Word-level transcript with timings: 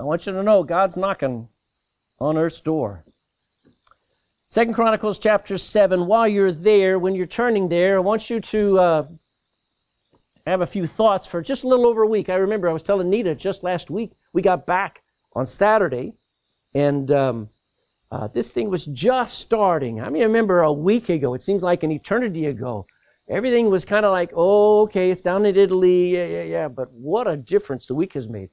I 0.00 0.02
want 0.04 0.24
you 0.24 0.32
to 0.32 0.42
know 0.42 0.62
God's 0.62 0.96
knocking 0.96 1.48
on 2.18 2.38
earth's 2.38 2.62
door. 2.62 3.04
Second 4.48 4.72
Chronicles 4.72 5.18
chapter 5.18 5.58
7. 5.58 6.06
While 6.06 6.26
you're 6.26 6.52
there, 6.52 6.98
when 6.98 7.14
you're 7.14 7.26
turning 7.26 7.68
there, 7.68 7.96
I 7.96 8.00
want 8.00 8.30
you 8.30 8.40
to 8.40 8.78
uh, 8.78 9.06
have 10.46 10.62
a 10.62 10.66
few 10.66 10.86
thoughts 10.86 11.26
for 11.26 11.42
just 11.42 11.64
a 11.64 11.68
little 11.68 11.86
over 11.86 12.00
a 12.00 12.08
week. 12.08 12.30
I 12.30 12.36
remember 12.36 12.66
I 12.70 12.72
was 12.72 12.82
telling 12.82 13.10
Nita 13.10 13.34
just 13.34 13.62
last 13.62 13.90
week, 13.90 14.12
we 14.32 14.40
got 14.40 14.64
back 14.64 15.02
on 15.34 15.46
Saturday, 15.46 16.14
and 16.74 17.10
um, 17.12 17.50
uh, 18.10 18.26
this 18.28 18.52
thing 18.52 18.70
was 18.70 18.86
just 18.86 19.38
starting. 19.38 20.00
I 20.00 20.08
mean, 20.08 20.22
I 20.22 20.26
remember 20.26 20.60
a 20.60 20.72
week 20.72 21.10
ago, 21.10 21.34
it 21.34 21.42
seems 21.42 21.62
like 21.62 21.82
an 21.82 21.92
eternity 21.92 22.46
ago. 22.46 22.86
Everything 23.28 23.68
was 23.68 23.84
kind 23.84 24.06
of 24.06 24.12
like, 24.12 24.32
oh, 24.34 24.80
okay, 24.84 25.10
it's 25.10 25.20
down 25.20 25.44
in 25.44 25.56
Italy, 25.56 26.16
yeah, 26.16 26.24
yeah, 26.24 26.42
yeah. 26.42 26.68
But 26.68 26.90
what 26.90 27.28
a 27.28 27.36
difference 27.36 27.86
the 27.86 27.94
week 27.94 28.14
has 28.14 28.30
made. 28.30 28.48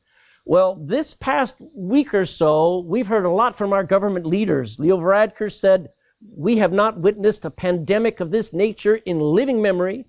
Well, 0.50 0.76
this 0.82 1.14
past 1.14 1.56
week 1.76 2.14
or 2.14 2.24
so, 2.24 2.80
we've 2.80 3.08
heard 3.08 3.26
a 3.26 3.30
lot 3.30 3.54
from 3.54 3.74
our 3.74 3.84
government 3.84 4.26
leaders. 4.26 4.80
Leo 4.80 4.96
Varadkar 4.96 5.52
said, 5.52 5.90
We 6.22 6.60
have 6.60 6.72
not 6.72 7.02
witnessed 7.02 7.44
a 7.44 7.52
pandemic 7.52 8.22
of 8.22 8.32
this 8.32 8.54
nature 8.54 8.96
in 8.96 9.20
living 9.20 9.62
memory, 9.62 10.06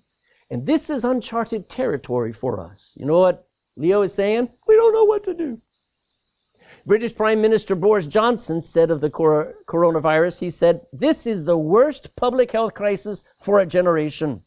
and 0.49 0.65
this 0.65 0.89
is 0.89 1.03
uncharted 1.03 1.67
territory 1.67 2.31
for 2.31 2.61
us. 2.61 2.95
You 2.97 3.05
know 3.05 3.19
what 3.19 3.49
Leo 3.75 4.01
is 4.01 4.13
saying? 4.13 4.47
We 4.65 4.77
don't 4.77 4.93
know 4.93 5.03
what 5.03 5.25
to 5.25 5.33
do. 5.33 5.59
British 6.85 7.17
Prime 7.17 7.41
Minister 7.41 7.75
Boris 7.75 8.07
Johnson 8.07 8.61
said 8.61 8.91
of 8.91 9.01
the 9.01 9.09
coronavirus, 9.09 10.39
he 10.39 10.49
said, 10.49 10.85
This 10.93 11.27
is 11.27 11.43
the 11.43 11.57
worst 11.57 12.15
public 12.15 12.53
health 12.53 12.75
crisis 12.75 13.23
for 13.37 13.59
a 13.59 13.65
generation, 13.65 14.43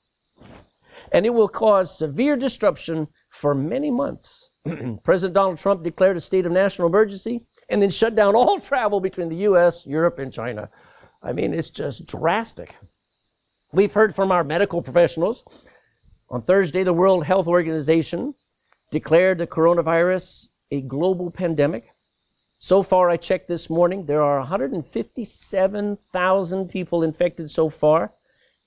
and 1.13 1.27
it 1.27 1.35
will 1.35 1.49
cause 1.49 1.99
severe 1.99 2.38
disruption 2.38 3.09
for 3.29 3.55
many 3.55 3.91
months. 3.91 4.52
President 5.02 5.34
Donald 5.34 5.59
Trump 5.59 5.83
declared 5.83 6.16
a 6.16 6.21
state 6.21 6.47
of 6.47 6.52
national 6.52 6.89
emergency 6.89 7.45
and 7.69 7.83
then 7.83 7.91
shut 7.91 8.15
down 8.15 8.34
all 8.34 8.59
travel 8.61 9.01
between 9.01 9.29
the 9.29 9.37
U.S., 9.37 9.87
Europe, 9.87 10.19
and 10.19 10.33
China. 10.33 10.71
I 11.23 11.32
mean, 11.32 11.55
it's 11.55 11.71
just 11.71 12.07
drastic. 12.07 12.74
We've 13.73 13.93
heard 13.93 14.15
from 14.15 14.30
our 14.30 14.45
medical 14.45 14.83
professionals. 14.83 15.45
On 16.29 16.43
Thursday, 16.43 16.83
the 16.83 16.93
World 16.93 17.24
Health 17.24 17.46
Organization 17.46 18.35
declared 18.90 19.38
the 19.38 19.46
coronavirus 19.46 20.49
a 20.71 20.83
global 20.83 21.30
pandemic. 21.30 21.95
So 22.59 22.83
far, 22.83 23.09
I 23.10 23.16
checked 23.16 23.49
this 23.49 23.68
morning, 23.68 24.07
there 24.07 24.23
are 24.23 24.38
157,000 24.38 26.68
people 26.68 27.02
infected 27.02 27.51
so 27.51 27.68
far. 27.68 28.13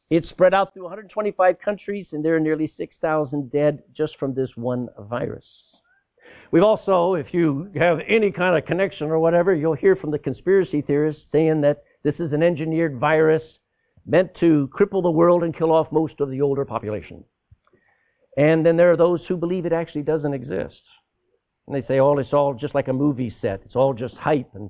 It's 0.10 0.30
spread 0.30 0.54
out 0.54 0.74
through 0.74 0.84
125 0.84 1.60
countries, 1.60 2.08
and 2.12 2.24
there 2.24 2.36
are 2.36 2.40
nearly 2.40 2.72
6,000 2.78 3.52
dead 3.52 3.84
just 3.94 4.18
from 4.18 4.34
this 4.34 4.56
one 4.56 4.90
virus. 5.00 5.65
We've 6.52 6.64
also, 6.64 7.16
if 7.16 7.34
you 7.34 7.72
have 7.76 8.00
any 8.08 8.32
kind 8.32 8.58
of 8.58 8.66
connection 8.66 9.08
or 9.08 9.20
whatever, 9.20 9.54
you'll 9.54 9.74
hear 9.74 9.96
from 9.96 10.12
the 10.12 10.20
conspiracy 10.20 10.82
theorists 10.82 11.24
saying 11.32 11.62
that 11.62 11.84
this 12.04 12.16
is 12.20 12.34
an 12.34 12.44
engineered 12.44 13.00
virus 13.00 13.44
meant 14.06 14.36
to 14.40 14.70
cripple 14.74 15.02
the 15.02 15.12
world 15.12 15.44
and 15.44 15.56
kill 15.56 15.72
off 15.72 15.92
most 15.92 16.20
of 16.20 16.30
the 16.30 16.42
older 16.42 16.64
population. 16.64 17.24
And 18.38 18.66
then 18.66 18.78
there 18.78 18.92
are 18.92 18.98
those 18.98 19.26
who 19.26 19.38
believe 19.38 19.66
it 19.66 19.74
actually 19.74 20.04
doesn't 20.04 20.34
exist. 20.34 20.82
And 21.68 21.76
they 21.76 21.86
say, 21.88 22.00
oh, 22.00 22.18
it's 22.18 22.34
all 22.34 22.54
just 22.54 22.76
like 22.76 22.88
a 22.88 22.94
movie 22.94 23.36
set. 23.42 23.62
It's 23.66 23.76
all 23.76 23.94
just 23.94 24.16
hype. 24.16 24.54
And 24.54 24.70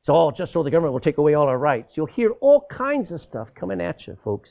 it's 0.00 0.08
all 0.08 0.32
just 0.32 0.52
so 0.52 0.62
the 0.62 0.70
government 0.70 0.94
will 0.94 1.00
take 1.00 1.18
away 1.18 1.34
all 1.34 1.48
our 1.48 1.58
rights. 1.58 1.92
You'll 1.94 2.06
hear 2.06 2.30
all 2.40 2.66
kinds 2.70 3.10
of 3.10 3.20
stuff 3.20 3.48
coming 3.54 3.80
at 3.80 4.06
you, 4.06 4.16
folks. 4.24 4.48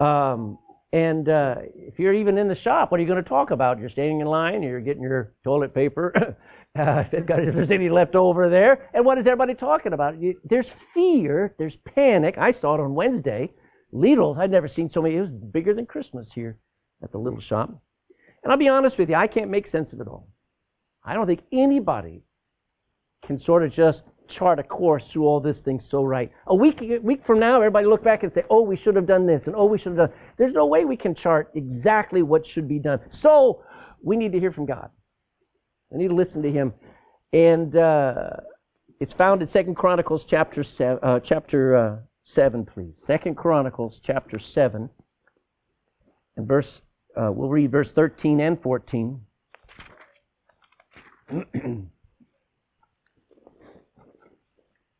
Um, 0.00 0.58
and 0.92 1.28
uh, 1.28 1.56
if 1.74 1.98
you're 1.98 2.14
even 2.14 2.38
in 2.38 2.48
the 2.48 2.56
shop, 2.56 2.90
what 2.90 2.98
are 2.98 3.02
you 3.02 3.08
going 3.08 3.22
to 3.22 3.28
talk 3.28 3.50
about? 3.50 3.78
You're 3.78 3.90
standing 3.90 4.20
in 4.20 4.26
line, 4.26 4.62
you're 4.62 4.80
getting 4.80 5.02
your 5.02 5.32
toilet 5.42 5.74
paper, 5.74 6.12
uh, 6.78 7.04
if 7.12 7.26
there's 7.26 7.70
any 7.70 7.88
left 7.88 8.14
over 8.14 8.48
there. 8.48 8.88
And 8.94 9.04
what 9.04 9.18
is 9.18 9.26
everybody 9.26 9.54
talking 9.54 9.92
about? 9.92 10.20
You, 10.20 10.40
there's 10.44 10.66
fear, 10.94 11.54
there's 11.58 11.76
panic. 11.94 12.36
I 12.38 12.52
saw 12.52 12.74
it 12.74 12.80
on 12.80 12.94
Wednesday. 12.94 13.52
Lidl's, 13.92 14.38
I'd 14.38 14.50
never 14.50 14.68
seen 14.68 14.90
so 14.92 15.02
many. 15.02 15.16
It 15.16 15.22
was 15.22 15.30
bigger 15.30 15.74
than 15.74 15.86
Christmas 15.86 16.28
here 16.34 16.58
at 17.02 17.12
the 17.12 17.18
little 17.18 17.40
shop. 17.40 17.70
And 18.42 18.52
I'll 18.52 18.58
be 18.58 18.68
honest 18.68 18.96
with 18.96 19.08
you, 19.08 19.16
I 19.16 19.26
can't 19.26 19.50
make 19.50 19.70
sense 19.70 19.92
of 19.92 20.00
it 20.00 20.06
all. 20.06 20.28
I 21.04 21.14
don't 21.14 21.26
think 21.26 21.42
anybody 21.52 22.22
can 23.26 23.40
sort 23.40 23.64
of 23.64 23.72
just 23.72 24.02
chart 24.28 24.58
a 24.58 24.62
course 24.62 25.02
through 25.12 25.24
all 25.24 25.40
this 25.40 25.56
thing 25.64 25.80
so 25.90 26.02
right. 26.02 26.30
A 26.46 26.54
week, 26.54 26.80
a 26.80 26.98
week 26.98 27.24
from 27.26 27.40
now, 27.40 27.56
everybody 27.56 27.86
look 27.86 28.04
back 28.04 28.22
and 28.22 28.32
say, 28.34 28.42
oh, 28.50 28.62
we 28.62 28.76
should 28.76 28.96
have 28.96 29.06
done 29.06 29.26
this, 29.26 29.42
and 29.46 29.54
oh, 29.56 29.66
we 29.66 29.78
should 29.78 29.96
have 29.96 29.96
done. 29.96 30.12
There's 30.38 30.54
no 30.54 30.66
way 30.66 30.84
we 30.84 30.96
can 30.96 31.14
chart 31.14 31.50
exactly 31.54 32.22
what 32.22 32.42
should 32.46 32.68
be 32.68 32.78
done. 32.78 33.00
So 33.22 33.62
we 34.02 34.16
need 34.16 34.32
to 34.32 34.40
hear 34.40 34.52
from 34.52 34.66
God. 34.66 34.90
We 35.90 35.98
need 35.98 36.08
to 36.08 36.14
listen 36.14 36.42
to 36.42 36.50
Him, 36.50 36.74
and 37.32 37.76
uh, 37.76 38.30
it's 39.00 39.12
found 39.14 39.42
in 39.42 39.50
Second 39.52 39.76
Chronicles 39.76 40.22
chapter 40.28 40.64
seven, 40.76 40.98
uh, 41.02 41.20
chapter 41.20 41.76
uh, 41.76 41.96
seven, 42.34 42.66
please. 42.66 42.92
Second 43.06 43.36
Chronicles 43.36 44.00
chapter 44.04 44.40
seven, 44.54 44.90
and 46.36 46.46
verse. 46.46 46.66
Uh, 47.16 47.32
we'll 47.32 47.48
read 47.48 47.70
verse 47.70 47.88
13 47.94 48.40
and 48.40 48.60
14. 48.60 49.20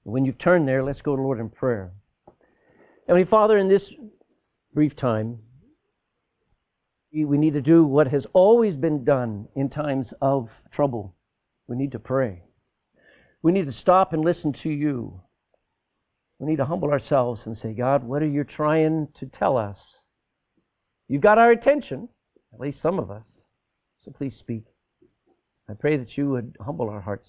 When 0.06 0.24
you 0.24 0.30
turn 0.30 0.66
there, 0.66 0.84
let's 0.84 1.02
go 1.02 1.16
to 1.16 1.22
Lord 1.22 1.40
in 1.40 1.48
prayer. 1.48 1.90
Heavenly 3.08 3.28
Father, 3.28 3.58
in 3.58 3.68
this 3.68 3.82
brief 4.72 4.94
time, 4.94 5.40
we 7.12 7.36
need 7.36 7.54
to 7.54 7.60
do 7.60 7.84
what 7.84 8.06
has 8.06 8.24
always 8.32 8.76
been 8.76 9.04
done 9.04 9.48
in 9.56 9.68
times 9.68 10.06
of 10.22 10.48
trouble. 10.72 11.16
We 11.66 11.74
need 11.74 11.90
to 11.90 11.98
pray. 11.98 12.42
We 13.42 13.50
need 13.50 13.66
to 13.66 13.72
stop 13.72 14.12
and 14.12 14.24
listen 14.24 14.52
to 14.62 14.68
you. 14.68 15.22
We 16.38 16.46
need 16.46 16.58
to 16.58 16.66
humble 16.66 16.92
ourselves 16.92 17.40
and 17.44 17.58
say, 17.60 17.72
God, 17.72 18.04
what 18.04 18.22
are 18.22 18.28
you 18.28 18.44
trying 18.44 19.08
to 19.18 19.26
tell 19.26 19.56
us? 19.56 19.76
You've 21.08 21.20
got 21.20 21.38
our 21.38 21.50
attention, 21.50 22.08
at 22.54 22.60
least 22.60 22.78
some 22.80 23.00
of 23.00 23.10
us. 23.10 23.24
So 24.04 24.12
please 24.12 24.34
speak. 24.38 24.66
I 25.68 25.74
pray 25.74 25.96
that 25.96 26.16
you 26.16 26.30
would 26.30 26.56
humble 26.60 26.90
our 26.90 27.00
hearts 27.00 27.28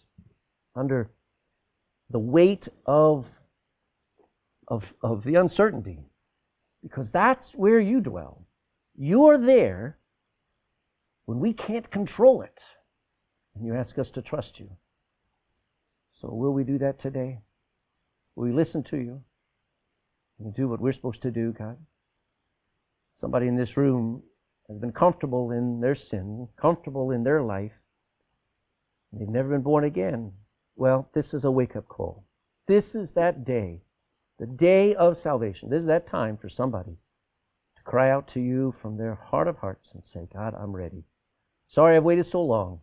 under 0.75 1.09
the 2.09 2.19
weight 2.19 2.68
of, 2.85 3.25
of, 4.68 4.84
of 5.01 5.23
the 5.23 5.35
uncertainty, 5.35 6.00
because 6.81 7.07
that's 7.12 7.47
where 7.53 7.79
you 7.79 8.01
dwell. 8.01 8.45
You're 8.95 9.44
there 9.44 9.97
when 11.25 11.40
we 11.40 11.53
can't 11.53 11.90
control 11.91 12.41
it, 12.41 12.57
and 13.56 13.66
you 13.66 13.75
ask 13.75 13.97
us 13.97 14.07
to 14.13 14.22
trust 14.22 14.59
you. 14.59 14.69
So, 16.22 16.29
will 16.29 16.53
we 16.53 16.63
do 16.63 16.79
that 16.79 17.01
today? 17.01 17.40
Will 18.35 18.45
we 18.45 18.53
listen 18.53 18.84
to 18.85 18.97
you? 18.97 19.22
and 20.39 20.56
do 20.56 20.68
what 20.68 20.79
we're 20.79 20.94
supposed 20.94 21.22
to 21.24 21.31
do, 21.31 21.53
God? 21.57 21.78
Somebody 23.22 23.47
in 23.47 23.57
this 23.57 23.75
room 23.75 24.22
has 24.69 24.78
been 24.78 24.91
comfortable 24.91 25.51
in 25.51 25.81
their 25.81 25.95
sin, 25.95 26.47
comfortable 26.59 27.12
in 27.12 27.24
their 27.24 27.41
life. 27.41 27.72
They've 29.12 29.28
never 29.28 29.50
been 29.50 29.62
born 29.62 29.85
again. 29.85 30.34
Well, 30.77 31.09
this 31.15 31.25
is 31.33 31.43
a 31.43 31.49
wake 31.49 31.75
up 31.75 31.88
call. 31.89 32.23
This 32.67 32.83
is 32.93 33.09
that 33.15 33.45
day, 33.45 33.81
the 34.38 34.45
day 34.45 34.93
of 34.93 35.17
salvation. 35.23 35.69
This 35.69 35.81
is 35.81 35.88
that 35.88 36.07
time 36.07 36.38
for 36.38 36.49
somebody 36.49 36.91
to 37.77 37.83
cry 37.83 38.11
out 38.11 38.29
to 38.35 38.39
you 38.39 38.75
from 38.79 38.95
their 38.95 39.15
heart 39.15 39.47
of 39.47 39.57
hearts 39.57 39.88
and 39.93 40.03
say, 40.13 40.27
God, 40.31 40.53
I'm 40.53 40.75
ready. 40.75 41.03
Sorry 41.73 41.97
I've 41.97 42.03
waited 42.03 42.27
so 42.31 42.43
long, 42.43 42.81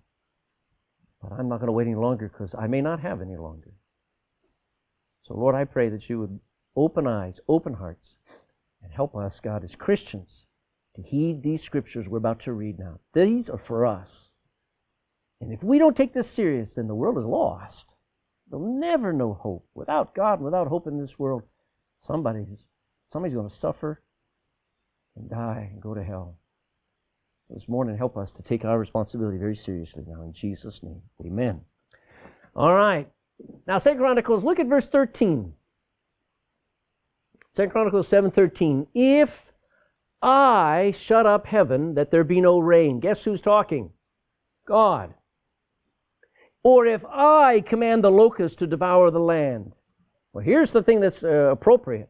but 1.22 1.32
I'm 1.32 1.48
not 1.48 1.60
going 1.60 1.68
to 1.68 1.72
wait 1.72 1.86
any 1.86 1.94
longer 1.94 2.28
because 2.28 2.52
I 2.58 2.66
may 2.66 2.80
not 2.80 2.98
have 2.98 3.22
any 3.22 3.36
longer. 3.36 3.70
So, 5.22 5.34
Lord, 5.34 5.54
I 5.54 5.64
pray 5.64 5.88
that 5.90 6.10
you 6.10 6.18
would 6.18 6.40
open 6.74 7.06
eyes, 7.06 7.34
open 7.48 7.74
hearts, 7.74 8.08
and 8.82 8.92
help 8.92 9.14
us, 9.14 9.34
God, 9.42 9.62
as 9.62 9.70
Christians, 9.78 10.28
to 10.96 11.02
heed 11.02 11.44
these 11.44 11.62
scriptures 11.62 12.06
we're 12.08 12.18
about 12.18 12.42
to 12.44 12.52
read 12.52 12.80
now. 12.80 12.98
These 13.14 13.48
are 13.48 13.62
for 13.68 13.86
us. 13.86 14.08
And 15.44 15.52
if 15.52 15.62
we 15.62 15.78
don't 15.78 15.96
take 15.96 16.14
this 16.14 16.26
serious, 16.34 16.68
then 16.74 16.88
the 16.88 16.94
world 16.94 17.18
is 17.18 17.24
lost. 17.24 17.84
They'll 18.50 18.60
never 18.60 19.12
know 19.12 19.34
hope. 19.34 19.66
Without 19.74 20.14
God, 20.14 20.40
without 20.40 20.68
hope 20.68 20.86
in 20.86 20.98
this 20.98 21.18
world, 21.18 21.42
somebody's 22.06 22.46
somebody's 23.12 23.36
going 23.36 23.50
to 23.50 23.56
suffer 23.60 24.02
and 25.16 25.28
die 25.28 25.68
and 25.70 25.82
go 25.82 25.94
to 25.94 26.02
hell. 26.02 26.38
This 27.50 27.68
morning, 27.68 27.98
help 27.98 28.16
us 28.16 28.30
to 28.36 28.48
take 28.48 28.64
our 28.64 28.78
responsibility 28.78 29.36
very 29.36 29.60
seriously 29.66 30.02
now. 30.06 30.22
In 30.22 30.32
Jesus' 30.32 30.80
name, 30.82 31.02
amen. 31.24 31.60
All 32.56 32.74
right. 32.74 33.10
Now, 33.66 33.80
Second 33.80 33.98
Chronicles, 33.98 34.44
look 34.44 34.58
at 34.58 34.66
verse 34.66 34.86
13. 34.90 35.52
Second 37.54 37.70
Chronicles 37.70 38.06
7.13. 38.06 38.86
If 38.94 39.28
I 40.22 40.94
shut 41.06 41.26
up 41.26 41.44
heaven 41.44 41.96
that 41.96 42.10
there 42.10 42.24
be 42.24 42.40
no 42.40 42.58
rain. 42.58 42.98
Guess 42.98 43.18
who's 43.24 43.42
talking? 43.42 43.90
God. 44.66 45.12
Or 46.64 46.86
if 46.86 47.04
I 47.04 47.62
command 47.68 48.02
the 48.02 48.10
locust 48.10 48.58
to 48.58 48.66
devour 48.66 49.10
the 49.10 49.18
land. 49.18 49.72
Well, 50.32 50.44
here's 50.44 50.70
the 50.72 50.82
thing 50.82 51.00
that's 51.00 51.22
uh, 51.22 51.50
appropriate. 51.52 52.08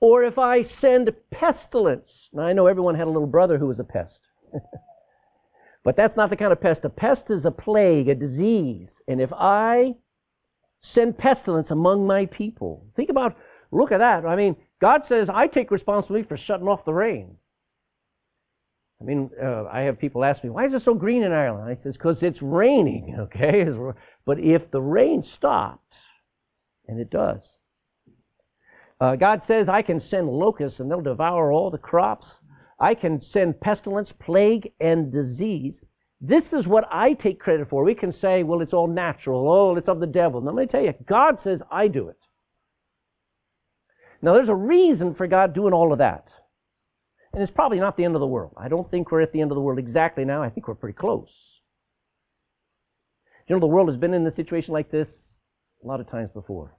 Or 0.00 0.22
if 0.24 0.38
I 0.38 0.64
send 0.80 1.10
pestilence. 1.30 2.08
Now, 2.32 2.44
I 2.44 2.52
know 2.52 2.66
everyone 2.66 2.94
had 2.94 3.08
a 3.08 3.10
little 3.10 3.26
brother 3.26 3.58
who 3.58 3.66
was 3.66 3.80
a 3.80 3.84
pest. 3.84 4.18
but 5.84 5.96
that's 5.96 6.16
not 6.16 6.30
the 6.30 6.36
kind 6.36 6.52
of 6.52 6.60
pest. 6.60 6.80
A 6.84 6.88
pest 6.88 7.22
is 7.30 7.44
a 7.44 7.50
plague, 7.50 8.08
a 8.08 8.14
disease. 8.14 8.88
and 9.08 9.20
if 9.20 9.32
I 9.32 9.96
send 10.94 11.18
pestilence 11.18 11.68
among 11.70 12.06
my 12.06 12.26
people, 12.26 12.86
think 12.94 13.10
about, 13.10 13.36
look 13.72 13.90
at 13.90 13.98
that. 13.98 14.24
I 14.24 14.36
mean, 14.36 14.56
God 14.80 15.02
says, 15.08 15.28
I 15.32 15.48
take 15.48 15.70
responsibility 15.72 16.28
for 16.28 16.36
shutting 16.36 16.68
off 16.68 16.84
the 16.84 16.94
rain. 16.94 17.36
I 19.00 19.04
mean, 19.04 19.30
uh, 19.42 19.64
I 19.70 19.82
have 19.82 19.98
people 19.98 20.24
ask 20.24 20.42
me, 20.42 20.50
why 20.50 20.66
is 20.66 20.72
it 20.72 20.82
so 20.84 20.94
green 20.94 21.22
in 21.22 21.32
Ireland? 21.32 21.68
I 21.68 21.82
says, 21.82 21.94
because 21.94 22.16
it's 22.22 22.40
raining, 22.40 23.16
okay? 23.20 23.66
But 24.24 24.40
if 24.40 24.70
the 24.70 24.80
rain 24.80 25.24
stops, 25.36 25.82
and 26.88 27.00
it 27.00 27.10
does, 27.10 27.40
uh, 29.00 29.16
God 29.16 29.42
says, 29.46 29.68
I 29.68 29.82
can 29.82 30.02
send 30.08 30.28
locusts 30.28 30.80
and 30.80 30.90
they'll 30.90 31.02
devour 31.02 31.52
all 31.52 31.70
the 31.70 31.78
crops. 31.78 32.26
I 32.78 32.94
can 32.94 33.22
send 33.32 33.60
pestilence, 33.60 34.10
plague, 34.20 34.72
and 34.80 35.12
disease. 35.12 35.74
This 36.20 36.44
is 36.52 36.66
what 36.66 36.88
I 36.90 37.12
take 37.12 37.38
credit 37.38 37.68
for. 37.68 37.84
We 37.84 37.94
can 37.94 38.14
say, 38.20 38.42
well, 38.42 38.62
it's 38.62 38.72
all 38.72 38.86
natural. 38.86 39.50
Oh, 39.50 39.76
it's 39.76 39.88
of 39.88 40.00
the 40.00 40.06
devil. 40.06 40.40
Now, 40.40 40.52
let 40.52 40.66
me 40.66 40.72
tell 40.72 40.82
you, 40.82 40.94
God 41.06 41.38
says, 41.44 41.60
I 41.70 41.88
do 41.88 42.08
it. 42.08 42.16
Now, 44.22 44.32
there's 44.32 44.48
a 44.48 44.54
reason 44.54 45.14
for 45.14 45.26
God 45.26 45.54
doing 45.54 45.74
all 45.74 45.92
of 45.92 45.98
that. 45.98 46.26
And 47.36 47.42
it's 47.42 47.52
probably 47.52 47.78
not 47.78 47.98
the 47.98 48.04
end 48.06 48.14
of 48.14 48.20
the 48.20 48.26
world. 48.26 48.54
I 48.56 48.68
don't 48.68 48.90
think 48.90 49.12
we're 49.12 49.20
at 49.20 49.30
the 49.30 49.42
end 49.42 49.50
of 49.50 49.56
the 49.56 49.60
world 49.60 49.78
exactly 49.78 50.24
now. 50.24 50.42
I 50.42 50.48
think 50.48 50.66
we're 50.66 50.74
pretty 50.74 50.96
close. 50.96 51.28
You 53.46 53.54
know, 53.54 53.60
the 53.60 53.66
world 53.66 53.90
has 53.90 53.98
been 53.98 54.14
in 54.14 54.26
a 54.26 54.34
situation 54.34 54.72
like 54.72 54.90
this 54.90 55.06
a 55.84 55.86
lot 55.86 56.00
of 56.00 56.10
times 56.10 56.30
before. 56.32 56.74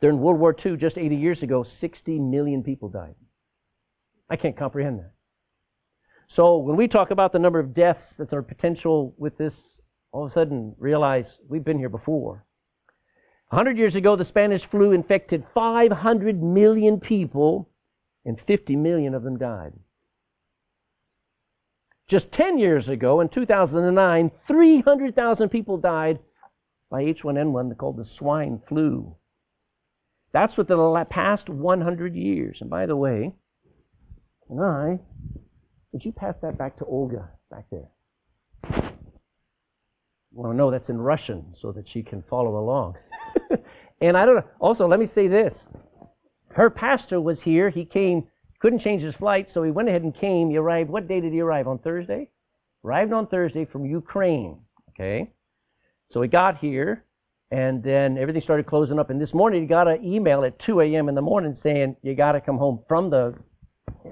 During 0.00 0.20
World 0.20 0.40
War 0.40 0.56
II, 0.64 0.78
just 0.78 0.96
80 0.96 1.16
years 1.16 1.42
ago, 1.42 1.66
60 1.82 2.18
million 2.18 2.62
people 2.62 2.88
died. 2.88 3.14
I 4.30 4.36
can't 4.36 4.56
comprehend 4.56 5.00
that. 5.00 5.12
So 6.34 6.56
when 6.56 6.78
we 6.78 6.88
talk 6.88 7.10
about 7.10 7.32
the 7.32 7.38
number 7.38 7.58
of 7.58 7.74
deaths 7.74 8.00
that 8.18 8.32
are 8.32 8.40
potential 8.40 9.14
with 9.18 9.36
this, 9.36 9.52
all 10.12 10.24
of 10.24 10.30
a 10.30 10.34
sudden 10.34 10.74
realize 10.78 11.26
we've 11.46 11.62
been 11.62 11.78
here 11.78 11.90
before. 11.90 12.46
100 13.50 13.76
years 13.76 13.94
ago, 13.94 14.16
the 14.16 14.24
Spanish 14.24 14.62
flu 14.70 14.92
infected 14.92 15.44
500 15.52 16.42
million 16.42 16.98
people, 16.98 17.68
and 18.24 18.40
50 18.46 18.76
million 18.76 19.14
of 19.14 19.22
them 19.22 19.38
died. 19.38 19.72
Just 22.08 22.30
10 22.32 22.58
years 22.58 22.88
ago, 22.88 23.20
in 23.20 23.28
2009, 23.28 24.30
300,000 24.46 25.48
people 25.48 25.78
died 25.78 26.18
by 26.90 27.04
H1N1 27.04 27.76
called 27.78 27.96
the 27.96 28.06
swine 28.18 28.60
flu. 28.68 29.16
That's 30.32 30.56
within 30.56 30.76
the 30.76 31.06
past 31.08 31.48
100 31.48 32.14
years. 32.14 32.58
And 32.60 32.68
by 32.68 32.86
the 32.86 32.96
way, 32.96 33.32
and 34.48 34.60
I, 34.60 34.98
would 35.92 36.04
you 36.04 36.12
pass 36.12 36.34
that 36.42 36.58
back 36.58 36.78
to 36.78 36.84
Olga 36.84 37.30
back 37.50 37.64
there? 37.70 37.88
Well, 40.34 40.52
no, 40.52 40.70
that's 40.70 40.88
in 40.88 40.98
Russian 40.98 41.54
so 41.60 41.72
that 41.72 41.88
she 41.88 42.02
can 42.02 42.24
follow 42.28 42.58
along. 42.58 42.96
and 44.00 44.16
I 44.16 44.24
don't 44.24 44.36
know. 44.36 44.44
Also, 44.60 44.86
let 44.86 44.98
me 44.98 45.10
say 45.14 45.28
this. 45.28 45.52
Her 46.54 46.70
pastor 46.70 47.20
was 47.20 47.38
here. 47.42 47.70
He 47.70 47.84
came, 47.84 48.24
couldn't 48.60 48.80
change 48.80 49.02
his 49.02 49.14
flight, 49.14 49.48
so 49.52 49.62
he 49.62 49.70
went 49.70 49.88
ahead 49.88 50.02
and 50.02 50.14
came. 50.14 50.50
He 50.50 50.56
arrived. 50.56 50.90
What 50.90 51.08
day 51.08 51.20
did 51.20 51.32
he 51.32 51.40
arrive? 51.40 51.66
On 51.66 51.78
Thursday? 51.78 52.28
Arrived 52.84 53.12
on 53.12 53.26
Thursday 53.26 53.64
from 53.64 53.86
Ukraine. 53.86 54.58
Okay? 54.90 55.30
So 56.10 56.20
he 56.22 56.28
got 56.28 56.58
here. 56.58 57.04
And 57.50 57.82
then 57.82 58.16
everything 58.16 58.40
started 58.40 58.66
closing 58.66 58.98
up. 58.98 59.10
And 59.10 59.20
this 59.20 59.34
morning 59.34 59.60
he 59.60 59.66
got 59.66 59.86
an 59.86 60.02
email 60.02 60.42
at 60.44 60.58
2 60.60 60.80
a.m. 60.80 61.10
in 61.10 61.14
the 61.14 61.20
morning 61.20 61.58
saying, 61.62 61.96
you 62.02 62.14
got 62.14 62.32
to 62.32 62.40
come 62.40 62.56
home 62.56 62.80
from 62.88 63.10
the, 63.10 63.34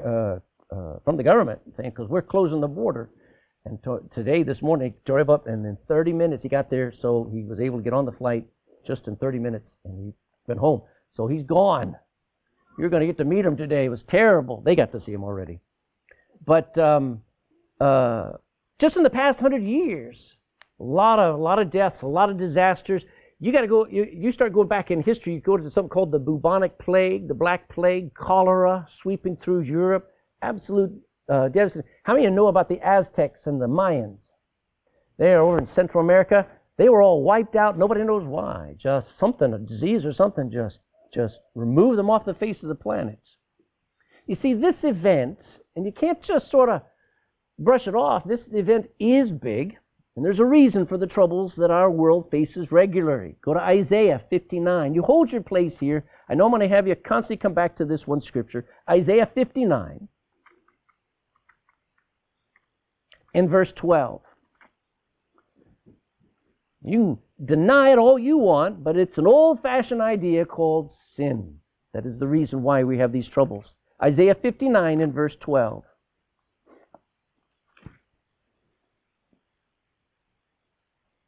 uh, 0.04 0.38
uh, 0.74 0.98
from 1.04 1.16
the 1.16 1.22
government, 1.22 1.58
saying, 1.78 1.90
because 1.90 2.08
we're 2.10 2.20
closing 2.20 2.60
the 2.60 2.68
border. 2.68 3.08
And 3.64 3.82
to, 3.84 4.00
today, 4.14 4.42
this 4.42 4.60
morning, 4.60 4.92
he 4.92 4.98
drove 5.06 5.30
up, 5.30 5.46
and 5.46 5.64
in 5.64 5.78
30 5.88 6.12
minutes 6.12 6.42
he 6.42 6.48
got 6.50 6.70
there, 6.70 6.92
so 7.00 7.30
he 7.32 7.44
was 7.44 7.60
able 7.60 7.78
to 7.78 7.84
get 7.84 7.92
on 7.92 8.04
the 8.04 8.12
flight 8.12 8.46
just 8.86 9.06
in 9.06 9.16
30 9.16 9.38
minutes, 9.38 9.66
and 9.84 9.98
he 9.98 10.12
went 10.46 10.60
home. 10.60 10.82
So 11.14 11.26
he's 11.26 11.42
gone. 11.42 11.96
You're 12.78 12.88
going 12.88 13.00
to 13.00 13.06
get 13.06 13.18
to 13.18 13.24
meet 13.24 13.44
him 13.44 13.56
today. 13.56 13.84
It 13.84 13.90
was 13.90 14.00
terrible. 14.08 14.62
They 14.64 14.74
got 14.74 14.92
to 14.92 15.02
see 15.04 15.12
him 15.12 15.24
already. 15.24 15.60
But 16.46 16.76
um, 16.78 17.22
uh, 17.80 18.32
just 18.80 18.96
in 18.96 19.02
the 19.02 19.10
past 19.10 19.38
hundred 19.38 19.62
years, 19.62 20.16
a 20.78 20.84
lot 20.84 21.18
of 21.18 21.38
a 21.38 21.42
lot 21.42 21.58
of 21.58 21.70
deaths, 21.70 21.96
a 22.02 22.06
lot 22.06 22.30
of 22.30 22.38
disasters 22.38 23.02
you 23.42 23.52
got 23.52 23.62
to 23.62 23.66
go, 23.66 23.86
you, 23.86 24.06
you 24.12 24.32
start 24.32 24.52
going 24.52 24.68
back 24.68 24.90
in 24.90 25.02
history, 25.02 25.32
you 25.32 25.40
go 25.40 25.56
to 25.56 25.70
something 25.70 25.88
called 25.88 26.12
the 26.12 26.18
bubonic 26.18 26.78
plague, 26.78 27.26
the 27.26 27.34
black 27.34 27.68
plague, 27.70 28.12
cholera 28.14 28.86
sweeping 29.00 29.36
through 29.42 29.60
Europe, 29.60 30.10
absolute 30.42 30.92
uh, 31.30 31.48
devastation. 31.48 31.88
How 32.02 32.12
many 32.12 32.26
of 32.26 32.30
you 32.30 32.36
know 32.36 32.48
about 32.48 32.68
the 32.68 32.78
Aztecs 32.86 33.40
and 33.46 33.60
the 33.60 33.66
Mayans? 33.66 34.18
They 35.18 35.32
are 35.32 35.40
over 35.40 35.58
in 35.58 35.68
Central 35.74 36.04
America. 36.04 36.46
They 36.76 36.90
were 36.90 37.02
all 37.02 37.22
wiped 37.22 37.56
out. 37.56 37.78
Nobody 37.78 38.04
knows 38.04 38.24
why. 38.24 38.74
Just 38.76 39.06
something, 39.18 39.54
a 39.54 39.58
disease 39.58 40.04
or 40.04 40.12
something, 40.12 40.50
just 40.50 40.78
just 41.12 41.38
remove 41.54 41.96
them 41.96 42.10
off 42.10 42.24
the 42.24 42.34
face 42.34 42.56
of 42.62 42.68
the 42.68 42.74
planet. 42.74 43.20
You 44.26 44.36
see, 44.40 44.54
this 44.54 44.76
event, 44.82 45.38
and 45.74 45.84
you 45.84 45.92
can't 45.92 46.22
just 46.22 46.50
sort 46.50 46.68
of 46.68 46.82
brush 47.58 47.86
it 47.86 47.94
off. 47.94 48.24
This 48.24 48.40
event 48.52 48.86
is 48.98 49.30
big. 49.30 49.76
And 50.16 50.24
there's 50.24 50.40
a 50.40 50.44
reason 50.44 50.86
for 50.86 50.98
the 50.98 51.06
troubles 51.06 51.52
that 51.56 51.70
our 51.70 51.90
world 51.90 52.28
faces 52.30 52.72
regularly. 52.72 53.36
Go 53.42 53.54
to 53.54 53.60
Isaiah 53.60 54.20
59. 54.28 54.92
You 54.92 55.02
hold 55.02 55.30
your 55.30 55.40
place 55.40 55.72
here. 55.78 56.04
I 56.28 56.34
know 56.34 56.44
I'm 56.44 56.50
going 56.50 56.68
to 56.68 56.74
have 56.74 56.86
you 56.86 56.96
constantly 56.96 57.36
come 57.36 57.54
back 57.54 57.78
to 57.78 57.84
this 57.84 58.06
one 58.06 58.20
scripture. 58.20 58.66
Isaiah 58.88 59.30
59 59.34 60.08
in 63.34 63.48
verse 63.48 63.72
12. 63.76 64.20
You 66.82 67.18
can 67.38 67.46
deny 67.46 67.92
it 67.92 67.98
all 67.98 68.18
you 68.18 68.38
want, 68.38 68.82
but 68.82 68.96
it's 68.96 69.16
an 69.16 69.26
old 69.26 69.62
fashioned 69.62 70.02
idea 70.02 70.44
called 70.44 70.90
sin. 71.20 71.56
That 71.92 72.06
is 72.06 72.18
the 72.18 72.26
reason 72.26 72.62
why 72.62 72.84
we 72.84 72.98
have 72.98 73.12
these 73.12 73.28
troubles. 73.28 73.64
Isaiah 74.02 74.34
59 74.34 75.00
in 75.00 75.12
verse 75.12 75.36
12. 75.40 75.82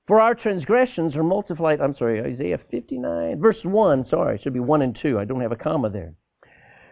For 0.07 0.21
our 0.21 0.35
transgressions 0.35 1.15
are 1.15 1.23
multiplied. 1.23 1.81
I'm 1.81 1.95
sorry, 1.97 2.23
Isaiah 2.23 2.61
59, 2.71 3.41
verse 3.41 3.59
1. 3.63 4.09
Sorry, 4.09 4.37
it 4.37 4.43
should 4.43 4.55
be 4.55 4.61
1 4.61 4.83
and 4.83 4.99
2. 5.01 5.19
I 5.19 5.25
don't 5.25 5.41
have 5.41 5.53
a 5.53 5.57
comma 5.57 5.91
there. 5.91 6.15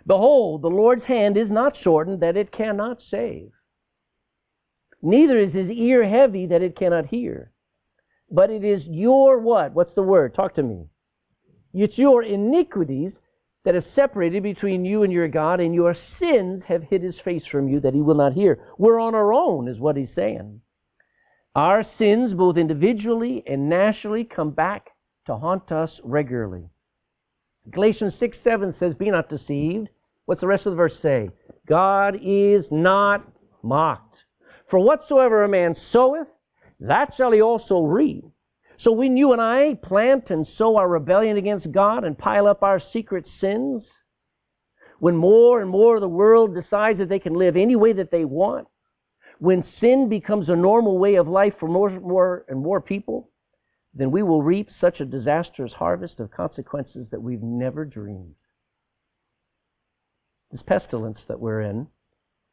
Behold, 0.07 0.63
the 0.63 0.69
Lord's 0.69 1.05
hand 1.05 1.37
is 1.37 1.51
not 1.51 1.77
shortened 1.83 2.21
that 2.21 2.37
it 2.37 2.53
cannot 2.53 2.99
save. 3.11 3.51
Neither 5.03 5.39
is 5.39 5.53
his 5.53 5.71
ear 5.71 6.07
heavy 6.09 6.47
that 6.47 6.63
it 6.63 6.77
cannot 6.77 7.07
hear. 7.07 7.53
But 8.31 8.51
it 8.51 8.65
is 8.65 8.85
your 8.87 9.39
what? 9.39 9.73
What's 9.73 9.95
the 9.95 10.03
word? 10.03 10.35
Talk 10.35 10.55
to 10.55 10.63
me. 10.63 10.87
It's 11.73 11.99
your 11.99 12.23
iniquities 12.23 13.13
that 13.65 13.75
have 13.75 13.85
separated 13.95 14.43
between 14.43 14.85
you 14.85 15.03
and 15.03 15.13
your 15.13 15.29
God, 15.29 15.61
and 15.61 15.75
your 15.75 15.95
sins 16.19 16.63
have 16.67 16.83
hid 16.83 17.03
his 17.03 17.21
face 17.21 17.47
from 17.51 17.69
you 17.69 17.81
that 17.81 17.95
he 17.95 18.01
will 18.01 18.15
not 18.15 18.33
hear. 18.33 18.59
We're 18.79 18.99
on 18.99 19.15
our 19.15 19.33
own, 19.33 19.69
is 19.69 19.79
what 19.79 19.97
he's 19.97 20.15
saying. 20.15 20.63
Our 21.55 21.85
sins, 21.99 22.33
both 22.33 22.57
individually 22.57 23.43
and 23.47 23.69
nationally, 23.69 24.25
come 24.25 24.51
back 24.51 24.91
to 25.27 25.37
haunt 25.37 25.71
us 25.73 26.01
regularly. 26.03 26.71
Galatians 27.71 28.15
6 28.19 28.39
7 28.43 28.75
says, 28.79 28.95
Be 28.95 29.11
not 29.11 29.29
deceived. 29.29 29.89
What's 30.25 30.41
the 30.41 30.47
rest 30.47 30.67
of 30.67 30.73
the 30.73 30.77
verse 30.77 30.95
say? 31.03 31.31
God 31.67 32.19
is 32.23 32.65
not 32.71 33.29
mocked. 33.63 34.17
For 34.71 34.79
whatsoever 34.79 35.43
a 35.43 35.49
man 35.49 35.77
soweth, 35.93 36.29
that 36.79 37.13
shall 37.17 37.33
he 37.33 37.43
also 37.43 37.83
reap. 37.83 38.25
So 38.83 38.93
when 38.93 39.17
you 39.17 39.33
and 39.33 39.43
I 39.43 39.75
plant 39.75 40.31
and 40.31 40.47
sow 40.57 40.77
our 40.77 40.89
rebellion 40.89 41.37
against 41.37 41.71
God 41.71 42.05
and 42.05 42.17
pile 42.17 42.47
up 42.47 42.63
our 42.63 42.81
secret 42.93 43.27
sins, 43.41 43.85
when 45.01 45.17
more 45.17 45.61
and 45.61 45.69
more 45.69 45.97
of 45.97 46.01
the 46.01 46.09
world 46.09 46.55
decides 46.55 46.99
that 46.99 47.09
they 47.09 47.19
can 47.19 47.35
live 47.35 47.57
any 47.57 47.77
way 47.77 47.93
that 47.93 48.11
they 48.11 48.25
want, 48.25 48.69
when 49.39 49.65
sin 49.81 50.09
becomes 50.09 50.49
a 50.49 50.57
normal 50.57 50.99
way 50.99 51.17
of 51.17 51.29
life 51.29 51.55
for 51.59 51.69
more, 51.69 51.91
more 51.91 52.45
and 52.49 52.61
more 52.61 52.81
people, 52.81 53.31
then 53.93 54.11
we 54.11 54.23
will 54.23 54.43
reap 54.43 54.69
such 54.81 55.01
a 55.01 55.07
disastrous 55.07 55.73
harvest 55.73 56.21
of 56.21 56.31
consequences 56.31 57.07
that 57.11 57.23
we've 57.23 57.43
never 57.43 57.85
dreamed. 57.85 58.35
This 60.53 60.63
pestilence 60.63 61.19
that 61.29 61.41
we're 61.41 61.63
in 61.63 61.87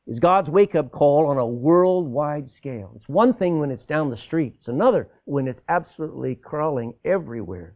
is 0.07 0.19
God's 0.19 0.49
wake 0.49 0.73
up 0.73 0.91
call 0.91 1.27
on 1.27 1.37
a 1.37 1.45
worldwide 1.45 2.49
scale. 2.57 2.93
It's 2.95 3.09
one 3.09 3.33
thing 3.33 3.59
when 3.59 3.71
it's 3.71 3.85
down 3.85 4.09
the 4.09 4.17
street, 4.17 4.55
it's 4.59 4.67
another 4.67 5.09
when 5.25 5.47
it's 5.47 5.59
absolutely 5.67 6.35
crawling 6.35 6.93
everywhere. 7.03 7.75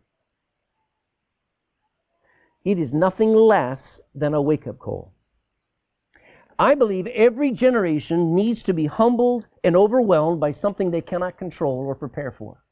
It 2.63 2.79
is 2.79 2.93
nothing 2.93 3.33
less 3.33 3.79
than 4.15 4.33
a 4.33 4.41
wake 4.41 4.67
up 4.67 4.79
call. 4.79 5.13
I 6.59 6.75
believe 6.75 7.07
every 7.07 7.51
generation 7.51 8.35
needs 8.35 8.61
to 8.63 8.73
be 8.73 8.85
humbled 8.85 9.45
and 9.63 9.75
overwhelmed 9.75 10.39
by 10.39 10.55
something 10.61 10.91
they 10.91 11.01
cannot 11.01 11.37
control 11.39 11.79
or 11.79 11.95
prepare 11.95 12.35
for. 12.37 12.63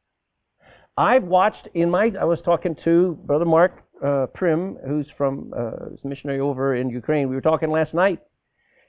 I've 0.95 1.23
watched 1.23 1.67
in 1.73 1.89
my, 1.89 2.11
I 2.19 2.25
was 2.25 2.39
talking 2.41 2.75
to 2.83 3.17
Brother 3.25 3.45
Mark 3.45 3.83
uh, 4.05 4.27
Prim, 4.27 4.77
who's 4.85 5.07
from, 5.17 5.53
uh, 5.57 5.87
missionary 6.03 6.39
over 6.39 6.75
in 6.75 6.89
Ukraine. 6.89 7.29
We 7.29 7.35
were 7.35 7.41
talking 7.41 7.71
last 7.71 7.93
night. 7.93 8.19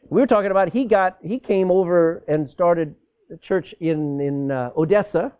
We 0.09 0.21
were 0.21 0.26
talking 0.26 0.50
about 0.50 0.73
he 0.73 0.85
got, 0.85 1.19
he 1.23 1.38
came 1.38 1.71
over 1.71 2.25
and 2.26 2.49
started 2.50 2.95
a 3.33 3.37
church 3.37 3.75
in, 3.80 4.21
in 4.21 4.50
uh, 4.50 4.71
Odessa. 4.76 5.33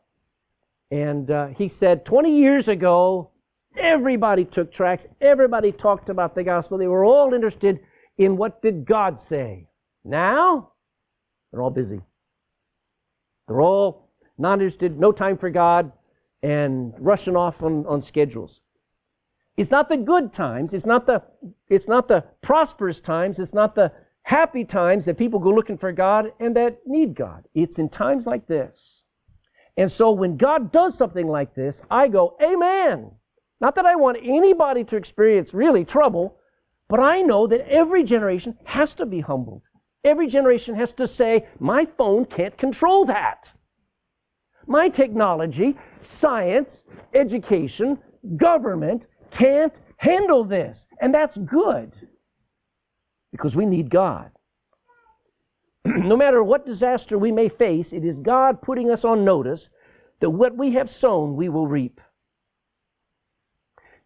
And 0.91 1.31
uh, 1.31 1.49
he 1.49 1.73
said, 1.81 2.05
20 2.05 2.37
years 2.37 2.69
ago, 2.69 3.31
everybody 3.77 4.45
took 4.45 4.73
tracts. 4.73 5.07
Everybody 5.21 5.73
talked 5.73 6.09
about 6.09 6.35
the 6.35 6.43
gospel. 6.43 6.79
They 6.79 6.87
were 6.87 7.05
all 7.05 7.33
interested 7.33 7.81
in 8.19 8.37
what 8.37 8.61
did 8.63 8.85
God 8.87 9.19
say. 9.29 9.67
Now, 10.05 10.73
they're 11.51 11.63
all 11.63 11.71
busy. 11.71 12.01
They're 13.49 13.61
all 13.61 14.09
not 14.39 14.55
interested, 14.55 14.99
no 14.99 15.13
time 15.13 15.37
for 15.37 15.51
God, 15.51 15.93
and 16.43 16.95
rushing 16.99 17.37
off 17.37 17.55
on, 17.61 17.85
on 17.87 18.05
schedules. 18.07 18.61
It's 19.57 19.71
not 19.71 19.89
the 19.89 19.99
good 19.99 20.35
times, 20.35 20.71
it's 20.73 20.87
not 20.87 21.07
the, 21.07 21.23
it's 21.69 21.87
not 21.87 22.09
the 22.09 22.25
prosperous 22.43 22.97
times, 23.05 23.37
it's 23.39 23.53
not 23.53 23.75
the 23.75 23.93
happy 24.23 24.65
times 24.65 25.05
that 25.07 25.19
people 25.19 25.41
go 25.41 25.51
looking 25.51 25.79
for 25.79 25.93
God 25.93 26.33
and 26.41 26.55
that 26.57 26.79
need 26.87 27.15
God. 27.15 27.45
It's 27.55 27.79
in 27.79 27.89
times 27.89 28.25
like 28.27 28.47
this. 28.47 28.73
And 29.77 29.91
so 29.97 30.11
when 30.11 30.37
God 30.37 30.73
does 30.73 30.93
something 30.99 31.27
like 31.27 31.55
this, 31.55 31.75
I 31.91 32.09
go, 32.09 32.37
Amen. 32.43 33.11
Not 33.61 33.75
that 33.75 33.87
I 33.87 33.97
want 33.97 34.19
anybody 34.23 34.85
to 34.85 34.97
experience 34.97 35.51
really 35.53 35.85
trouble, 35.85 36.37
but 36.89 37.01
I 37.01 37.21
know 37.21 37.47
that 37.47 37.69
every 37.69 38.05
generation 38.05 38.57
has 38.65 38.89
to 38.97 39.07
be 39.07 39.21
humbled. 39.21 39.63
Every 40.05 40.29
generation 40.29 40.75
has 40.77 40.89
to 40.97 41.09
say, 41.17 41.47
my 41.59 41.87
phone 41.99 42.25
can't 42.25 42.57
control 42.57 43.05
that. 43.07 43.45
My 44.67 44.89
technology, 44.89 45.77
science, 46.21 46.69
education, 47.15 47.99
government 48.37 49.03
can't 49.37 49.73
handle 49.99 50.45
this. 50.45 50.77
And 51.03 51.13
that's 51.13 51.37
good 51.47 51.93
because 53.33 53.55
we 53.55 53.67
need 53.67 53.91
God. 53.91 54.31
no 55.85 56.17
matter 56.17 56.43
what 56.43 56.67
disaster 56.67 57.19
we 57.19 57.33
may 57.33 57.49
face, 57.49 57.87
it 57.91 58.05
is 58.05 58.17
God 58.23 58.63
putting 58.63 58.91
us 58.91 59.05
on 59.05 59.25
notice 59.25 59.61
that 60.21 60.31
what 60.31 60.57
we 60.57 60.75
have 60.75 60.89
sown, 61.01 61.37
we 61.37 61.49
will 61.49 61.67
reap. 61.67 62.01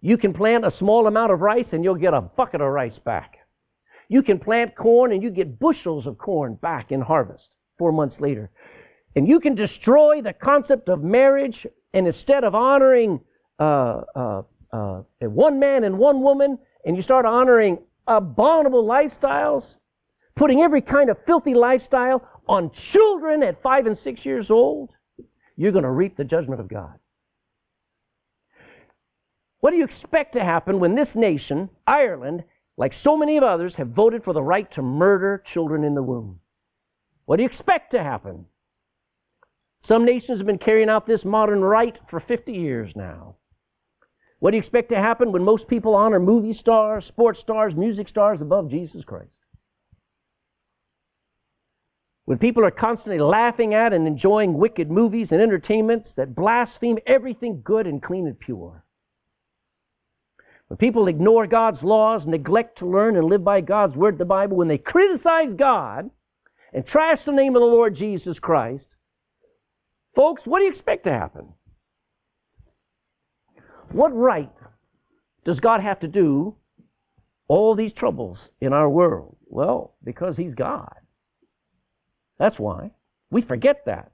You 0.00 0.18
can 0.18 0.34
plant 0.34 0.66
a 0.66 0.76
small 0.78 1.06
amount 1.06 1.32
of 1.32 1.40
rice 1.40 1.66
and 1.72 1.82
you'll 1.82 1.94
get 1.94 2.14
a 2.14 2.20
bucket 2.20 2.60
of 2.60 2.68
rice 2.68 2.98
back. 3.04 3.38
You 4.08 4.22
can 4.22 4.38
plant 4.38 4.76
corn 4.76 5.12
and 5.12 5.22
you 5.22 5.30
get 5.30 5.58
bushels 5.58 6.06
of 6.06 6.18
corn 6.18 6.54
back 6.56 6.92
in 6.92 7.00
harvest 7.00 7.48
four 7.78 7.90
months 7.90 8.16
later. 8.20 8.50
And 9.16 9.26
you 9.26 9.40
can 9.40 9.54
destroy 9.54 10.20
the 10.20 10.32
concept 10.32 10.88
of 10.88 11.02
marriage 11.02 11.66
and 11.94 12.06
instead 12.06 12.44
of 12.44 12.54
honoring 12.54 13.20
uh, 13.58 14.02
uh, 14.14 14.42
uh, 14.72 15.02
one 15.20 15.58
man 15.58 15.84
and 15.84 15.96
one 15.96 16.20
woman, 16.20 16.58
and 16.84 16.96
you 16.96 17.02
start 17.02 17.24
honoring 17.24 17.78
abominable 18.06 18.84
lifestyles, 18.84 19.64
putting 20.36 20.62
every 20.62 20.80
kind 20.80 21.10
of 21.10 21.16
filthy 21.26 21.54
lifestyle 21.54 22.26
on 22.48 22.70
children 22.92 23.42
at 23.42 23.62
five 23.62 23.86
and 23.86 23.96
six 24.04 24.24
years 24.24 24.50
old, 24.50 24.90
you're 25.56 25.72
going 25.72 25.84
to 25.84 25.90
reap 25.90 26.16
the 26.16 26.24
judgment 26.24 26.60
of 26.60 26.68
God. 26.68 26.98
What 29.60 29.70
do 29.70 29.76
you 29.76 29.84
expect 29.84 30.34
to 30.34 30.44
happen 30.44 30.78
when 30.78 30.94
this 30.94 31.08
nation, 31.14 31.70
Ireland, 31.86 32.44
like 32.76 32.92
so 33.02 33.16
many 33.16 33.38
of 33.38 33.44
others, 33.44 33.72
have 33.76 33.88
voted 33.88 34.22
for 34.22 34.34
the 34.34 34.42
right 34.42 34.70
to 34.74 34.82
murder 34.82 35.42
children 35.54 35.84
in 35.84 35.94
the 35.94 36.02
womb? 36.02 36.40
What 37.24 37.36
do 37.36 37.44
you 37.44 37.48
expect 37.48 37.92
to 37.92 38.02
happen? 38.02 38.44
Some 39.88 40.04
nations 40.04 40.38
have 40.38 40.46
been 40.46 40.58
carrying 40.58 40.88
out 40.88 41.06
this 41.06 41.24
modern 41.24 41.62
right 41.62 41.96
for 42.10 42.20
50 42.20 42.52
years 42.52 42.92
now. 42.94 43.36
What 44.44 44.50
do 44.50 44.58
you 44.58 44.62
expect 44.62 44.90
to 44.90 44.96
happen 44.96 45.32
when 45.32 45.42
most 45.42 45.68
people 45.68 45.94
honor 45.94 46.20
movie 46.20 46.52
stars, 46.52 47.06
sports 47.06 47.40
stars, 47.40 47.74
music 47.74 48.10
stars 48.10 48.42
above 48.42 48.68
Jesus 48.68 49.02
Christ? 49.02 49.30
When 52.26 52.36
people 52.36 52.62
are 52.62 52.70
constantly 52.70 53.20
laughing 53.20 53.72
at 53.72 53.94
and 53.94 54.06
enjoying 54.06 54.58
wicked 54.58 54.90
movies 54.90 55.28
and 55.30 55.40
entertainments 55.40 56.10
that 56.16 56.34
blaspheme 56.34 56.98
everything 57.06 57.62
good 57.64 57.86
and 57.86 58.02
clean 58.02 58.26
and 58.26 58.38
pure. 58.38 58.84
When 60.68 60.76
people 60.76 61.08
ignore 61.08 61.46
God's 61.46 61.82
laws, 61.82 62.26
neglect 62.26 62.76
to 62.80 62.86
learn 62.86 63.16
and 63.16 63.24
live 63.24 63.44
by 63.44 63.62
God's 63.62 63.96
word, 63.96 64.18
the 64.18 64.26
Bible, 64.26 64.58
when 64.58 64.68
they 64.68 64.76
criticize 64.76 65.54
God 65.56 66.10
and 66.74 66.86
trash 66.86 67.20
the 67.24 67.32
name 67.32 67.56
of 67.56 67.62
the 67.62 67.66
Lord 67.66 67.96
Jesus 67.96 68.38
Christ, 68.38 68.84
folks, 70.14 70.42
what 70.44 70.58
do 70.58 70.66
you 70.66 70.72
expect 70.72 71.04
to 71.04 71.12
happen? 71.12 71.54
What 73.94 74.12
right 74.12 74.50
does 75.44 75.60
God 75.60 75.80
have 75.80 76.00
to 76.00 76.08
do 76.08 76.56
all 77.46 77.76
these 77.76 77.92
troubles 77.92 78.38
in 78.60 78.72
our 78.72 78.90
world? 78.90 79.36
Well, 79.46 79.94
because 80.02 80.36
He's 80.36 80.54
God. 80.54 80.92
That's 82.40 82.58
why. 82.58 82.90
We 83.30 83.42
forget 83.42 83.82
that. 83.86 84.10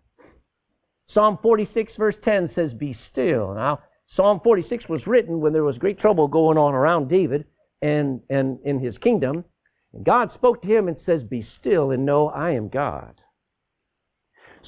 Psalm 1.08 1.38
46, 1.40 1.94
verse 1.96 2.16
10 2.22 2.50
says, 2.54 2.74
Be 2.74 2.94
still. 3.10 3.54
Now, 3.54 3.80
Psalm 4.14 4.40
46 4.44 4.86
was 4.90 5.06
written 5.06 5.40
when 5.40 5.54
there 5.54 5.64
was 5.64 5.78
great 5.78 5.98
trouble 5.98 6.28
going 6.28 6.58
on 6.58 6.74
around 6.74 7.08
David 7.08 7.46
and, 7.80 8.20
and 8.28 8.58
in 8.64 8.80
his 8.80 8.98
kingdom. 8.98 9.46
And 9.94 10.04
God 10.04 10.30
spoke 10.34 10.60
to 10.60 10.68
him 10.68 10.88
and 10.88 10.96
says, 11.06 11.22
Be 11.22 11.46
still 11.58 11.90
and 11.90 12.04
know 12.04 12.28
I 12.28 12.50
am 12.50 12.68
God. 12.68 13.14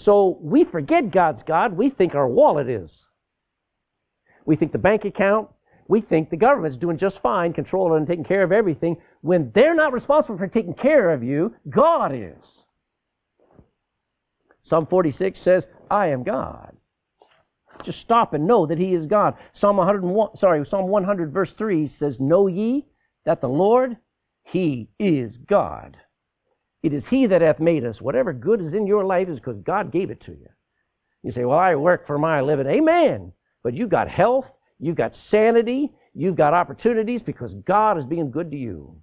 So 0.07 0.39
we 0.41 0.65
forget 0.65 1.11
God's 1.11 1.43
God. 1.47 1.77
We 1.77 1.91
think 1.91 2.15
our 2.15 2.29
wallet 2.29 2.71
is. 2.71 2.91
We 4.45 4.57
think 4.57 4.73
the 4.73 4.79
bank 4.79 5.05
account, 5.05 5.49
we 5.89 6.01
think 6.01 6.31
the 6.31 6.37
government's 6.37 6.79
doing 6.79 6.99
just 6.99 7.21
fine, 7.23 7.53
controlling 7.53 7.99
and 7.99 8.07
taking 8.07 8.25
care 8.25 8.43
of 8.43 8.53
everything, 8.53 8.97
when 9.21 9.51
they're 9.55 9.75
not 9.75 9.93
responsible 9.93 10.39
for 10.39 10.49
taking 10.49 10.75
care 10.75 11.11
of 11.11 11.23
you, 11.23 11.55
God 11.69 12.13
is. 12.15 12.37
Psalm 14.69 14.87
46 14.87 15.39
says, 15.45 15.65
I 15.91 16.09
am 16.09 16.23
God. 16.23 16.75
Just 17.85 18.01
stop 18.01 18.33
and 18.33 18.47
know 18.47 18.67
that 18.67 18.79
He 18.79 18.95
is 18.95 19.07
God. 19.07 19.35
Psalm 19.61 19.77
101, 19.77 20.39
sorry, 20.39 20.65
Psalm 20.69 20.89
100 20.89 21.33
verse 21.33 21.51
3 21.59 21.93
says, 21.99 22.15
Know 22.19 22.47
ye 22.47 22.87
that 23.25 23.41
the 23.41 23.49
Lord, 23.49 23.97
He 24.45 24.89
is 24.99 25.33
God. 25.49 25.97
It 26.83 26.93
is 26.93 27.03
He 27.11 27.27
that 27.27 27.43
hath 27.43 27.61
made 27.61 27.85
us. 27.85 28.01
Whatever 28.01 28.33
good 28.33 28.61
is 28.61 28.73
in 28.73 28.87
your 28.87 29.05
life 29.05 29.29
is 29.29 29.39
because 29.39 29.61
God 29.65 29.93
gave 29.93 30.11
it 30.11 30.23
to 30.25 30.33
you. 30.33 30.49
You 31.23 31.33
say, 31.33 31.45
Well, 31.45 31.59
I 31.59 31.75
work 31.75 32.07
for 32.07 32.19
my 32.19 32.41
living. 32.41 32.67
Amen. 32.67 33.33
But 33.63 33.75
you've 33.75 33.91
got 33.91 34.09
health, 34.09 34.47
you've 34.79 34.97
got 34.97 35.13
sanity, 35.31 35.93
you've 36.15 36.37
got 36.37 36.55
opportunities 36.55 37.21
because 37.25 37.53
God 37.67 37.99
is 37.99 38.05
being 38.05 38.31
good 38.31 38.51
to 38.51 38.57
you. 38.57 38.97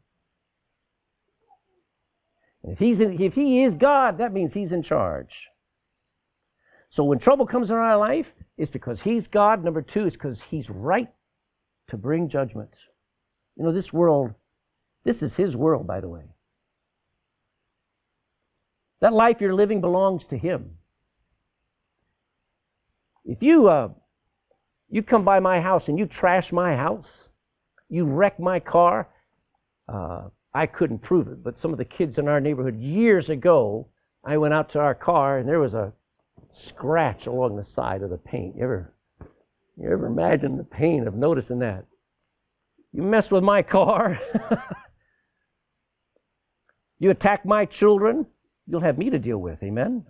if, 2.64 2.78
he's 2.78 3.00
in, 3.00 3.22
if 3.22 3.34
He 3.34 3.64
is 3.64 3.74
God, 3.80 4.18
that 4.18 4.34
means 4.34 4.52
He's 4.54 4.72
in 4.72 4.84
charge. 4.84 5.32
So 6.92 7.04
when 7.04 7.20
trouble 7.20 7.46
comes 7.46 7.70
in 7.70 7.76
our 7.76 7.98
life, 7.98 8.26
it's 8.58 8.72
because 8.72 8.98
He's 9.04 9.24
God. 9.32 9.64
Number 9.64 9.82
two, 9.82 10.06
it's 10.06 10.16
because 10.16 10.38
He's 10.50 10.70
right 10.70 11.10
to 11.90 11.98
bring 11.98 12.30
judgment. 12.30 12.72
You 13.56 13.64
know, 13.64 13.74
this 13.74 13.94
world, 13.94 14.34
this 15.06 15.18
is 15.22 15.32
His 15.38 15.56
world, 15.56 15.88
by 15.88 16.02
the 16.02 16.10
way. 16.10 16.24
That 19.02 19.14
life 19.14 19.38
you're 19.40 19.56
living 19.56 19.80
belongs 19.80 20.24
to 20.30 20.38
Him. 20.38 20.72
If 23.24 23.42
you 23.42 23.70
uh, 23.70 23.90
you 24.90 25.04
come 25.04 25.24
by 25.24 25.40
my 25.40 25.62
house 25.62 25.84
and 25.88 25.98
you 25.98 26.08
trash 26.08 26.52
my 26.52 26.76
house, 26.76 27.06
you 27.90 28.06
wreck 28.06 28.40
my 28.40 28.60
car. 28.60 29.08
Uh, 29.88 30.30
I 30.54 30.66
couldn't 30.66 31.00
prove 31.00 31.28
it, 31.28 31.44
but 31.44 31.56
some 31.62 31.72
of 31.72 31.78
the 31.78 31.86
kids 31.86 32.18
in 32.18 32.28
our 32.28 32.40
neighborhood 32.40 32.80
years 32.80 33.30
ago, 33.30 33.88
I 34.26 34.38
went 34.38 34.54
out 34.54 34.72
to 34.74 34.80
our 34.80 34.96
car 34.96 35.38
and 35.38 35.48
there 35.48 35.60
was 35.60 35.74
a 35.74 35.94
scratch 36.68 37.28
along 37.28 37.56
the 37.56 37.68
side 37.76 38.02
of 38.02 38.10
the 38.10 38.18
paint. 38.18 38.56
You 38.56 38.64
ever, 38.64 38.94
you 39.78 39.92
ever 39.92 40.08
imagine 40.08 40.58
the 40.58 40.64
pain 40.64 41.08
of 41.08 41.16
noticing 41.16 41.60
that? 41.60 41.86
You 42.92 43.04
mess 43.04 43.30
with 43.30 43.44
my 43.44 43.62
car, 43.62 44.20
you 47.00 47.12
attack 47.12 47.46
my 47.46 47.66
children, 47.66 48.26
you'll 48.66 48.82
have 48.82 48.98
me 48.98 49.12
to 49.12 49.20
deal 49.20 49.38
with. 49.38 49.62
Amen? 49.62 50.04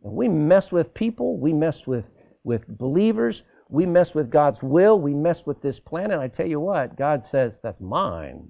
We 0.00 0.28
mess 0.28 0.64
with 0.72 0.94
people, 0.94 1.38
we 1.38 1.52
mess 1.52 1.76
with, 1.86 2.06
with 2.44 2.66
believers, 2.66 3.42
we 3.68 3.86
mess 3.86 4.08
with 4.14 4.30
God's 4.30 4.58
will. 4.62 5.00
We 5.00 5.14
mess 5.14 5.38
with 5.44 5.60
this 5.62 5.78
plan. 5.80 6.10
And 6.10 6.20
I 6.20 6.28
tell 6.28 6.46
you 6.46 6.60
what, 6.60 6.96
God 6.96 7.24
says, 7.30 7.52
that's 7.62 7.80
mine. 7.80 8.48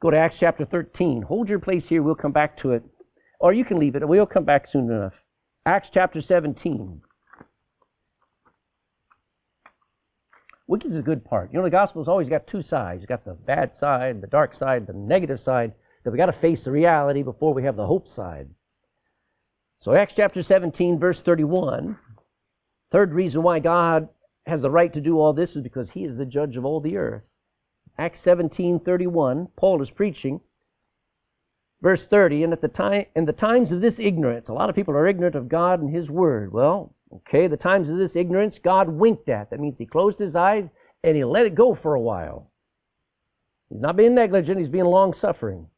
Go 0.00 0.10
to 0.10 0.16
Acts 0.16 0.36
chapter 0.38 0.64
13. 0.64 1.22
Hold 1.22 1.48
your 1.48 1.58
place 1.58 1.82
here. 1.88 2.02
We'll 2.02 2.14
come 2.14 2.32
back 2.32 2.58
to 2.62 2.72
it. 2.72 2.84
Or 3.40 3.52
you 3.52 3.64
can 3.64 3.78
leave 3.78 3.96
it. 3.96 4.06
We'll 4.06 4.26
come 4.26 4.44
back 4.44 4.66
soon 4.70 4.90
enough. 4.90 5.14
Acts 5.66 5.88
chapter 5.92 6.20
17. 6.22 7.02
Which 10.66 10.84
is 10.84 10.92
the 10.92 11.02
good 11.02 11.24
part? 11.24 11.50
You 11.52 11.58
know, 11.58 11.64
the 11.64 11.70
gospel's 11.70 12.08
always 12.08 12.28
got 12.28 12.46
two 12.46 12.62
sides. 12.62 13.00
You've 13.00 13.08
got 13.08 13.24
the 13.24 13.34
bad 13.34 13.72
side, 13.80 14.20
the 14.20 14.26
dark 14.26 14.56
side, 14.58 14.86
the 14.86 14.92
negative 14.92 15.40
side. 15.44 15.72
That 16.04 16.12
we've 16.12 16.18
got 16.18 16.26
to 16.26 16.40
face 16.40 16.60
the 16.64 16.70
reality 16.70 17.22
before 17.22 17.52
we 17.52 17.64
have 17.64 17.74
the 17.74 17.86
hope 17.86 18.06
side. 18.14 18.48
So 19.82 19.94
Acts 19.94 20.12
chapter 20.16 20.42
17, 20.42 20.98
verse 20.98 21.18
31. 21.24 21.96
Third 22.90 23.12
reason 23.12 23.42
why 23.42 23.58
God 23.58 24.08
has 24.46 24.62
the 24.62 24.70
right 24.70 24.92
to 24.94 25.00
do 25.00 25.18
all 25.18 25.32
this 25.32 25.50
is 25.50 25.62
because 25.62 25.88
he 25.92 26.04
is 26.04 26.16
the 26.16 26.24
judge 26.24 26.56
of 26.56 26.64
all 26.64 26.80
the 26.80 26.96
earth. 26.96 27.22
Acts 27.98 28.20
17:31, 28.24 29.48
Paul 29.56 29.82
is 29.82 29.90
preaching. 29.90 30.40
Verse 31.80 32.00
30, 32.10 32.44
and 32.44 32.52
at 32.52 32.60
the 32.60 32.68
time 32.68 33.04
in 33.14 33.24
the 33.24 33.32
times 33.32 33.70
of 33.70 33.80
this 33.80 33.94
ignorance, 33.98 34.48
a 34.48 34.52
lot 34.52 34.68
of 34.68 34.74
people 34.74 34.94
are 34.94 35.06
ignorant 35.06 35.36
of 35.36 35.48
God 35.48 35.80
and 35.80 35.94
His 35.94 36.08
Word. 36.08 36.52
Well, 36.52 36.94
okay, 37.12 37.46
the 37.46 37.56
times 37.56 37.88
of 37.88 37.98
this 37.98 38.10
ignorance, 38.14 38.56
God 38.64 38.88
winked 38.88 39.28
at. 39.28 39.50
That 39.50 39.60
means 39.60 39.76
He 39.78 39.86
closed 39.86 40.18
His 40.18 40.34
eyes 40.34 40.64
and 41.04 41.16
He 41.16 41.24
let 41.24 41.46
it 41.46 41.54
go 41.54 41.74
for 41.80 41.94
a 41.94 42.00
while. 42.00 42.50
He's 43.68 43.80
not 43.80 43.96
being 43.96 44.14
negligent, 44.14 44.58
He's 44.58 44.68
being 44.68 44.86
long 44.86 45.14
suffering. 45.20 45.68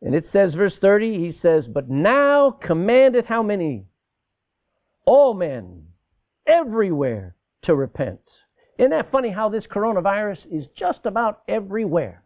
And 0.00 0.14
it 0.14 0.26
says, 0.32 0.54
verse 0.54 0.74
30, 0.80 1.18
He 1.18 1.38
says, 1.40 1.66
But 1.66 1.88
now 1.88 2.50
commandeth 2.50 3.26
how 3.26 3.42
many? 3.42 3.86
All 5.04 5.34
men, 5.34 5.86
everywhere, 6.46 7.36
to 7.62 7.74
repent. 7.74 8.20
Isn't 8.78 8.90
that 8.90 9.10
funny 9.12 9.30
how 9.30 9.48
this 9.48 9.66
coronavirus 9.66 10.38
is 10.50 10.66
just 10.76 11.00
about 11.04 11.42
everywhere? 11.48 12.24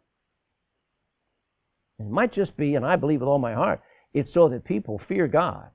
It 1.99 2.09
might 2.09 2.33
just 2.33 2.57
be, 2.57 2.75
and 2.75 2.85
I 2.85 2.97
believe 2.97 3.21
with 3.21 3.29
all 3.29 3.39
my 3.39 3.55
heart, 3.55 3.81
it's 4.13 4.33
so 4.33 4.49
that 4.49 4.65
people 4.65 5.01
fear 5.09 5.27
God. 5.27 5.71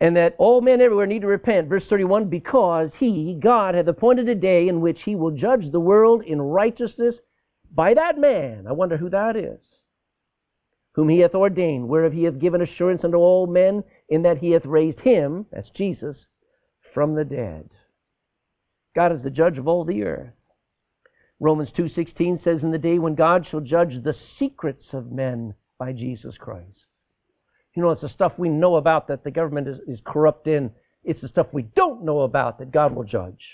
And 0.00 0.16
that 0.16 0.34
all 0.38 0.60
men 0.62 0.80
everywhere 0.80 1.06
need 1.06 1.22
to 1.22 1.26
repent. 1.26 1.68
Verse 1.68 1.84
31 1.88 2.28
Because 2.28 2.90
he, 2.98 3.38
God, 3.38 3.74
hath 3.74 3.86
appointed 3.86 4.28
a 4.28 4.34
day 4.34 4.68
in 4.68 4.80
which 4.80 5.02
he 5.04 5.14
will 5.14 5.30
judge 5.30 5.70
the 5.70 5.80
world 5.80 6.22
in 6.24 6.40
righteousness 6.40 7.14
by 7.72 7.94
that 7.94 8.18
man. 8.18 8.66
I 8.66 8.72
wonder 8.72 8.96
who 8.96 9.10
that 9.10 9.36
is. 9.36 9.60
Whom 10.94 11.08
he 11.08 11.20
hath 11.20 11.34
ordained, 11.34 11.88
whereof 11.88 12.12
he 12.12 12.24
hath 12.24 12.38
given 12.38 12.62
assurance 12.62 13.04
unto 13.04 13.18
all 13.18 13.46
men, 13.46 13.84
in 14.10 14.22
that 14.22 14.38
he 14.38 14.50
hath 14.50 14.66
raised 14.66 15.00
him, 15.00 15.46
that's 15.50 15.70
Jesus, 15.70 16.16
from 16.92 17.14
the 17.14 17.24
dead. 17.24 17.70
God 18.94 19.12
is 19.12 19.22
the 19.22 19.30
judge 19.30 19.56
of 19.56 19.68
all 19.68 19.84
the 19.84 20.02
earth. 20.02 20.34
Romans 21.38 21.70
2:16 21.72 22.42
says 22.42 22.62
in 22.62 22.72
the 22.72 22.78
day 22.78 22.98
when 22.98 23.14
God 23.14 23.46
shall 23.46 23.60
judge 23.60 24.02
the 24.02 24.16
secrets 24.38 24.92
of 24.92 25.12
men 25.12 25.54
by 25.78 25.92
Jesus 25.92 26.36
Christ. 26.36 26.84
You 27.74 27.82
know, 27.82 27.90
it's 27.90 28.02
the 28.02 28.08
stuff 28.08 28.32
we 28.36 28.48
know 28.48 28.76
about 28.76 29.06
that 29.08 29.24
the 29.24 29.30
government 29.30 29.68
is, 29.68 29.78
is 29.86 30.00
corrupt 30.04 30.48
in. 30.48 30.72
It's 31.04 31.20
the 31.20 31.28
stuff 31.28 31.46
we 31.52 31.62
don't 31.62 32.04
know 32.04 32.22
about 32.22 32.58
that 32.58 32.72
God 32.72 32.94
will 32.94 33.04
judge. 33.04 33.46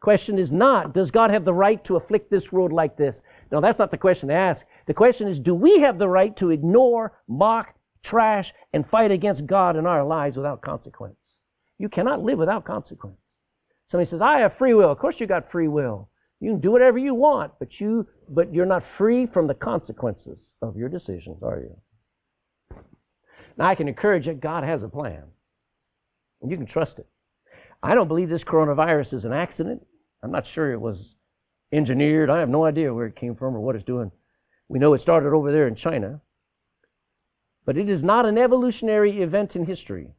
Question 0.00 0.38
is 0.38 0.50
not, 0.50 0.94
does 0.94 1.10
God 1.10 1.30
have 1.30 1.44
the 1.44 1.54
right 1.54 1.82
to 1.84 1.96
afflict 1.96 2.30
this 2.30 2.50
world 2.50 2.72
like 2.72 2.96
this? 2.96 3.14
No, 3.52 3.60
that's 3.60 3.78
not 3.78 3.90
the 3.90 3.98
question 3.98 4.28
to 4.28 4.34
ask. 4.34 4.60
The 4.86 4.94
question 4.94 5.28
is, 5.28 5.38
do 5.38 5.54
we 5.54 5.80
have 5.80 5.98
the 5.98 6.08
right 6.08 6.36
to 6.38 6.50
ignore, 6.50 7.12
mock, 7.28 7.74
trash, 8.04 8.52
and 8.72 8.88
fight 8.88 9.10
against 9.10 9.46
God 9.46 9.76
in 9.76 9.86
our 9.86 10.04
lives 10.04 10.36
without 10.36 10.62
consequence? 10.62 11.16
You 11.78 11.88
cannot 11.88 12.22
live 12.22 12.38
without 12.38 12.64
consequence. 12.64 13.16
Somebody 13.90 14.10
says, 14.10 14.20
I 14.22 14.40
have 14.40 14.56
free 14.58 14.74
will. 14.74 14.90
Of 14.90 14.98
course 14.98 15.16
you 15.18 15.26
got 15.26 15.50
free 15.50 15.68
will. 15.68 16.08
You 16.40 16.52
can 16.52 16.60
do 16.60 16.70
whatever 16.70 16.98
you 16.98 17.14
want, 17.14 17.52
but 17.58 17.68
you 17.78 18.06
but 18.28 18.52
you're 18.52 18.66
not 18.66 18.82
free 18.98 19.26
from 19.26 19.46
the 19.46 19.54
consequences 19.54 20.38
of 20.62 20.76
your 20.76 20.88
decisions, 20.88 21.42
are 21.42 21.60
you? 21.60 22.78
Now 23.56 23.66
I 23.66 23.74
can 23.74 23.88
encourage 23.88 24.26
you, 24.26 24.34
God 24.34 24.64
has 24.64 24.82
a 24.82 24.88
plan. 24.88 25.22
And 26.42 26.50
you 26.50 26.56
can 26.56 26.66
trust 26.66 26.98
it. 26.98 27.06
I 27.82 27.94
don't 27.94 28.08
believe 28.08 28.28
this 28.28 28.44
coronavirus 28.44 29.14
is 29.14 29.24
an 29.24 29.32
accident. 29.32 29.86
I'm 30.22 30.32
not 30.32 30.46
sure 30.54 30.72
it 30.72 30.80
was 30.80 30.98
engineered. 31.72 32.30
I 32.30 32.40
have 32.40 32.48
no 32.48 32.64
idea 32.64 32.92
where 32.92 33.06
it 33.06 33.16
came 33.16 33.36
from 33.36 33.54
or 33.54 33.60
what 33.60 33.76
it's 33.76 33.84
doing. 33.84 34.10
We 34.68 34.78
know 34.78 34.94
it 34.94 35.02
started 35.02 35.34
over 35.34 35.52
there 35.52 35.68
in 35.68 35.76
China. 35.76 36.20
But 37.66 37.78
it 37.78 37.88
is 37.88 38.02
not 38.02 38.26
an 38.26 38.36
evolutionary 38.36 39.22
event 39.22 39.56
in 39.56 39.64
history. 39.64 40.14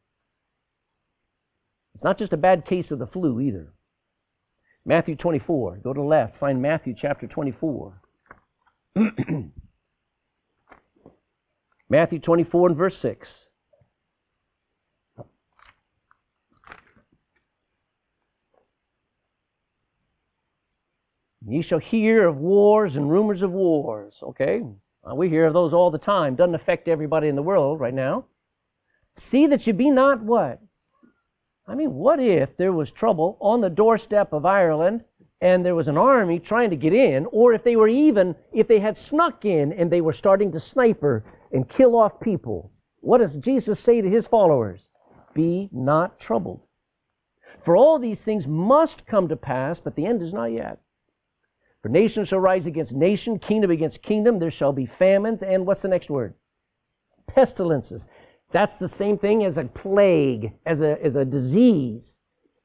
It's 1.94 2.04
not 2.04 2.18
just 2.18 2.34
a 2.34 2.38
bad 2.38 2.66
case 2.66 2.92
of 2.92 3.00
the 3.00 3.08
flu 3.08 3.40
either. 3.40 3.72
Matthew 4.86 5.16
24. 5.16 5.78
Go 5.84 5.94
to 5.94 6.00
the 6.00 6.06
left. 6.06 6.40
Find 6.40 6.62
Matthew 6.62 6.94
chapter 7.00 7.28
24. 7.28 8.02
Matthew 11.90 12.20
24 12.20 12.70
and 12.70 12.78
verse 12.78 12.96
6. 13.02 13.28
Ye 21.48 21.62
shall 21.62 21.80
hear 21.80 22.28
of 22.28 22.38
wars 22.38 22.96
and 22.96 23.10
rumors 23.10 23.44
of 23.44 23.52
wars. 23.52 24.16
Okay? 24.22 24.62
Uh, 25.10 25.14
we 25.14 25.30
hear 25.30 25.46
of 25.46 25.54
those 25.54 25.74
all 25.74 25.92
the 25.92 25.98
time. 25.98 26.36
Doesn't 26.36 26.56
affect 26.56 26.88
everybody 26.88 27.28
in 27.28 27.36
the 27.36 27.42
world 27.42 27.80
right 27.80 27.94
now. 27.94 28.26
See 29.32 29.48
that 29.48 29.66
you 29.68 29.74
be 29.74 29.90
not 29.90 30.24
what? 30.24 30.60
I 31.68 31.76
mean, 31.76 31.94
what 31.94 32.20
if 32.20 32.50
there 32.58 32.74
was 32.74 32.90
trouble 32.92 33.38
on 33.40 33.62
the 33.62 33.70
doorstep 33.70 34.34
of 34.34 34.46
Ireland 34.46 35.04
and 35.42 35.66
there 35.66 35.76
was 35.76 35.88
an 35.88 35.98
army 35.98 36.40
trying 36.40 36.70
to 36.70 36.76
get 36.76 36.94
in, 36.94 37.26
or 37.32 37.54
if 37.54 37.64
they 37.64 37.76
were 37.76 37.88
even, 37.88 38.36
if 38.54 38.68
they 38.68 38.80
had 38.80 38.98
snuck 39.10 39.46
in 39.46 39.74
and 39.74 39.92
they 39.92 40.02
were 40.02 40.14
starting 40.14 40.52
to 40.52 40.64
sniper 40.74 41.24
and 41.52 41.70
kill 41.70 41.96
off 41.96 42.20
people? 42.20 42.72
What 43.02 43.20
does 43.20 43.44
Jesus 43.44 43.78
say 43.86 44.02
to 44.02 44.10
his 44.10 44.26
followers? 44.30 44.80
Be 45.34 45.70
not 45.72 46.20
troubled. 46.20 46.62
For 47.64 47.76
all 47.76 48.00
these 48.00 48.18
things 48.26 48.46
must 48.48 49.06
come 49.08 49.28
to 49.28 49.36
pass, 49.36 49.78
but 49.84 49.96
the 49.96 50.06
end 50.06 50.22
is 50.22 50.34
not 50.34 50.52
yet. 50.52 50.80
For 51.86 51.90
nation 51.90 52.26
shall 52.26 52.40
rise 52.40 52.66
against 52.66 52.94
nation, 52.94 53.38
kingdom 53.38 53.70
against 53.70 54.02
kingdom. 54.02 54.40
There 54.40 54.50
shall 54.50 54.74
be 54.74 54.90
famines, 54.98 55.42
and 55.46 55.68
what's 55.68 55.84
the 55.84 55.88
next 55.88 56.10
word? 56.10 56.34
Pestilences. 57.28 58.02
That's 58.52 58.74
the 58.80 58.90
same 58.98 59.20
thing 59.20 59.46
as 59.46 59.56
a 59.56 59.66
plague, 59.66 60.54
as 60.66 60.80
a, 60.80 60.98
as 61.06 61.14
a 61.16 61.24
disease. 61.24 62.02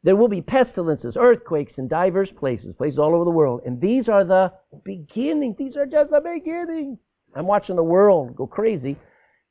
There 0.04 0.16
will 0.16 0.28
be 0.28 0.40
pestilences, 0.40 1.18
earthquakes 1.18 1.74
in 1.76 1.86
diverse 1.86 2.30
places, 2.30 2.74
places 2.78 2.98
all 2.98 3.14
over 3.14 3.26
the 3.26 3.30
world. 3.30 3.60
And 3.66 3.78
these 3.78 4.08
are 4.08 4.24
the 4.24 4.54
beginning. 4.86 5.54
These 5.58 5.76
are 5.76 5.84
just 5.84 6.12
the 6.12 6.22
beginning. 6.22 6.96
I'm 7.36 7.46
watching 7.46 7.76
the 7.76 7.82
world 7.84 8.34
go 8.34 8.46
crazy. 8.46 8.96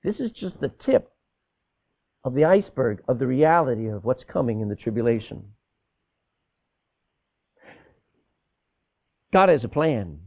This 0.04 0.20
is 0.20 0.32
just 0.32 0.60
the 0.60 0.72
tip 0.84 1.12
of 2.24 2.34
the 2.34 2.46
iceberg 2.46 3.04
of 3.08 3.20
the 3.20 3.28
reality 3.28 3.86
of 3.86 4.04
what's 4.04 4.24
coming 4.24 4.62
in 4.62 4.68
the 4.70 4.76
tribulation. 4.76 5.44
God 9.32 9.50
has 9.50 9.64
a 9.64 9.70
plan. 9.70 10.20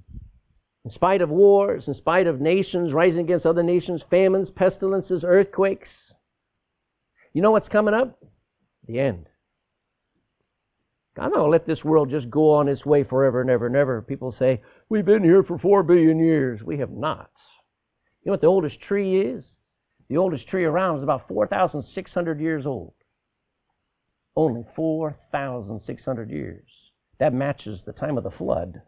In 0.84 0.90
spite 0.90 1.22
of 1.22 1.28
wars, 1.28 1.84
in 1.86 1.94
spite 1.94 2.26
of 2.26 2.40
nations 2.40 2.92
rising 2.92 3.20
against 3.20 3.46
other 3.46 3.62
nations, 3.62 4.02
famines, 4.10 4.48
pestilences, 4.50 5.22
earthquakes, 5.24 5.88
you 7.32 7.40
know 7.40 7.52
what's 7.52 7.68
coming 7.68 7.94
up? 7.94 8.18
The 8.86 8.98
end. 8.98 9.28
God 11.14 11.32
not 11.34 11.50
let 11.50 11.66
this 11.66 11.84
world 11.84 12.10
just 12.10 12.30
go 12.30 12.54
on 12.54 12.68
its 12.68 12.86
way 12.86 13.04
forever 13.04 13.40
and 13.40 13.50
ever 13.50 13.66
and 13.66 13.76
ever. 13.76 14.02
People 14.02 14.34
say, 14.38 14.62
We've 14.88 15.04
been 15.04 15.22
here 15.22 15.42
for 15.42 15.58
four 15.58 15.82
billion 15.82 16.18
years. 16.18 16.62
We 16.62 16.78
have 16.78 16.90
not. 16.90 17.30
You 18.22 18.30
know 18.30 18.32
what 18.32 18.40
the 18.40 18.46
oldest 18.46 18.80
tree 18.80 19.20
is? 19.20 19.44
The 20.08 20.16
oldest 20.16 20.48
tree 20.48 20.64
around 20.64 20.98
is 20.98 21.02
about 21.02 21.28
4,600 21.28 22.40
years 22.40 22.66
old. 22.66 22.94
Only 24.36 24.64
4,600 24.74 26.30
years. 26.30 26.64
That 27.18 27.34
matches 27.34 27.80
the 27.84 27.92
time 27.92 28.16
of 28.16 28.24
the 28.24 28.30
flood 28.30 28.80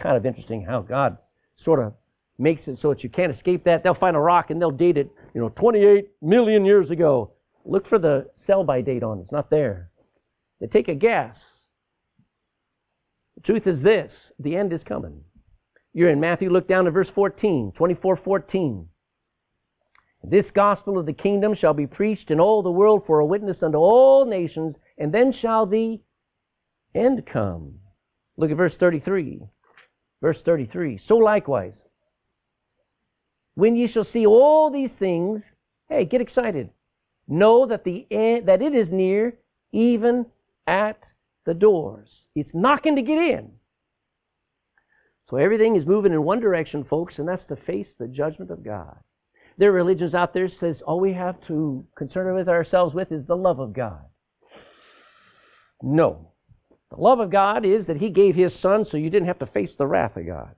kind 0.00 0.16
of 0.16 0.26
interesting 0.26 0.64
how 0.64 0.80
God 0.80 1.18
sort 1.64 1.80
of 1.80 1.94
makes 2.38 2.66
it 2.66 2.78
so 2.80 2.90
that 2.90 3.02
you 3.02 3.10
can't 3.10 3.34
escape 3.34 3.64
that. 3.64 3.82
They'll 3.82 3.94
find 3.94 4.16
a 4.16 4.20
rock 4.20 4.50
and 4.50 4.60
they'll 4.60 4.70
date 4.70 4.96
it, 4.96 5.10
you 5.34 5.40
know, 5.40 5.50
28 5.50 6.08
million 6.20 6.64
years 6.64 6.90
ago. 6.90 7.32
Look 7.64 7.88
for 7.88 7.98
the 7.98 8.28
sell 8.46 8.64
by 8.64 8.80
date 8.80 9.02
on 9.02 9.18
it. 9.18 9.22
It's 9.22 9.32
not 9.32 9.50
there. 9.50 9.90
They 10.60 10.66
take 10.66 10.88
a 10.88 10.94
guess. 10.94 11.36
The 13.36 13.42
truth 13.42 13.66
is 13.66 13.82
this 13.82 14.12
the 14.38 14.56
end 14.56 14.72
is 14.72 14.80
coming. 14.84 15.22
You're 15.94 16.10
in 16.10 16.20
Matthew, 16.20 16.50
look 16.50 16.68
down 16.68 16.86
to 16.86 16.90
verse 16.90 17.10
14, 17.14 17.72
24 17.76 18.16
14. 18.16 18.88
This 20.24 20.46
gospel 20.54 20.98
of 20.98 21.06
the 21.06 21.12
kingdom 21.12 21.54
shall 21.54 21.74
be 21.74 21.86
preached 21.86 22.30
in 22.30 22.40
all 22.40 22.62
the 22.62 22.70
world 22.70 23.02
for 23.06 23.18
a 23.18 23.26
witness 23.26 23.62
unto 23.62 23.78
all 23.78 24.24
nations, 24.24 24.76
and 24.96 25.12
then 25.12 25.32
shall 25.32 25.66
the 25.66 26.00
end 26.94 27.26
come. 27.26 27.80
Look 28.36 28.50
at 28.50 28.56
verse 28.56 28.74
33. 28.78 29.42
Verse 30.22 30.38
33 30.44 31.00
So 31.06 31.16
likewise, 31.16 31.74
when 33.54 33.76
ye 33.76 33.88
shall 33.88 34.06
see 34.10 34.24
all 34.24 34.70
these 34.70 34.90
things, 34.98 35.42
hey, 35.90 36.06
get 36.06 36.22
excited. 36.22 36.70
Know 37.28 37.66
that, 37.66 37.84
the 37.84 38.06
end, 38.10 38.48
that 38.48 38.62
it 38.62 38.74
is 38.74 38.88
near, 38.90 39.34
even 39.72 40.26
at 40.66 40.98
the 41.44 41.54
doors. 41.54 42.08
It's 42.34 42.50
knocking 42.54 42.96
to 42.96 43.02
get 43.02 43.18
in. 43.18 43.50
So 45.28 45.36
everything 45.36 45.76
is 45.76 45.86
moving 45.86 46.12
in 46.12 46.22
one 46.22 46.40
direction, 46.40 46.84
folks, 46.84 47.18
and 47.18 47.28
that's 47.28 47.46
to 47.48 47.56
face 47.56 47.86
the 47.98 48.06
judgment 48.06 48.50
of 48.50 48.64
God. 48.64 48.96
There 49.58 49.70
are 49.70 49.74
religions 49.74 50.14
out 50.14 50.34
there 50.34 50.48
that 50.48 50.58
says 50.60 50.82
all 50.86 51.00
we 51.00 51.12
have 51.12 51.36
to 51.48 51.84
concern 51.96 52.34
with 52.34 52.48
ourselves 52.48 52.94
with 52.94 53.12
is 53.12 53.26
the 53.26 53.36
love 53.36 53.58
of 53.58 53.72
God. 53.72 54.04
No. 55.82 56.31
The 56.94 57.00
love 57.00 57.20
of 57.20 57.30
God 57.30 57.64
is 57.64 57.86
that 57.86 57.96
He 57.96 58.10
gave 58.10 58.34
His 58.34 58.52
Son 58.60 58.84
so 58.90 58.98
you 58.98 59.08
didn't 59.08 59.28
have 59.28 59.38
to 59.38 59.46
face 59.46 59.70
the 59.78 59.86
wrath 59.86 60.16
of 60.16 60.26
God. 60.26 60.54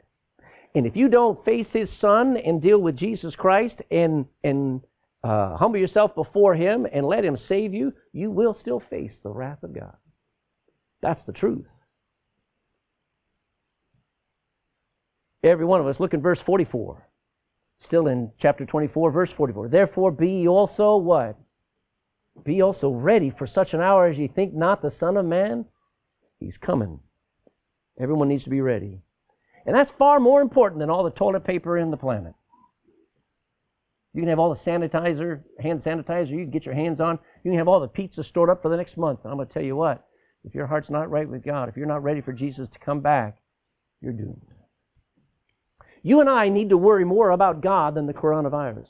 And 0.74 0.84
if 0.84 0.96
you 0.96 1.08
don't 1.08 1.44
face 1.44 1.68
His 1.72 1.88
Son 2.00 2.36
and 2.36 2.60
deal 2.60 2.78
with 2.78 2.96
Jesus 2.96 3.36
Christ 3.36 3.76
and, 3.90 4.26
and 4.42 4.80
uh, 5.22 5.56
humble 5.56 5.78
yourself 5.78 6.14
before 6.16 6.56
Him 6.56 6.88
and 6.92 7.06
let 7.06 7.24
Him 7.24 7.38
save 7.48 7.72
you, 7.72 7.92
you 8.12 8.32
will 8.32 8.56
still 8.60 8.82
face 8.90 9.12
the 9.22 9.30
wrath 9.30 9.62
of 9.62 9.74
God. 9.74 9.94
That's 11.02 11.24
the 11.24 11.32
truth. 11.32 11.66
Every 15.44 15.66
one 15.66 15.80
of 15.80 15.86
us, 15.86 16.00
look 16.00 16.14
in 16.14 16.22
verse 16.22 16.40
44. 16.44 17.06
Still 17.86 18.08
in 18.08 18.32
chapter 18.40 18.64
24, 18.64 19.12
verse 19.12 19.30
44. 19.36 19.68
Therefore 19.68 20.10
be 20.10 20.28
ye 20.28 20.48
also 20.48 20.96
what? 20.96 21.38
Be 22.44 22.60
also 22.62 22.88
ready 22.88 23.32
for 23.38 23.46
such 23.46 23.72
an 23.72 23.80
hour 23.80 24.08
as 24.08 24.18
ye 24.18 24.26
think 24.26 24.52
not 24.52 24.82
the 24.82 24.92
Son 24.98 25.16
of 25.16 25.26
Man. 25.26 25.66
He's 26.44 26.58
coming. 26.64 27.00
Everyone 27.98 28.28
needs 28.28 28.44
to 28.44 28.50
be 28.50 28.60
ready. 28.60 29.00
And 29.66 29.74
that's 29.74 29.90
far 29.98 30.20
more 30.20 30.42
important 30.42 30.80
than 30.80 30.90
all 30.90 31.04
the 31.04 31.10
toilet 31.10 31.44
paper 31.44 31.78
in 31.78 31.90
the 31.90 31.96
planet. 31.96 32.34
You 34.12 34.20
can 34.20 34.28
have 34.28 34.38
all 34.38 34.54
the 34.54 34.70
sanitizer, 34.70 35.42
hand 35.60 35.82
sanitizer 35.82 36.30
you 36.30 36.44
can 36.44 36.50
get 36.50 36.66
your 36.66 36.74
hands 36.74 37.00
on. 37.00 37.18
You 37.42 37.50
can 37.50 37.58
have 37.58 37.68
all 37.68 37.80
the 37.80 37.88
pizza 37.88 38.22
stored 38.22 38.50
up 38.50 38.62
for 38.62 38.68
the 38.68 38.76
next 38.76 38.96
month. 38.96 39.20
And 39.24 39.30
I'm 39.30 39.38
going 39.38 39.48
to 39.48 39.54
tell 39.54 39.62
you 39.62 39.74
what, 39.74 40.06
if 40.44 40.54
your 40.54 40.66
heart's 40.66 40.90
not 40.90 41.10
right 41.10 41.28
with 41.28 41.44
God, 41.44 41.68
if 41.68 41.76
you're 41.76 41.86
not 41.86 42.02
ready 42.02 42.20
for 42.20 42.32
Jesus 42.32 42.68
to 42.72 42.78
come 42.78 43.00
back, 43.00 43.38
you're 44.00 44.12
doomed. 44.12 44.46
You 46.02 46.20
and 46.20 46.28
I 46.28 46.50
need 46.50 46.68
to 46.68 46.76
worry 46.76 47.04
more 47.04 47.30
about 47.30 47.62
God 47.62 47.94
than 47.94 48.06
the 48.06 48.12
coronavirus. 48.12 48.88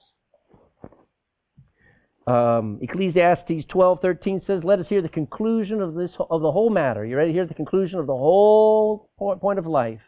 Um, 2.26 2.78
Ecclesiastes 2.80 3.66
12:13 3.66 4.40
says, 4.46 4.64
"Let 4.64 4.78
us 4.78 4.88
hear 4.88 5.02
the 5.02 5.08
conclusion 5.08 5.82
of 5.82 5.94
this 5.94 6.16
of 6.18 6.40
the 6.40 6.52
whole 6.52 6.70
matter." 6.70 7.04
You 7.04 7.16
ready 7.16 7.32
to 7.32 7.34
hear 7.34 7.46
the 7.46 7.54
conclusion 7.54 7.98
of 7.98 8.06
the 8.06 8.16
whole 8.16 9.10
point 9.18 9.58
of 9.58 9.66
life? 9.66 10.00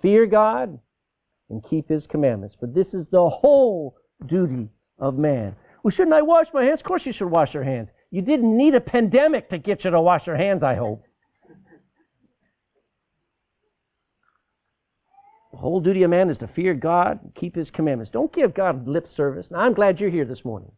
Fear 0.00 0.26
God 0.26 0.78
and 1.50 1.62
keep 1.68 1.88
His 1.88 2.06
commandments. 2.06 2.56
But 2.58 2.74
this 2.74 2.94
is 2.94 3.06
the 3.10 3.28
whole 3.28 3.96
duty 4.26 4.70
of 4.98 5.18
man. 5.18 5.54
Well, 5.82 5.90
shouldn't 5.90 6.14
I 6.14 6.22
wash 6.22 6.46
my 6.54 6.64
hands? 6.64 6.80
Of 6.80 6.86
course 6.86 7.04
you 7.04 7.12
should 7.12 7.30
wash 7.30 7.52
your 7.52 7.64
hands. 7.64 7.90
You 8.10 8.22
didn't 8.22 8.56
need 8.56 8.74
a 8.74 8.80
pandemic 8.80 9.50
to 9.50 9.58
get 9.58 9.84
you 9.84 9.90
to 9.90 10.00
wash 10.00 10.26
your 10.26 10.36
hands, 10.36 10.62
I 10.62 10.74
hope. 10.74 11.04
The 15.52 15.58
whole 15.58 15.80
duty 15.80 16.02
of 16.02 16.10
man 16.10 16.30
is 16.30 16.38
to 16.38 16.46
fear 16.48 16.72
God 16.72 17.20
and 17.22 17.34
keep 17.34 17.54
His 17.54 17.70
commandments. 17.70 18.10
Don't 18.10 18.32
give 18.32 18.54
God 18.54 18.88
lip 18.88 19.06
service. 19.14 19.46
Now, 19.50 19.60
I'm 19.60 19.74
glad 19.74 20.00
you're 20.00 20.08
here 20.08 20.24
this 20.24 20.44
morning. 20.46 20.72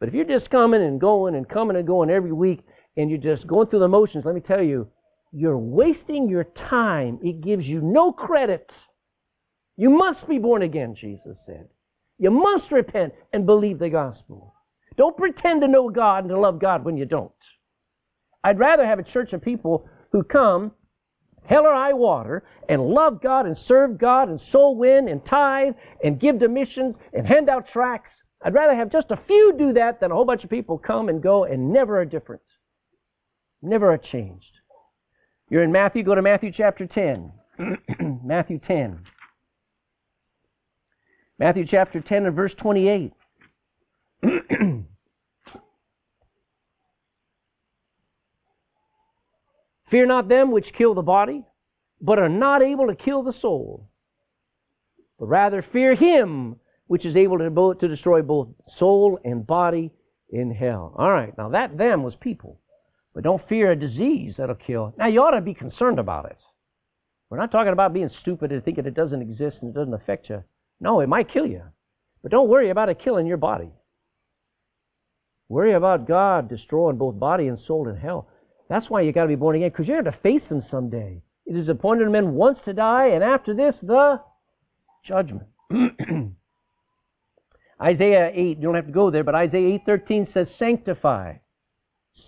But 0.00 0.08
if 0.08 0.14
you're 0.14 0.24
just 0.24 0.50
coming 0.50 0.82
and 0.82 1.00
going 1.00 1.34
and 1.34 1.48
coming 1.48 1.76
and 1.76 1.86
going 1.86 2.10
every 2.10 2.32
week 2.32 2.60
and 2.96 3.08
you're 3.08 3.18
just 3.18 3.46
going 3.46 3.68
through 3.68 3.80
the 3.80 3.88
motions, 3.88 4.24
let 4.24 4.34
me 4.34 4.40
tell 4.40 4.62
you, 4.62 4.88
you're 5.32 5.58
wasting 5.58 6.28
your 6.28 6.44
time. 6.44 7.18
It 7.22 7.40
gives 7.40 7.64
you 7.64 7.80
no 7.80 8.12
credit. 8.12 8.70
You 9.76 9.90
must 9.90 10.28
be 10.28 10.38
born 10.38 10.62
again, 10.62 10.94
Jesus 10.94 11.36
said. 11.46 11.68
You 12.18 12.30
must 12.30 12.70
repent 12.70 13.12
and 13.32 13.44
believe 13.44 13.78
the 13.78 13.90
gospel. 13.90 14.54
Don't 14.96 15.16
pretend 15.16 15.62
to 15.62 15.68
know 15.68 15.90
God 15.90 16.24
and 16.24 16.30
to 16.30 16.38
love 16.38 16.60
God 16.60 16.84
when 16.84 16.96
you 16.96 17.04
don't. 17.04 17.32
I'd 18.44 18.58
rather 18.58 18.86
have 18.86 18.98
a 18.98 19.02
church 19.02 19.32
of 19.32 19.42
people 19.42 19.88
who 20.12 20.22
come 20.22 20.70
hell 21.46 21.66
or 21.66 21.74
high 21.74 21.92
water 21.92 22.44
and 22.68 22.80
love 22.80 23.20
God 23.20 23.46
and 23.46 23.56
serve 23.66 23.98
God 23.98 24.28
and 24.28 24.40
soul 24.52 24.76
win 24.76 25.08
and 25.08 25.24
tithe 25.26 25.74
and 26.02 26.20
give 26.20 26.38
to 26.38 26.48
missions 26.48 26.94
and 27.12 27.26
hand 27.26 27.48
out 27.48 27.66
tracts. 27.72 28.13
I'd 28.44 28.54
rather 28.54 28.74
have 28.74 28.92
just 28.92 29.10
a 29.10 29.18
few 29.26 29.54
do 29.56 29.72
that 29.72 30.00
than 30.00 30.12
a 30.12 30.14
whole 30.14 30.26
bunch 30.26 30.44
of 30.44 30.50
people 30.50 30.76
come 30.76 31.08
and 31.08 31.22
go 31.22 31.44
and 31.44 31.72
never 31.72 32.02
a 32.02 32.06
difference. 32.06 32.44
Never 33.62 33.92
a 33.92 33.98
changed. 33.98 34.60
You're 35.48 35.62
in 35.62 35.72
Matthew, 35.72 36.02
go 36.02 36.14
to 36.14 36.20
Matthew 36.20 36.52
chapter 36.52 36.86
10. 36.86 37.32
Matthew 38.22 38.58
10. 38.58 39.00
Matthew 41.38 41.66
chapter 41.66 42.02
10 42.02 42.26
and 42.26 42.36
verse 42.36 42.52
28. 42.58 43.12
Fear 49.90 50.06
not 50.06 50.28
them 50.28 50.50
which 50.50 50.72
kill 50.76 50.94
the 50.94 51.02
body, 51.02 51.44
but 52.00 52.18
are 52.18 52.28
not 52.28 52.62
able 52.62 52.88
to 52.88 52.94
kill 52.94 53.22
the 53.22 53.32
soul. 53.40 53.88
But 55.18 55.26
rather 55.26 55.64
fear 55.72 55.94
him 55.94 56.56
which 56.86 57.04
is 57.04 57.16
able 57.16 57.38
to, 57.38 57.74
to 57.80 57.88
destroy 57.88 58.22
both 58.22 58.48
soul 58.78 59.18
and 59.24 59.46
body 59.46 59.90
in 60.30 60.50
hell. 60.52 60.94
All 60.96 61.10
right, 61.10 61.36
now 61.38 61.48
that 61.50 61.78
them 61.78 62.02
was 62.02 62.14
people. 62.16 62.60
But 63.14 63.24
don't 63.24 63.46
fear 63.48 63.70
a 63.70 63.76
disease 63.76 64.34
that'll 64.36 64.56
kill. 64.56 64.92
Now 64.98 65.06
you 65.06 65.22
ought 65.22 65.30
to 65.32 65.40
be 65.40 65.54
concerned 65.54 65.98
about 65.98 66.26
it. 66.26 66.38
We're 67.30 67.38
not 67.38 67.52
talking 67.52 67.72
about 67.72 67.94
being 67.94 68.10
stupid 68.20 68.52
and 68.52 68.64
thinking 68.64 68.86
it 68.86 68.94
doesn't 68.94 69.22
exist 69.22 69.58
and 69.60 69.70
it 69.70 69.78
doesn't 69.78 69.94
affect 69.94 70.28
you. 70.28 70.42
No, 70.80 71.00
it 71.00 71.08
might 71.08 71.32
kill 71.32 71.46
you. 71.46 71.62
But 72.22 72.32
don't 72.32 72.48
worry 72.48 72.70
about 72.70 72.88
it 72.88 73.02
killing 73.02 73.26
your 73.26 73.36
body. 73.36 73.70
Worry 75.48 75.72
about 75.72 76.08
God 76.08 76.48
destroying 76.48 76.96
both 76.96 77.18
body 77.18 77.46
and 77.48 77.58
soul 77.66 77.88
in 77.88 77.96
hell. 77.96 78.28
That's 78.68 78.88
why 78.88 79.02
you 79.02 79.12
got 79.12 79.22
to 79.22 79.28
be 79.28 79.34
born 79.34 79.56
again, 79.56 79.68
because 79.68 79.86
you're 79.86 80.02
going 80.02 80.12
to 80.12 80.20
face 80.20 80.42
Him 80.48 80.64
someday. 80.70 81.22
It 81.46 81.56
is 81.56 81.68
appointed 81.68 82.08
men 82.10 82.32
once 82.32 82.58
to 82.64 82.72
die, 82.72 83.08
and 83.08 83.22
after 83.22 83.54
this, 83.54 83.74
the 83.82 84.20
judgment. 85.04 85.46
Isaiah 87.80 88.30
8, 88.32 88.58
you 88.58 88.62
don't 88.62 88.74
have 88.74 88.86
to 88.86 88.92
go 88.92 89.10
there, 89.10 89.24
but 89.24 89.34
Isaiah 89.34 89.78
8.13 89.86 90.32
says, 90.32 90.48
Sanctify. 90.58 91.34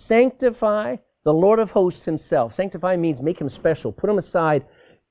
Sanctify 0.08 0.96
the 1.24 1.32
Lord 1.32 1.58
of 1.58 1.70
hosts 1.70 2.04
himself. 2.04 2.52
Sanctify 2.56 2.96
means 2.96 3.20
make 3.22 3.40
him 3.40 3.50
special. 3.50 3.92
Put 3.92 4.10
him 4.10 4.18
aside. 4.18 4.64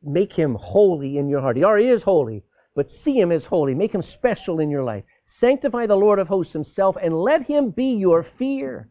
Make 0.03 0.33
him 0.33 0.55
holy 0.59 1.17
in 1.17 1.29
your 1.29 1.41
heart. 1.41 1.57
He 1.57 1.63
already 1.63 1.87
is 1.87 2.03
holy, 2.03 2.43
but 2.75 2.89
see 3.03 3.17
him 3.17 3.31
as 3.31 3.43
holy. 3.43 3.73
Make 3.73 3.93
him 3.93 4.03
special 4.13 4.59
in 4.59 4.69
your 4.69 4.83
life. 4.83 5.03
Sanctify 5.39 5.87
the 5.87 5.95
Lord 5.95 6.19
of 6.19 6.27
hosts 6.27 6.53
himself, 6.53 6.95
and 7.01 7.13
let 7.13 7.43
him 7.43 7.71
be 7.71 7.95
your 7.95 8.25
fear 8.37 8.89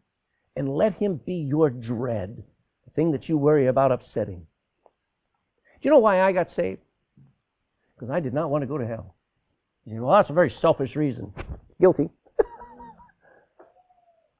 and 0.56 0.74
let 0.74 0.94
him 0.94 1.20
be 1.24 1.34
your 1.34 1.70
dread, 1.70 2.42
the 2.84 2.90
thing 2.92 3.12
that 3.12 3.28
you 3.28 3.36
worry 3.36 3.66
about 3.66 3.92
upsetting. 3.92 4.46
Do 4.84 5.88
you 5.88 5.90
know 5.90 5.98
why 5.98 6.22
I 6.22 6.32
got 6.32 6.48
saved? 6.54 6.80
Because 7.94 8.10
I 8.10 8.20
did 8.20 8.34
not 8.34 8.50
want 8.50 8.62
to 8.62 8.66
go 8.66 8.78
to 8.78 8.86
hell. 8.86 9.13
You 9.86 9.96
know, 9.96 10.04
well, 10.04 10.16
that's 10.16 10.30
a 10.30 10.34
very 10.34 10.54
selfish 10.60 10.96
reason. 10.96 11.32
Guilty. 11.80 12.08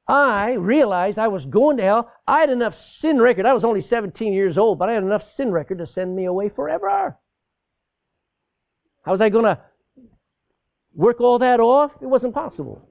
I 0.07 0.53
realized 0.53 1.19
I 1.19 1.27
was 1.27 1.45
going 1.45 1.77
to 1.77 1.83
hell. 1.83 2.11
I 2.27 2.39
had 2.39 2.49
enough 2.49 2.73
sin 3.01 3.19
record. 3.19 3.45
I 3.45 3.53
was 3.53 3.63
only 3.63 3.85
17 3.87 4.33
years 4.33 4.57
old, 4.57 4.79
but 4.79 4.89
I 4.89 4.93
had 4.93 5.03
enough 5.03 5.23
sin 5.37 5.51
record 5.51 5.77
to 5.79 5.87
send 5.93 6.15
me 6.15 6.25
away 6.25 6.49
forever. 6.49 7.15
How 9.03 9.11
was 9.11 9.21
I 9.21 9.29
going 9.29 9.45
to 9.45 9.59
work 10.95 11.21
all 11.21 11.37
that 11.39 11.59
off? 11.59 11.91
It 12.01 12.07
wasn't 12.07 12.33
possible. 12.33 12.81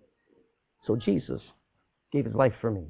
So 0.87 0.95
Jesus 0.95 1.41
gave 2.13 2.25
his 2.25 2.35
life 2.35 2.55
for 2.61 2.71
me. 2.71 2.87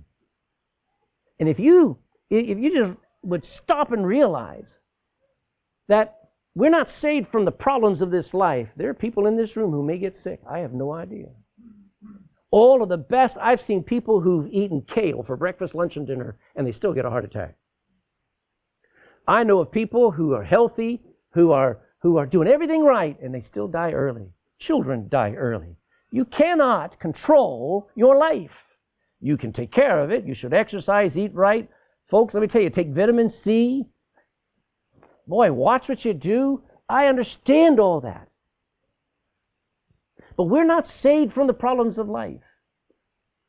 And 1.41 1.49
if 1.49 1.59
you 1.59 1.99
if 2.31 2.59
you 2.59 2.77
just 2.77 2.99
would 3.23 3.45
stop 3.63 3.93
and 3.93 4.07
realize 4.07 4.65
that 5.89 6.24
we're 6.55 6.71
not 6.71 6.89
saved 7.03 7.29
from 7.33 7.45
the 7.45 7.51
problems 7.51 8.01
of 8.01 8.11
this 8.11 8.27
life. 8.33 8.69
There 8.77 8.89
are 8.89 8.95
people 8.95 9.27
in 9.27 9.37
this 9.37 9.57
room 9.57 9.73
who 9.73 9.83
may 9.83 9.99
get 9.99 10.17
sick. 10.23 10.41
I 10.49 10.59
have 10.61 10.73
no 10.73 10.93
idea. 10.93 11.27
All 12.51 12.83
of 12.83 12.89
the 12.89 12.97
best, 12.97 13.35
I've 13.41 13.61
seen 13.67 13.83
people 13.83 14.21
who've 14.21 14.47
eaten 14.47 14.87
kale 14.95 15.25
for 15.27 15.37
breakfast, 15.37 15.75
lunch, 15.75 15.97
and 15.97 16.07
dinner, 16.07 16.39
and 16.55 16.65
they 16.65 16.73
still 16.73 16.93
get 16.93 17.05
a 17.05 17.11
heart 17.11 17.25
attack. 17.25 17.57
I 19.27 19.43
know 19.43 19.59
of 19.59 19.73
people 19.73 20.13
who 20.13 20.35
are 20.35 20.45
healthy, 20.45 21.01
who 21.33 21.51
are, 21.51 21.81
who 22.03 22.19
are 22.19 22.27
doing 22.27 22.47
everything 22.47 22.85
right, 22.85 23.21
and 23.21 23.35
they 23.35 23.45
still 23.51 23.67
die 23.67 23.91
early. 23.91 24.29
Children 24.61 25.09
die 25.11 25.33
early. 25.33 25.77
You 26.13 26.25
cannot 26.25 27.01
control 27.01 27.89
your 27.97 28.17
life. 28.17 28.53
You 29.21 29.37
can 29.37 29.53
take 29.53 29.73
care 29.73 29.99
of 29.99 30.13
it. 30.13 30.25
You 30.25 30.35
should 30.37 30.55
exercise, 30.55 31.11
eat 31.17 31.35
right. 31.35 31.69
Folks, 32.09 32.35
let 32.35 32.41
me 32.41 32.47
tell 32.47 32.61
you, 32.61 32.71
take 32.71 32.95
vitamin 32.95 33.33
C. 33.43 33.87
Boy, 35.27 35.53
watch 35.53 35.85
what 35.89 36.05
you 36.05 36.15
do. 36.15 36.63
I 36.89 37.07
understand 37.07 37.81
all 37.81 38.01
that. 38.03 38.29
But 40.37 40.45
we're 40.45 40.65
not 40.65 40.87
saved 41.03 41.33
from 41.33 41.47
the 41.47 41.55
problems 41.55 41.97
of 41.99 42.09
life. 42.09 42.41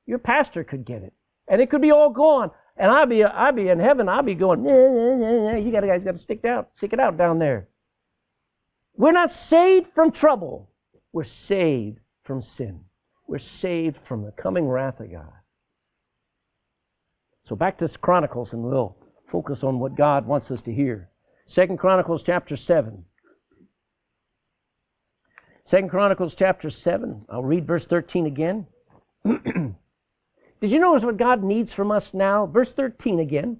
Your 0.06 0.20
pastor 0.20 0.64
could 0.64 0.86
get 0.86 1.02
it. 1.02 1.14
And 1.48 1.62
it 1.62 1.70
could 1.70 1.82
be 1.82 1.92
all 1.92 2.10
gone. 2.10 2.52
And 2.78 2.92
I'll 2.92 3.06
be, 3.06 3.24
I'll 3.24 3.52
be 3.52 3.70
in 3.70 3.80
heaven. 3.80 4.10
I'll 4.10 4.24
be 4.24 4.36
going, 4.36 4.64
nah, 4.64 4.72
nah, 4.72 5.52
nah, 5.52 5.58
you 5.58 5.72
got 5.72 5.84
guys 5.84 6.02
got 6.04 6.18
to 6.18 6.24
stick 6.24 6.46
out, 6.46 6.70
stick 6.78 6.94
it 6.94 7.00
out 7.00 7.18
down 7.18 7.40
there. 7.40 7.68
We're 8.98 9.12
not 9.12 9.32
saved 9.50 9.88
from 9.94 10.12
trouble. 10.12 10.70
We're 11.12 11.26
saved 11.48 12.00
from 12.24 12.44
sin. 12.58 12.82
We're 13.28 13.40
saved 13.62 13.98
from 14.08 14.24
the 14.24 14.32
coming 14.32 14.68
wrath 14.68 15.00
of 15.00 15.12
God. 15.12 15.32
So 17.48 17.56
back 17.56 17.78
to 17.80 17.88
Chronicles, 18.02 18.50
and 18.52 18.64
we'll 18.64 18.96
focus 19.32 19.60
on 19.64 19.80
what 19.80 19.96
God 19.96 20.26
wants 20.26 20.50
us 20.52 20.60
to 20.66 20.74
hear. 20.74 21.10
Second 21.54 21.78
Chronicles 21.78 22.22
chapter 22.26 22.58
7. 22.58 23.06
Second 25.70 25.90
Chronicles 25.90 26.34
chapter 26.38 26.70
7. 26.84 27.26
I'll 27.30 27.44
read 27.44 27.66
verse 27.68 27.86
13 27.90 28.26
again. 28.26 28.68
Did 29.24 30.72
you 30.72 30.80
notice 30.80 31.04
what 31.04 31.18
God 31.18 31.44
needs 31.44 31.72
from 31.74 31.92
us 31.92 32.04
now? 32.14 32.46
Verse 32.46 32.70
13 32.76 33.20
again. 33.20 33.58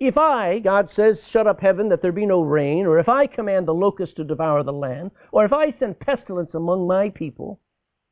If 0.00 0.18
I, 0.18 0.58
God 0.58 0.90
says, 0.94 1.16
shut 1.32 1.46
up 1.46 1.60
heaven 1.60 1.88
that 1.88 2.02
there 2.02 2.12
be 2.12 2.26
no 2.26 2.42
rain, 2.42 2.84
or 2.86 2.98
if 2.98 3.08
I 3.08 3.26
command 3.26 3.66
the 3.66 3.74
locust 3.74 4.16
to 4.16 4.24
devour 4.24 4.62
the 4.62 4.72
land, 4.72 5.12
or 5.32 5.44
if 5.44 5.52
I 5.52 5.74
send 5.78 6.00
pestilence 6.00 6.50
among 6.54 6.86
my 6.86 7.10
people, 7.10 7.60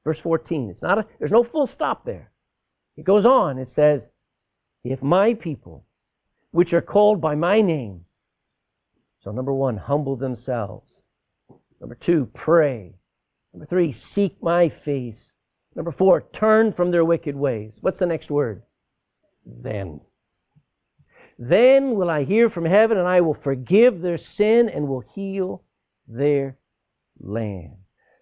verse 0.04 0.18
14. 0.22 0.70
It's 0.70 0.82
not 0.82 0.98
a, 0.98 1.06
there's 1.18 1.32
no 1.32 1.44
full 1.44 1.68
stop 1.74 2.04
there. 2.04 2.30
It 2.96 3.04
goes 3.04 3.24
on. 3.24 3.58
It 3.58 3.68
says, 3.74 4.00
if 4.84 5.02
my 5.02 5.34
people, 5.34 5.84
which 6.52 6.72
are 6.72 6.82
called 6.82 7.20
by 7.20 7.34
my 7.34 7.60
name, 7.60 8.04
so 9.24 9.30
number 9.30 9.52
one, 9.52 9.76
humble 9.76 10.16
themselves. 10.16 10.90
Number 11.80 11.96
two, 12.06 12.28
pray. 12.34 12.94
Number 13.52 13.66
three, 13.66 13.96
seek 14.14 14.42
my 14.42 14.72
face. 14.84 15.16
Number 15.74 15.92
four, 15.92 16.24
turn 16.38 16.72
from 16.72 16.90
their 16.90 17.04
wicked 17.04 17.34
ways. 17.36 17.72
What's 17.80 17.98
the 17.98 18.06
next 18.06 18.30
word? 18.30 18.62
Then. 19.46 20.00
Then 21.38 21.96
will 21.96 22.10
I 22.10 22.24
hear 22.24 22.50
from 22.50 22.64
heaven, 22.64 22.98
and 22.98 23.08
I 23.08 23.20
will 23.20 23.36
forgive 23.42 24.00
their 24.00 24.18
sin 24.36 24.68
and 24.68 24.86
will 24.86 25.04
heal 25.14 25.62
their 26.06 26.56
land. 27.20 27.76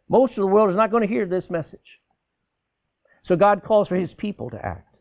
Most 0.09 0.33
of 0.33 0.37
the 0.39 0.47
world 0.47 0.71
is 0.71 0.77
not 0.77 0.91
going 0.91 1.03
to 1.07 1.13
hear 1.13 1.27
this 1.27 1.45
message. 1.51 1.79
So 3.25 3.37
God 3.37 3.63
calls 3.65 3.89
for 3.89 3.97
his 3.97 4.11
people 4.15 4.51
to 4.51 4.65
act. 4.65 4.97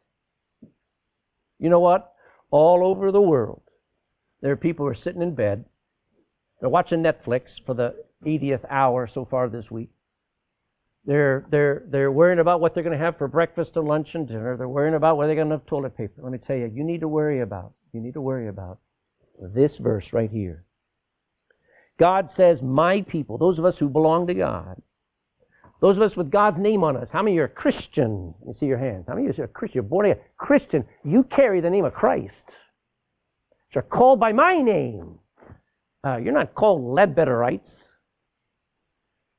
You 1.59 1.69
know 1.69 1.79
what? 1.79 2.13
All 2.51 2.85
over 2.85 3.11
the 3.11 3.21
world, 3.21 3.61
there 4.41 4.51
are 4.51 4.57
people 4.57 4.85
who 4.85 4.91
are 4.91 5.03
sitting 5.03 5.21
in 5.21 5.35
bed. 5.35 5.65
They're 6.59 6.69
watching 6.69 7.03
Netflix 7.03 7.43
for 7.65 7.73
the 7.73 7.95
80th 8.25 8.65
hour 8.69 9.09
so 9.13 9.25
far 9.29 9.49
this 9.49 9.69
week. 9.71 9.89
They're, 11.05 11.45
they're, 11.49 11.83
they're 11.89 12.11
worrying 12.11 12.39
about 12.39 12.59
what 12.59 12.73
they're 12.73 12.83
going 12.83 12.97
to 12.97 13.03
have 13.03 13.17
for 13.17 13.27
breakfast 13.27 13.71
and 13.75 13.87
lunch 13.87 14.09
and 14.13 14.27
dinner. 14.27 14.57
They're 14.57 14.67
worrying 14.67 14.95
about 14.95 15.17
whether 15.17 15.29
they're 15.29 15.43
going 15.43 15.49
to 15.49 15.55
have 15.55 15.65
toilet 15.65 15.95
paper. 15.97 16.21
Let 16.21 16.31
me 16.31 16.37
tell 16.37 16.57
you, 16.57 16.69
you 16.73 16.83
need 16.83 16.99
to 17.01 17.07
worry 17.07 17.41
about, 17.41 17.73
you 17.93 18.01
need 18.01 18.13
to 18.13 18.21
worry 18.21 18.49
about 18.49 18.79
this 19.41 19.71
verse 19.79 20.05
right 20.11 20.29
here. 20.29 20.65
God 21.99 22.29
says, 22.37 22.59
my 22.61 23.01
people, 23.01 23.37
those 23.37 23.59
of 23.59 23.65
us 23.65 23.75
who 23.79 23.89
belong 23.89 24.27
to 24.27 24.33
God, 24.33 24.81
those 25.81 25.95
of 25.95 26.01
us 26.01 26.15
with 26.17 26.29
God's 26.29 26.59
name 26.59 26.83
on 26.83 26.97
us, 26.97 27.07
how 27.11 27.23
many 27.23 27.37
are 27.37 27.47
Christian? 27.47 28.33
You 28.45 28.55
see 28.59 28.65
your 28.65 28.77
hands. 28.77 29.05
How 29.07 29.15
many 29.15 29.27
of 29.27 29.37
you 29.37 29.43
are 29.45 29.47
Christian? 29.47 29.75
You're 29.75 29.83
born 29.83 30.07
again. 30.07 30.23
Christian, 30.37 30.85
you 31.03 31.23
carry 31.23 31.61
the 31.61 31.69
name 31.69 31.85
of 31.85 31.93
Christ. 31.93 32.33
You're 33.73 33.83
called 33.83 34.19
by 34.19 34.33
my 34.33 34.57
name. 34.57 35.19
Uh, 36.05 36.17
you're 36.17 36.33
not 36.33 36.55
called 36.55 36.81
Ledbetterites. 36.81 37.61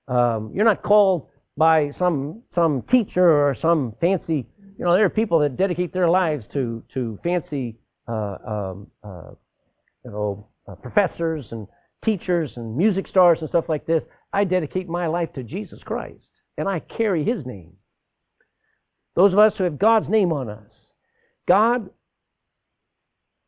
Um, 0.09 0.51
you're 0.55 0.65
not 0.65 0.83
called 0.83 1.29
by 1.57 1.93
some 1.99 2.43
some 2.55 2.83
teacher 2.91 3.23
or 3.23 3.57
some 3.61 3.95
fancy. 4.01 4.47
You 4.79 4.85
know, 4.85 4.95
there 4.95 5.05
are 5.05 5.11
people 5.11 5.39
that 5.41 5.57
dedicate 5.57 5.93
their 5.93 6.09
lives 6.09 6.45
to 6.53 6.83
to 6.95 7.19
fancy, 7.23 7.79
uh, 8.09 8.37
um, 8.47 8.87
uh, 9.03 9.31
you 10.05 10.11
know, 10.11 10.49
uh, 10.69 10.75
professors 10.75 11.47
and 11.51 11.67
teachers 12.05 12.53
and 12.57 12.77
music 12.77 13.07
stars 13.09 13.39
and 13.41 13.49
stuff 13.49 13.69
like 13.69 13.87
this. 13.87 14.03
I 14.33 14.45
dedicate 14.45 14.89
my 14.89 15.07
life 15.07 15.33
to 15.35 15.43
Jesus 15.43 15.81
Christ, 15.83 16.29
and 16.57 16.69
I 16.69 16.81
carry 16.81 17.25
His 17.25 17.45
name. 17.47 17.73
Those 19.17 19.33
of 19.33 19.39
us 19.39 19.55
who 19.57 19.65
have 19.65 19.79
God's 19.79 20.09
name 20.09 20.33
on 20.33 20.49
us, 20.49 20.71
God 21.47 21.91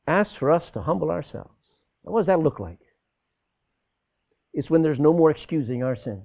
asks 0.07 0.35
for 0.39 0.51
us 0.51 0.65
to 0.75 0.83
humble 0.83 1.11
ourselves. 1.11 1.51
What 2.03 2.21
does 2.21 2.27
that 2.27 2.41
look 2.41 2.59
like? 2.59 2.79
It's 4.55 4.71
when 4.71 4.83
there's 4.83 5.01
no 5.01 5.13
more 5.13 5.31
excusing 5.31 5.83
our 5.83 5.97
sins. 5.97 6.25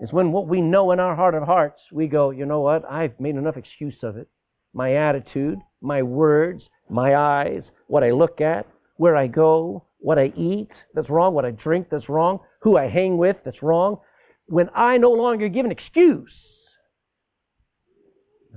It's 0.00 0.12
when 0.12 0.32
what 0.32 0.48
we 0.48 0.60
know 0.60 0.90
in 0.90 1.00
our 1.00 1.14
heart 1.14 1.34
of 1.34 1.44
hearts, 1.44 1.80
we 1.92 2.08
go, 2.08 2.30
you 2.30 2.46
know 2.46 2.60
what? 2.60 2.84
I've 2.90 3.18
made 3.20 3.36
enough 3.36 3.56
excuse 3.56 4.02
of 4.02 4.16
it. 4.16 4.28
My 4.72 4.94
attitude, 4.94 5.58
my 5.80 6.02
words, 6.02 6.64
my 6.88 7.14
eyes, 7.14 7.62
what 7.86 8.02
I 8.02 8.10
look 8.10 8.40
at, 8.40 8.66
where 8.96 9.16
I 9.16 9.28
go, 9.28 9.84
what 9.98 10.18
I 10.18 10.32
eat 10.36 10.70
that's 10.94 11.10
wrong, 11.10 11.32
what 11.32 11.44
I 11.44 11.52
drink 11.52 11.88
that's 11.90 12.08
wrong, 12.08 12.40
who 12.60 12.76
I 12.76 12.88
hang 12.88 13.18
with 13.18 13.36
that's 13.44 13.62
wrong. 13.62 13.98
When 14.46 14.68
I 14.74 14.98
no 14.98 15.10
longer 15.10 15.48
give 15.48 15.64
an 15.64 15.72
excuse, 15.72 16.34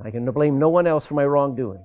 I 0.03 0.11
can 0.11 0.29
blame 0.31 0.59
no 0.59 0.69
one 0.69 0.87
else 0.87 1.05
for 1.07 1.13
my 1.13 1.25
wrongdoing. 1.25 1.83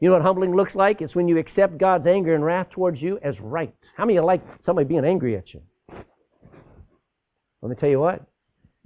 You 0.00 0.08
know 0.08 0.14
what 0.14 0.22
humbling 0.22 0.54
looks 0.54 0.74
like? 0.74 1.00
It's 1.00 1.14
when 1.14 1.28
you 1.28 1.38
accept 1.38 1.78
God's 1.78 2.06
anger 2.06 2.34
and 2.34 2.44
wrath 2.44 2.70
towards 2.70 3.02
you 3.02 3.18
as 3.22 3.34
right. 3.40 3.74
How 3.96 4.04
many 4.04 4.16
of 4.16 4.22
you 4.22 4.26
like 4.26 4.42
somebody 4.64 4.86
being 4.86 5.04
angry 5.04 5.36
at 5.36 5.52
you? 5.52 5.62
Let 7.60 7.70
me 7.70 7.76
tell 7.76 7.88
you 7.88 7.98
what, 7.98 8.22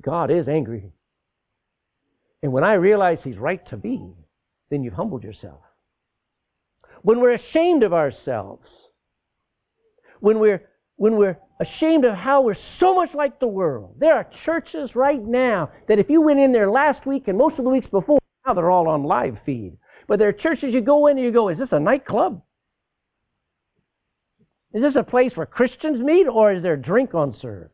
God 0.01 0.31
is 0.31 0.49
angry. 0.49 0.91
And 2.43 2.53
when 2.53 2.65
I 2.65 2.75
realize 2.75 3.19
He's 3.23 3.37
right 3.37 3.61
to 3.69 3.77
be, 3.77 4.15
then 4.71 4.83
you've 4.83 4.95
humbled 4.95 5.23
yourself. 5.23 5.61
When 7.03 7.21
we're 7.21 7.35
ashamed 7.35 7.83
of 7.83 7.93
ourselves, 7.93 8.67
when 10.21 10.39
we're 10.39 10.63
when 10.97 11.17
we're 11.17 11.37
ashamed 11.61 12.05
of 12.05 12.15
how 12.15 12.43
we're 12.43 12.57
so 12.79 12.95
much 12.95 13.11
like 13.15 13.41
the 13.41 13.47
world. 13.47 13.97
There 13.99 14.15
are 14.15 14.29
churches 14.45 14.95
right 14.95 15.23
now 15.23 15.71
that 15.89 15.99
if 15.99 16.09
you 16.09 16.21
went 16.21 16.39
in 16.39 16.53
there 16.53 16.71
last 16.71 17.07
week 17.07 17.29
and 17.29 17.37
most 17.37 17.59
of 17.59 17.65
the 17.65 17.71
weeks 17.71 17.89
before, 17.89 18.19
now 18.47 18.55
they're 18.55 18.71
all 18.71 18.89
on 18.89 19.03
live 19.03 19.39
feed. 19.45 19.77
But 20.13 20.19
there 20.19 20.29
are 20.29 20.35
churches 20.35 20.75
you 20.75 20.83
go 20.83 21.07
in 21.07 21.17
and 21.17 21.25
you 21.25 21.33
go, 21.33 21.49
is 21.49 21.57
this 21.57 21.73
a 21.73 21.81
nightclub? 21.81 22.43
Is 24.75 24.83
this 24.83 24.95
a 24.95 25.03
place 25.03 25.33
where 25.35 25.47
Christians 25.47 26.03
meet 26.03 26.27
or 26.27 26.53
is 26.53 26.63
there 26.63 26.77
drink 26.77 27.15
on 27.15 27.35
serve? 27.41 27.71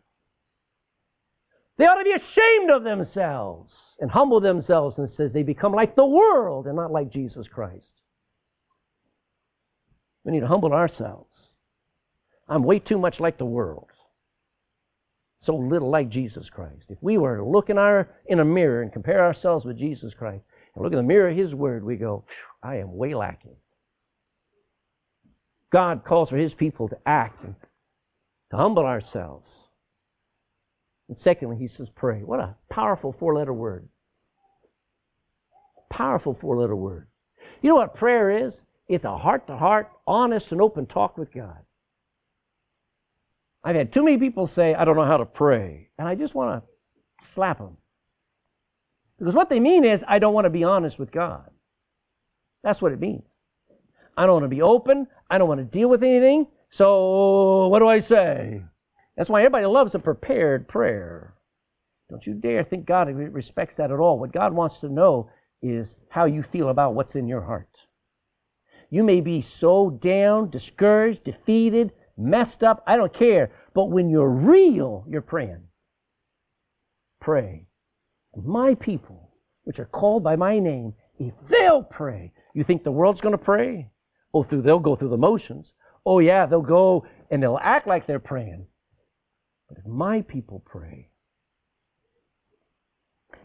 They 1.78 1.86
ought 1.86 1.96
to 1.96 2.04
be 2.04 2.12
ashamed 2.12 2.70
of 2.70 2.84
themselves 2.84 3.72
and 3.98 4.08
humble 4.08 4.38
themselves 4.38 4.94
and 4.98 5.08
says 5.16 5.32
they 5.32 5.42
become 5.42 5.72
like 5.72 5.96
the 5.96 6.06
world 6.06 6.68
and 6.68 6.76
not 6.76 6.92
like 6.92 7.10
Jesus 7.10 7.48
Christ. 7.48 7.90
We 10.22 10.30
need 10.30 10.42
to 10.42 10.46
humble 10.46 10.72
ourselves. 10.72 11.34
I'm 12.48 12.62
way 12.62 12.78
too 12.78 12.98
much 12.98 13.18
like 13.18 13.38
the 13.38 13.46
world. 13.46 13.88
So 15.42 15.56
little 15.56 15.90
like 15.90 16.08
Jesus 16.08 16.48
Christ. 16.50 16.84
If 16.88 16.98
we 17.00 17.18
were 17.18 17.38
to 17.38 17.44
look 17.44 17.68
in, 17.68 17.78
our, 17.78 18.08
in 18.26 18.38
a 18.38 18.44
mirror 18.44 18.82
and 18.82 18.92
compare 18.92 19.24
ourselves 19.24 19.64
with 19.64 19.76
Jesus 19.76 20.14
Christ 20.16 20.44
and 20.78 20.84
look 20.84 20.92
in 20.92 20.96
the 20.96 21.02
mirror 21.02 21.28
of 21.28 21.36
His 21.36 21.54
Word, 21.54 21.84
we 21.84 21.96
go, 21.96 22.24
I 22.62 22.76
am 22.76 22.96
way 22.96 23.14
lacking. 23.14 23.56
God 25.72 26.04
calls 26.06 26.28
for 26.28 26.36
His 26.36 26.54
people 26.54 26.88
to 26.88 26.96
act 27.04 27.42
and 27.42 27.56
to 28.50 28.56
humble 28.56 28.86
ourselves. 28.86 29.46
And 31.08 31.16
secondly, 31.24 31.56
he 31.56 31.68
says 31.76 31.88
pray. 31.96 32.20
What 32.22 32.40
a 32.40 32.54
powerful 32.70 33.14
four 33.18 33.34
letter 33.34 33.52
word. 33.52 33.88
Powerful 35.90 36.36
four 36.40 36.60
letter 36.60 36.76
word. 36.76 37.08
You 37.60 37.70
know 37.70 37.76
what 37.76 37.94
prayer 37.94 38.46
is? 38.46 38.52
It's 38.88 39.04
a 39.04 39.16
heart 39.16 39.46
to 39.48 39.56
heart, 39.56 39.90
honest 40.06 40.46
and 40.50 40.60
open 40.60 40.86
talk 40.86 41.18
with 41.18 41.32
God. 41.32 41.58
I've 43.64 43.74
had 43.74 43.92
too 43.92 44.04
many 44.04 44.18
people 44.18 44.50
say, 44.54 44.74
I 44.74 44.84
don't 44.84 44.96
know 44.96 45.04
how 45.04 45.16
to 45.16 45.26
pray. 45.26 45.88
And 45.98 46.06
I 46.06 46.14
just 46.14 46.34
want 46.34 46.62
to 46.62 47.26
slap 47.34 47.58
them. 47.58 47.76
Because 49.18 49.34
what 49.34 49.48
they 49.48 49.60
mean 49.60 49.84
is, 49.84 50.00
I 50.06 50.18
don't 50.18 50.34
want 50.34 50.44
to 50.44 50.50
be 50.50 50.64
honest 50.64 50.98
with 50.98 51.10
God. 51.10 51.50
That's 52.62 52.80
what 52.80 52.92
it 52.92 53.00
means. 53.00 53.24
I 54.16 54.26
don't 54.26 54.40
want 54.40 54.44
to 54.44 54.56
be 54.56 54.62
open. 54.62 55.06
I 55.30 55.38
don't 55.38 55.48
want 55.48 55.60
to 55.60 55.78
deal 55.78 55.88
with 55.88 56.02
anything. 56.02 56.46
So 56.76 57.68
what 57.68 57.78
do 57.78 57.88
I 57.88 58.02
say? 58.02 58.62
That's 59.16 59.30
why 59.30 59.40
everybody 59.40 59.66
loves 59.66 59.94
a 59.94 59.98
prepared 59.98 60.68
prayer. 60.68 61.34
Don't 62.10 62.26
you 62.26 62.34
dare 62.34 62.64
think 62.64 62.86
God 62.86 63.08
respects 63.08 63.74
that 63.78 63.90
at 63.90 63.98
all. 63.98 64.18
What 64.18 64.32
God 64.32 64.52
wants 64.52 64.76
to 64.80 64.88
know 64.88 65.30
is 65.62 65.88
how 66.08 66.24
you 66.24 66.44
feel 66.52 66.68
about 66.68 66.94
what's 66.94 67.14
in 67.14 67.28
your 67.28 67.42
heart. 67.42 67.68
You 68.90 69.04
may 69.04 69.20
be 69.20 69.46
so 69.60 69.90
down, 69.90 70.50
discouraged, 70.50 71.24
defeated, 71.24 71.92
messed 72.16 72.62
up. 72.62 72.82
I 72.86 72.96
don't 72.96 73.16
care. 73.16 73.52
But 73.74 73.90
when 73.90 74.08
you're 74.08 74.28
real, 74.28 75.04
you're 75.08 75.20
praying. 75.20 75.62
Pray. 77.20 77.67
My 78.44 78.74
people, 78.74 79.30
which 79.64 79.78
are 79.78 79.86
called 79.86 80.22
by 80.22 80.36
my 80.36 80.58
name, 80.58 80.94
if 81.18 81.34
they'll 81.50 81.82
pray, 81.82 82.32
you 82.54 82.64
think 82.64 82.84
the 82.84 82.90
world's 82.90 83.20
going 83.20 83.36
to 83.36 83.42
pray? 83.42 83.90
Oh, 84.34 84.44
through 84.44 84.62
they'll 84.62 84.78
go 84.78 84.96
through 84.96 85.10
the 85.10 85.16
motions. 85.16 85.66
Oh 86.04 86.18
yeah, 86.20 86.46
they'll 86.46 86.62
go 86.62 87.06
and 87.30 87.42
they'll 87.42 87.58
act 87.62 87.86
like 87.86 88.06
they're 88.06 88.18
praying. 88.18 88.66
But 89.68 89.78
if 89.78 89.86
my 89.86 90.22
people 90.22 90.62
pray, 90.64 91.08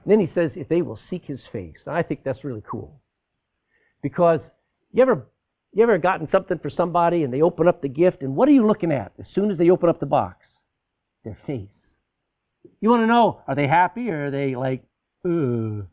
then 0.06 0.20
he 0.20 0.30
says, 0.34 0.52
if 0.56 0.70
they 0.70 0.82
will 0.82 1.00
seek 1.10 1.26
his 1.26 1.42
face. 1.52 1.78
I 1.88 2.04
think 2.04 2.24
that's 2.24 2.44
really 2.44 2.64
cool. 2.70 3.02
Because 4.02 4.40
you 4.92 5.02
ever 5.02 5.28
you 5.74 5.82
ever 5.82 5.98
gotten 5.98 6.30
something 6.32 6.60
for 6.60 6.70
somebody 6.70 7.24
and 7.24 7.34
they 7.34 7.42
open 7.42 7.68
up 7.68 7.82
the 7.82 7.90
gift 7.90 8.22
and 8.22 8.36
what 8.36 8.48
are 8.48 8.52
you 8.52 8.68
looking 8.68 8.92
at 8.92 9.12
as 9.20 9.26
soon 9.34 9.50
as 9.50 9.58
they 9.58 9.72
open 9.72 9.90
up 9.90 10.00
the 10.00 10.06
box? 10.06 10.46
Their 11.24 11.38
face. 11.48 11.73
You 12.84 12.90
want 12.90 13.04
to 13.04 13.08
know, 13.08 13.40
are 13.48 13.56
they 13.56 13.66
happy 13.66 14.10
or 14.10 14.26
are 14.26 14.30
they 14.30 14.58
like, 14.58 14.84
ooh? 15.26 15.88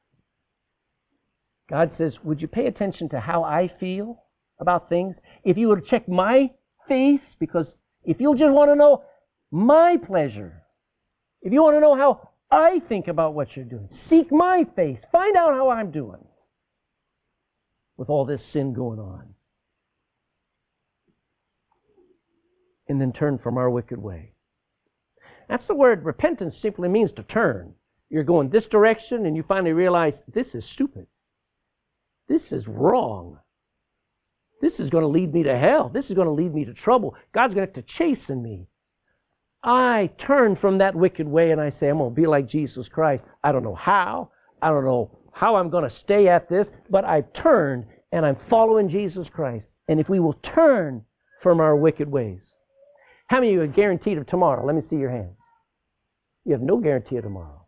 God 1.68 1.90
says, 1.98 2.12
would 2.22 2.40
you 2.40 2.46
pay 2.46 2.66
attention 2.66 3.08
to 3.08 3.18
how 3.18 3.42
I 3.42 3.72
feel 3.80 4.22
about 4.60 4.88
things? 4.88 5.16
If 5.42 5.56
you 5.56 5.74
to 5.74 5.82
check 5.82 6.08
my 6.08 6.52
face, 6.86 7.18
because 7.40 7.66
if 8.04 8.20
you 8.20 8.36
just 8.38 8.52
want 8.52 8.70
to 8.70 8.76
know 8.76 9.02
my 9.50 9.96
pleasure. 9.96 10.62
If 11.42 11.52
you 11.52 11.60
want 11.60 11.74
to 11.74 11.80
know 11.80 11.96
how 11.96 12.28
I 12.52 12.80
think 12.88 13.08
about 13.08 13.34
what 13.34 13.48
you're 13.56 13.64
doing, 13.64 13.88
seek 14.08 14.30
my 14.30 14.64
face. 14.76 15.00
Find 15.10 15.36
out 15.36 15.54
how 15.54 15.70
I'm 15.70 15.90
doing 15.90 16.24
with 17.96 18.08
all 18.08 18.24
this 18.24 18.42
sin 18.52 18.74
going 18.74 19.00
on. 19.00 19.34
And 22.88 23.00
then 23.00 23.12
turn 23.12 23.40
from 23.42 23.58
our 23.58 23.68
wicked 23.68 23.98
way. 23.98 24.34
That's 25.50 25.66
the 25.66 25.74
word 25.74 26.04
repentance 26.04 26.54
simply 26.62 26.88
means 26.88 27.10
to 27.16 27.24
turn. 27.24 27.74
You're 28.08 28.22
going 28.22 28.50
this 28.50 28.66
direction 28.66 29.26
and 29.26 29.36
you 29.36 29.42
finally 29.42 29.72
realize 29.72 30.14
this 30.32 30.46
is 30.54 30.62
stupid. 30.72 31.08
This 32.28 32.42
is 32.52 32.68
wrong. 32.68 33.36
This 34.62 34.74
is 34.78 34.90
going 34.90 35.02
to 35.02 35.08
lead 35.08 35.34
me 35.34 35.42
to 35.42 35.58
hell. 35.58 35.88
This 35.88 36.04
is 36.04 36.14
going 36.14 36.28
to 36.28 36.32
lead 36.32 36.54
me 36.54 36.64
to 36.66 36.72
trouble. 36.72 37.16
God's 37.34 37.54
going 37.54 37.66
to 37.66 37.74
have 37.74 37.84
to 37.84 37.94
chasten 37.98 38.40
me. 38.40 38.68
I 39.64 40.10
turn 40.24 40.54
from 40.54 40.78
that 40.78 40.94
wicked 40.94 41.26
way 41.26 41.50
and 41.50 41.60
I 41.60 41.74
say, 41.80 41.88
I'm 41.88 41.98
going 41.98 42.14
to 42.14 42.20
be 42.20 42.28
like 42.28 42.48
Jesus 42.48 42.86
Christ. 42.88 43.24
I 43.42 43.50
don't 43.50 43.64
know 43.64 43.74
how. 43.74 44.30
I 44.62 44.68
don't 44.68 44.84
know 44.84 45.18
how 45.32 45.56
I'm 45.56 45.68
going 45.68 45.88
to 45.88 45.96
stay 46.04 46.28
at 46.28 46.48
this, 46.48 46.68
but 46.88 47.04
I've 47.04 47.32
turned 47.32 47.86
and 48.12 48.24
I'm 48.24 48.36
following 48.48 48.88
Jesus 48.88 49.26
Christ. 49.32 49.64
And 49.88 49.98
if 49.98 50.08
we 50.08 50.20
will 50.20 50.38
turn 50.54 51.02
from 51.42 51.58
our 51.58 51.74
wicked 51.74 52.08
ways, 52.08 52.38
how 53.26 53.40
many 53.40 53.48
of 53.48 53.54
you 53.54 53.62
are 53.62 53.66
guaranteed 53.66 54.16
of 54.16 54.28
tomorrow? 54.28 54.64
Let 54.64 54.76
me 54.76 54.82
see 54.88 54.96
your 54.96 55.10
hands. 55.10 55.34
You 56.44 56.52
have 56.52 56.62
no 56.62 56.78
guarantee 56.78 57.16
of 57.16 57.24
tomorrow. 57.24 57.66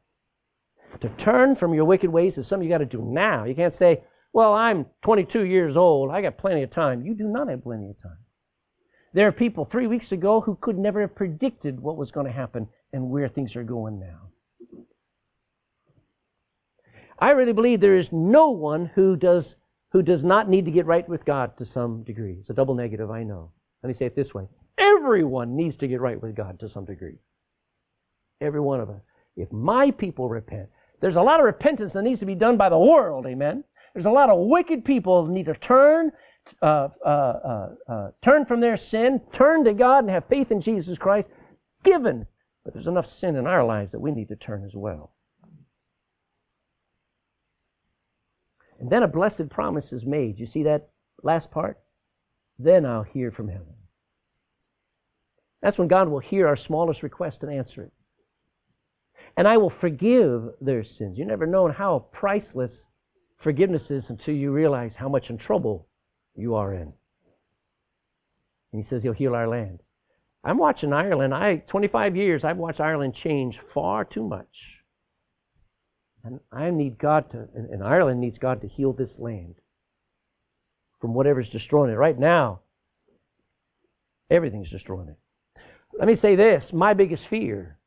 To 1.00 1.08
turn 1.24 1.56
from 1.56 1.74
your 1.74 1.84
wicked 1.84 2.10
ways 2.10 2.34
is 2.36 2.48
something 2.48 2.68
you 2.68 2.74
got 2.74 2.78
to 2.78 2.86
do 2.86 3.02
now. 3.02 3.44
You 3.44 3.54
can't 3.54 3.78
say, 3.78 4.02
well, 4.32 4.54
I'm 4.54 4.86
22 5.04 5.44
years 5.44 5.76
old. 5.76 6.10
I 6.10 6.22
got 6.22 6.38
plenty 6.38 6.62
of 6.62 6.72
time. 6.72 7.04
You 7.04 7.14
do 7.14 7.24
not 7.24 7.48
have 7.48 7.62
plenty 7.62 7.90
of 7.90 8.02
time. 8.02 8.18
There 9.14 9.28
are 9.28 9.32
people 9.32 9.68
three 9.70 9.86
weeks 9.86 10.10
ago 10.10 10.40
who 10.40 10.56
could 10.60 10.78
never 10.78 11.00
have 11.02 11.14
predicted 11.14 11.78
what 11.78 11.98
was 11.98 12.10
going 12.10 12.26
to 12.26 12.32
happen 12.32 12.68
and 12.92 13.10
where 13.10 13.28
things 13.28 13.54
are 13.56 13.64
going 13.64 14.00
now. 14.00 14.30
I 17.18 17.30
really 17.30 17.52
believe 17.52 17.80
there 17.80 17.98
is 17.98 18.08
no 18.10 18.50
one 18.50 18.90
who 18.94 19.16
does, 19.16 19.44
who 19.92 20.02
does 20.02 20.22
not 20.22 20.48
need 20.48 20.64
to 20.64 20.70
get 20.70 20.86
right 20.86 21.06
with 21.08 21.24
God 21.24 21.56
to 21.58 21.66
some 21.72 22.02
degree. 22.04 22.38
It's 22.40 22.50
a 22.50 22.54
double 22.54 22.74
negative, 22.74 23.10
I 23.10 23.22
know. 23.22 23.52
Let 23.82 23.88
me 23.88 23.96
say 23.98 24.06
it 24.06 24.16
this 24.16 24.32
way. 24.32 24.48
Everyone 24.78 25.56
needs 25.56 25.76
to 25.78 25.88
get 25.88 26.00
right 26.00 26.20
with 26.20 26.34
God 26.34 26.58
to 26.60 26.70
some 26.70 26.86
degree. 26.86 27.18
Every 28.42 28.60
one 28.60 28.80
of 28.80 28.90
us. 28.90 29.00
If 29.36 29.50
my 29.52 29.90
people 29.90 30.28
repent, 30.28 30.68
there's 31.00 31.16
a 31.16 31.22
lot 31.22 31.40
of 31.40 31.46
repentance 31.46 31.92
that 31.94 32.02
needs 32.02 32.20
to 32.20 32.26
be 32.26 32.34
done 32.34 32.56
by 32.56 32.68
the 32.68 32.78
world, 32.78 33.26
amen? 33.26 33.64
There's 33.94 34.06
a 34.06 34.10
lot 34.10 34.30
of 34.30 34.48
wicked 34.48 34.84
people 34.84 35.26
that 35.26 35.32
need 35.32 35.46
to 35.46 35.54
turn 35.54 36.12
uh, 36.60 36.88
uh, 37.04 37.08
uh, 37.08 37.68
uh, 37.88 38.10
turn 38.24 38.44
from 38.44 38.60
their 38.60 38.78
sin, 38.90 39.20
turn 39.36 39.64
to 39.64 39.72
God, 39.72 40.00
and 40.00 40.10
have 40.10 40.24
faith 40.28 40.50
in 40.50 40.60
Jesus 40.60 40.98
Christ, 40.98 41.28
given. 41.84 42.26
But 42.64 42.74
there's 42.74 42.86
enough 42.86 43.06
sin 43.20 43.36
in 43.36 43.46
our 43.46 43.64
lives 43.64 43.92
that 43.92 44.00
we 44.00 44.10
need 44.10 44.28
to 44.28 44.36
turn 44.36 44.64
as 44.64 44.72
well. 44.74 45.12
And 48.80 48.90
then 48.90 49.02
a 49.02 49.08
blessed 49.08 49.48
promise 49.50 49.86
is 49.92 50.04
made. 50.04 50.38
You 50.38 50.48
see 50.52 50.64
that 50.64 50.90
last 51.22 51.50
part? 51.50 51.78
Then 52.58 52.84
I'll 52.84 53.04
hear 53.04 53.30
from 53.30 53.48
heaven. 53.48 53.74
That's 55.62 55.78
when 55.78 55.88
God 55.88 56.08
will 56.08 56.18
hear 56.18 56.48
our 56.48 56.56
smallest 56.56 57.02
request 57.02 57.38
and 57.42 57.52
answer 57.52 57.82
it. 57.82 57.92
And 59.36 59.48
I 59.48 59.56
will 59.56 59.72
forgive 59.80 60.50
their 60.60 60.84
sins. 60.84 61.18
You 61.18 61.24
never 61.24 61.46
know 61.46 61.70
how 61.70 62.06
priceless 62.12 62.70
forgiveness 63.42 63.82
is 63.90 64.04
until 64.08 64.34
you 64.34 64.52
realize 64.52 64.92
how 64.96 65.08
much 65.08 65.30
in 65.30 65.38
trouble 65.38 65.88
you 66.36 66.54
are 66.54 66.74
in. 66.74 66.92
And 68.72 68.82
he 68.82 68.88
says 68.88 69.02
he'll 69.02 69.12
heal 69.12 69.34
our 69.34 69.48
land. 69.48 69.80
I'm 70.44 70.58
watching 70.58 70.92
Ireland. 70.92 71.34
I 71.34 71.56
25 71.68 72.16
years 72.16 72.44
I've 72.44 72.56
watched 72.56 72.80
Ireland 72.80 73.14
change 73.22 73.58
far 73.72 74.04
too 74.04 74.24
much. 74.24 74.48
And 76.24 76.40
I 76.52 76.70
need 76.70 76.98
God 76.98 77.30
to 77.32 77.48
and 77.54 77.82
Ireland 77.82 78.20
needs 78.20 78.38
God 78.38 78.60
to 78.62 78.68
heal 78.68 78.92
this 78.92 79.10
land 79.18 79.56
from 81.00 81.14
whatever's 81.14 81.48
destroying 81.48 81.90
it. 81.90 81.96
Right 81.96 82.18
now, 82.18 82.60
everything's 84.30 84.70
destroying 84.70 85.08
it. 85.08 85.18
Let 85.98 86.08
me 86.08 86.16
say 86.20 86.36
this, 86.36 86.64
my 86.72 86.94
biggest 86.94 87.24
fear 87.28 87.78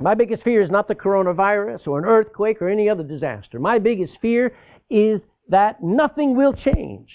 my 0.00 0.14
biggest 0.14 0.42
fear 0.42 0.62
is 0.62 0.70
not 0.70 0.88
the 0.88 0.94
coronavirus 0.94 1.86
or 1.86 1.98
an 1.98 2.04
earthquake 2.04 2.60
or 2.60 2.68
any 2.68 2.88
other 2.88 3.02
disaster. 3.02 3.58
My 3.58 3.78
biggest 3.78 4.14
fear 4.20 4.54
is 4.90 5.20
that 5.48 5.82
nothing 5.82 6.36
will 6.36 6.52
change. 6.52 7.10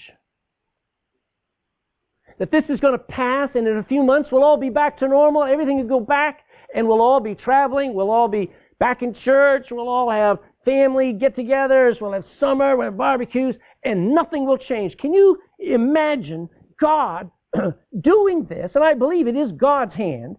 That 2.39 2.51
this 2.51 2.63
is 2.69 2.79
going 2.79 2.93
to 2.93 3.03
pass 3.03 3.49
and 3.53 3.67
in 3.67 3.77
a 3.77 3.83
few 3.83 4.01
months 4.01 4.29
we'll 4.31 4.43
all 4.43 4.57
be 4.57 4.69
back 4.69 4.97
to 4.99 5.07
normal. 5.07 5.43
Everything 5.43 5.77
will 5.77 5.99
go 5.99 5.99
back 5.99 6.39
and 6.73 6.87
we'll 6.87 7.01
all 7.01 7.19
be 7.19 7.35
traveling. 7.35 7.93
We'll 7.93 8.09
all 8.09 8.27
be 8.27 8.51
back 8.79 9.03
in 9.03 9.13
church. 9.13 9.67
We'll 9.69 9.89
all 9.89 10.09
have 10.09 10.39
family 10.65 11.13
get 11.13 11.35
togethers. 11.35 12.01
We'll 12.01 12.13
have 12.13 12.25
summer. 12.39 12.75
We'll 12.75 12.85
have 12.85 12.97
barbecues 12.97 13.55
and 13.83 14.15
nothing 14.15 14.47
will 14.47 14.57
change. 14.57 14.97
Can 14.97 15.13
you 15.13 15.37
imagine 15.59 16.49
God 16.79 17.29
doing 18.01 18.45
this? 18.45 18.71
And 18.73 18.83
I 18.83 18.95
believe 18.95 19.27
it 19.27 19.35
is 19.35 19.51
God's 19.51 19.93
hand 19.93 20.37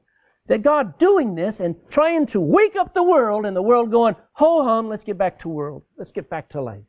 that 0.53 0.63
God 0.63 0.99
doing 0.99 1.35
this 1.35 1.55
and 1.61 1.75
trying 1.91 2.27
to 2.27 2.39
wake 2.39 2.77
up 2.79 2.93
the 2.93 3.03
world 3.03 3.47
and 3.47 3.57
the 3.57 3.63
world 3.63 3.91
going, 3.91 4.15
ho 4.33 4.63
hum, 4.63 4.91
let's 4.91 5.03
get 5.03 5.17
back 5.17 5.41
to 5.41 5.49
world. 5.49 5.83
Let's 5.97 6.13
get 6.13 6.29
back 6.29 6.51
to 6.51 6.61
life. 6.61 6.85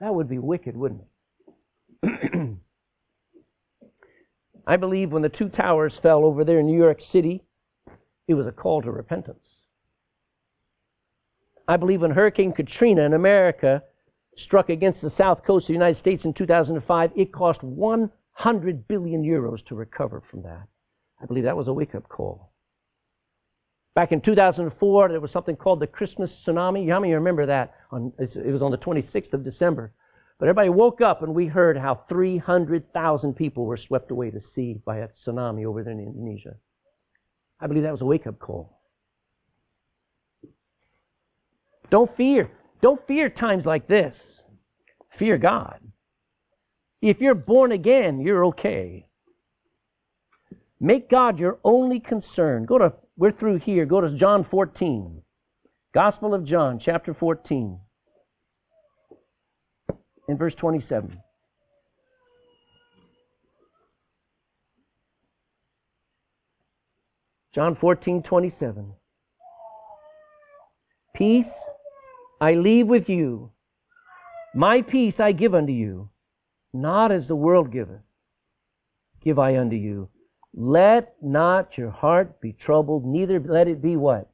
That 0.00 0.14
would 0.14 0.26
be 0.26 0.38
wicked, 0.38 0.78
wouldn't 0.78 1.02
it? 2.02 2.58
I 4.66 4.78
believe 4.78 5.12
when 5.12 5.20
the 5.20 5.28
two 5.28 5.50
towers 5.50 5.92
fell 6.02 6.24
over 6.24 6.42
there 6.42 6.58
in 6.58 6.66
New 6.68 6.78
York 6.78 7.00
City, 7.12 7.42
it 8.28 8.32
was 8.32 8.46
a 8.46 8.52
call 8.52 8.80
to 8.80 8.90
repentance. 8.90 9.44
I 11.68 11.76
believe 11.76 12.00
when 12.00 12.12
Hurricane 12.12 12.52
Katrina 12.52 13.02
in 13.02 13.12
America 13.12 13.82
struck 14.38 14.70
against 14.70 15.02
the 15.02 15.12
south 15.18 15.44
coast 15.46 15.64
of 15.64 15.68
the 15.68 15.74
United 15.74 16.00
States 16.00 16.24
in 16.24 16.32
2005, 16.32 17.10
it 17.14 17.30
cost 17.30 17.62
100 17.62 18.88
billion 18.88 19.22
euros 19.22 19.62
to 19.66 19.74
recover 19.74 20.22
from 20.30 20.44
that. 20.44 20.66
I 21.24 21.26
believe 21.26 21.44
that 21.44 21.56
was 21.56 21.68
a 21.68 21.72
wake 21.72 21.94
up 21.94 22.06
call. 22.06 22.52
Back 23.94 24.12
in 24.12 24.20
2004, 24.20 25.08
there 25.08 25.20
was 25.20 25.30
something 25.30 25.56
called 25.56 25.80
the 25.80 25.86
Christmas 25.86 26.30
tsunami. 26.46 26.90
How 26.90 27.00
many 27.00 27.14
remember 27.14 27.46
that? 27.46 27.72
it 28.18 28.52
was 28.52 28.60
on 28.60 28.70
the 28.70 28.78
26th 28.78 29.32
of 29.32 29.42
December. 29.42 29.94
But 30.38 30.46
everybody 30.46 30.68
woke 30.68 31.00
up 31.00 31.22
and 31.22 31.34
we 31.34 31.46
heard 31.46 31.78
how 31.78 32.02
300,000 32.10 33.34
people 33.34 33.64
were 33.64 33.78
swept 33.78 34.10
away 34.10 34.30
to 34.32 34.40
sea 34.54 34.82
by 34.84 34.98
a 34.98 35.08
tsunami 35.24 35.64
over 35.64 35.82
there 35.82 35.94
in 35.94 36.00
Indonesia. 36.00 36.56
I 37.58 37.68
believe 37.68 37.84
that 37.84 37.92
was 37.92 38.02
a 38.02 38.06
wake 38.06 38.26
up 38.26 38.38
call. 38.38 38.80
Don't 41.88 42.14
fear. 42.16 42.50
Don't 42.82 43.06
fear 43.06 43.30
times 43.30 43.64
like 43.64 43.88
this. 43.88 44.14
Fear 45.18 45.38
God. 45.38 45.80
If 47.00 47.20
you're 47.20 47.34
born 47.34 47.72
again, 47.72 48.20
you're 48.20 48.44
okay. 48.46 49.06
Make 50.84 51.08
God 51.08 51.38
your 51.38 51.60
only 51.64 51.98
concern. 51.98 52.66
Go 52.66 52.76
to, 52.76 52.92
we're 53.16 53.32
through 53.32 53.60
here. 53.60 53.86
Go 53.86 54.02
to 54.02 54.18
John 54.18 54.46
14. 54.50 55.22
Gospel 55.94 56.34
of 56.34 56.44
John, 56.44 56.78
chapter 56.78 57.14
14 57.14 57.80
in 60.28 60.36
verse 60.36 60.54
27. 60.56 61.16
John 67.54 67.78
14, 67.80 68.22
27. 68.22 68.92
Peace 71.16 71.46
I 72.42 72.52
leave 72.52 72.88
with 72.88 73.08
you. 73.08 73.52
My 74.54 74.82
peace 74.82 75.14
I 75.18 75.32
give 75.32 75.54
unto 75.54 75.72
you. 75.72 76.10
Not 76.74 77.10
as 77.10 77.26
the 77.26 77.36
world 77.36 77.72
giveth, 77.72 78.02
give 79.22 79.38
I 79.38 79.56
unto 79.56 79.76
you. 79.76 80.10
Let 80.56 81.14
not 81.20 81.76
your 81.76 81.90
heart 81.90 82.40
be 82.40 82.52
troubled, 82.52 83.04
neither 83.04 83.40
let 83.40 83.68
it 83.68 83.82
be 83.82 83.96
what? 83.96 84.30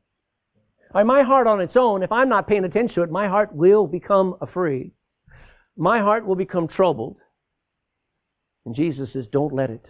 my 0.93 1.23
heart 1.23 1.47
on 1.47 1.61
its 1.61 1.77
own, 1.77 2.03
if 2.03 2.13
I'm 2.13 2.29
not 2.29 2.49
paying 2.49 2.65
attention 2.65 2.97
to 2.97 3.03
it, 3.03 3.11
my 3.11 3.29
heart 3.29 3.55
will 3.55 3.87
become 3.87 4.37
afraid 4.41 4.93
my 5.81 6.01
heart 6.01 6.27
will 6.27 6.37
become 6.37 6.69
troubled. 6.69 7.17
And 8.67 8.75
Jesus 8.75 9.13
says, 9.15 9.25
don't 9.33 9.55
let 9.55 9.71
it. 9.71 9.85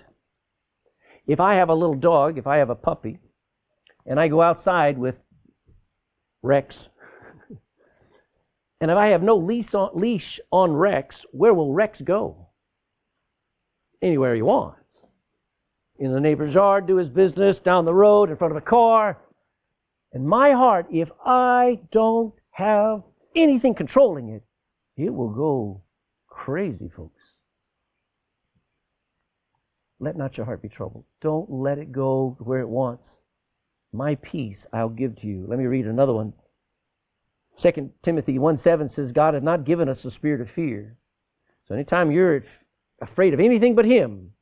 If 1.26 1.40
I 1.40 1.54
have 1.56 1.68
a 1.68 1.74
little 1.74 1.96
dog, 1.96 2.38
if 2.38 2.46
I 2.46 2.58
have 2.58 2.70
a 2.70 2.76
puppy, 2.76 3.18
and 4.06 4.18
I 4.18 4.28
go 4.28 4.40
outside 4.40 4.96
with 4.98 5.16
Rex, 6.42 6.74
and 8.80 8.90
if 8.90 8.96
I 8.96 9.08
have 9.08 9.22
no 9.22 9.36
leash 9.36 9.74
on, 9.74 9.90
leash 9.94 10.40
on 10.52 10.72
Rex, 10.72 11.16
where 11.32 11.52
will 11.52 11.74
Rex 11.74 12.00
go? 12.00 12.48
Anywhere 14.00 14.36
he 14.36 14.42
wants. 14.42 14.79
In 16.00 16.12
the 16.12 16.20
neighbor's 16.20 16.54
yard, 16.54 16.86
do 16.86 16.96
his 16.96 17.10
business, 17.10 17.58
down 17.62 17.84
the 17.84 17.94
road, 17.94 18.30
in 18.30 18.36
front 18.36 18.56
of 18.56 18.56
a 18.56 18.66
car. 18.66 19.18
And 20.14 20.26
my 20.26 20.50
heart, 20.52 20.86
if 20.90 21.10
I 21.24 21.78
don't 21.92 22.32
have 22.52 23.02
anything 23.36 23.74
controlling 23.74 24.30
it, 24.30 24.42
it 24.96 25.12
will 25.12 25.28
go 25.28 25.82
crazy, 26.26 26.90
folks. 26.96 27.20
Let 30.00 30.16
not 30.16 30.38
your 30.38 30.46
heart 30.46 30.62
be 30.62 30.70
troubled. 30.70 31.04
Don't 31.20 31.50
let 31.50 31.78
it 31.78 31.92
go 31.92 32.34
where 32.40 32.60
it 32.60 32.68
wants. 32.68 33.04
My 33.92 34.14
peace 34.14 34.56
I'll 34.72 34.88
give 34.88 35.20
to 35.20 35.26
you. 35.26 35.44
Let 35.46 35.58
me 35.58 35.66
read 35.66 35.86
another 35.86 36.14
one. 36.14 36.32
2 37.62 37.90
Timothy 38.02 38.38
1 38.38 38.60
7 38.64 38.90
says, 38.96 39.12
God 39.12 39.34
has 39.34 39.42
not 39.42 39.66
given 39.66 39.90
us 39.90 40.02
a 40.04 40.10
spirit 40.10 40.40
of 40.40 40.48
fear. 40.54 40.96
So 41.68 41.74
anytime 41.74 42.10
you're 42.10 42.42
afraid 43.02 43.34
of 43.34 43.40
anything 43.40 43.74
but 43.74 43.84
Him, 43.84 44.32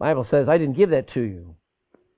Bible 0.00 0.26
says, 0.30 0.48
I 0.48 0.58
didn't 0.58 0.78
give 0.78 0.90
that 0.90 1.12
to 1.12 1.20
you. 1.20 1.54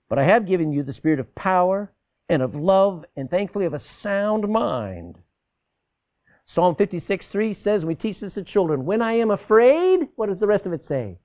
But 0.08 0.18
I 0.18 0.24
have 0.24 0.46
given 0.46 0.72
you 0.72 0.84
the 0.84 0.94
spirit 0.94 1.18
of 1.18 1.34
power 1.34 1.92
and 2.28 2.40
of 2.40 2.54
love 2.54 3.04
and 3.16 3.28
thankfully 3.28 3.66
of 3.66 3.74
a 3.74 3.82
sound 4.02 4.48
mind. 4.48 5.16
Psalm 6.54 6.76
56, 6.76 7.26
3 7.32 7.58
says, 7.64 7.84
we 7.84 7.94
teach 7.94 8.20
this 8.20 8.34
to 8.34 8.44
children, 8.44 8.84
when 8.84 9.02
I 9.02 9.14
am 9.14 9.30
afraid, 9.30 10.08
what 10.16 10.28
does 10.28 10.38
the 10.38 10.46
rest 10.46 10.64
of 10.64 10.72
it 10.72 10.84
say? 10.86 11.18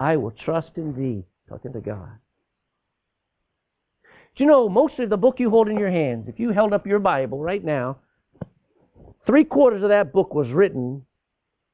I 0.00 0.16
will 0.16 0.30
trust 0.30 0.70
in 0.76 0.96
thee. 0.96 1.24
Talking 1.48 1.72
to 1.72 1.80
God. 1.80 2.10
Do 4.36 4.44
you 4.44 4.46
know 4.46 4.68
most 4.68 4.98
of 4.98 5.10
the 5.10 5.16
book 5.16 5.40
you 5.40 5.50
hold 5.50 5.68
in 5.68 5.78
your 5.78 5.90
hands, 5.90 6.28
if 6.28 6.38
you 6.38 6.50
held 6.50 6.72
up 6.72 6.86
your 6.86 7.00
Bible 7.00 7.40
right 7.40 7.64
now, 7.64 7.98
three 9.26 9.44
quarters 9.44 9.82
of 9.82 9.88
that 9.88 10.12
book 10.12 10.34
was 10.34 10.48
written 10.50 11.04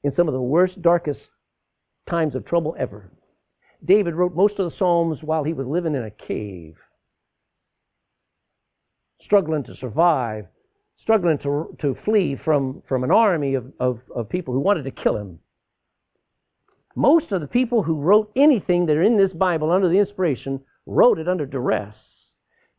in 0.03 0.15
some 0.15 0.29
of 0.29 0.35
the 0.35 0.41
worst, 0.41 0.81
darkest 0.81 1.21
times 2.09 2.35
of 2.35 2.47
trouble 2.47 2.75
ever. 2.79 3.11
David 3.85 4.15
wrote 4.15 4.35
most 4.35 4.59
of 4.59 4.71
the 4.71 4.77
Psalms 4.77 5.23
while 5.23 5.45
he 5.45 5.53
was 5.53 5.67
living 5.67 5.95
in 5.95 6.05
a 6.05 6.11
cave, 6.11 6.77
struggling 9.21 9.63
to 9.65 9.77
survive, 9.77 10.47
struggling 10.97 11.39
to, 11.39 11.77
to 11.81 11.95
flee 12.05 12.37
from, 12.37 12.83
from 12.89 13.05
an 13.05 13.11
army 13.11 13.55
of, 13.55 13.71
of, 13.79 14.01
of 14.15 14.29
people 14.29 14.55
who 14.55 14.61
wanted 14.61 14.85
to 14.85 14.91
kill 14.91 15.17
him. 15.17 15.39
Most 16.97 17.33
of 17.33 17.41
the 17.41 17.47
people 17.47 17.83
who 17.83 18.01
wrote 18.01 18.31
anything 18.37 18.87
that 18.87 18.97
are 18.97 19.03
in 19.03 19.17
this 19.17 19.33
Bible 19.33 19.71
under 19.71 19.89
the 19.89 19.99
inspiration 19.99 20.61
wrote 20.87 21.19
it 21.19 21.29
under 21.29 21.45
duress. 21.45 21.95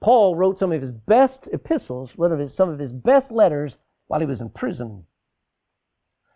Paul 0.02 0.36
wrote 0.36 0.58
some 0.58 0.72
of 0.72 0.82
his 0.82 0.92
best 0.92 1.40
epistles, 1.52 2.12
some 2.56 2.70
of 2.70 2.80
his 2.80 2.92
best 2.92 3.32
letters 3.32 3.74
while 4.08 4.20
he 4.20 4.26
was 4.26 4.42
in 4.42 4.50
prison, 4.50 5.04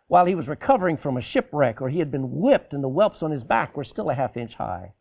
while 0.10 0.26
he 0.26 0.36
was 0.36 0.48
recovering 0.48 0.98
from 0.98 1.18
a 1.18 1.22
shipwreck, 1.22 1.82
or 1.82 1.88
he 1.88 2.00
had 2.00 2.12
been 2.12 2.40
whipped 2.40 2.74
and 2.74 2.84
the 2.84 2.90
whelps 2.90 3.22
on 3.22 3.32
his 3.32 3.44
back 3.44 3.78
were 3.78 3.84
still 3.84 4.10
a 4.10 4.16
half 4.16 4.36
inch 4.36 4.56
high. 4.56 4.92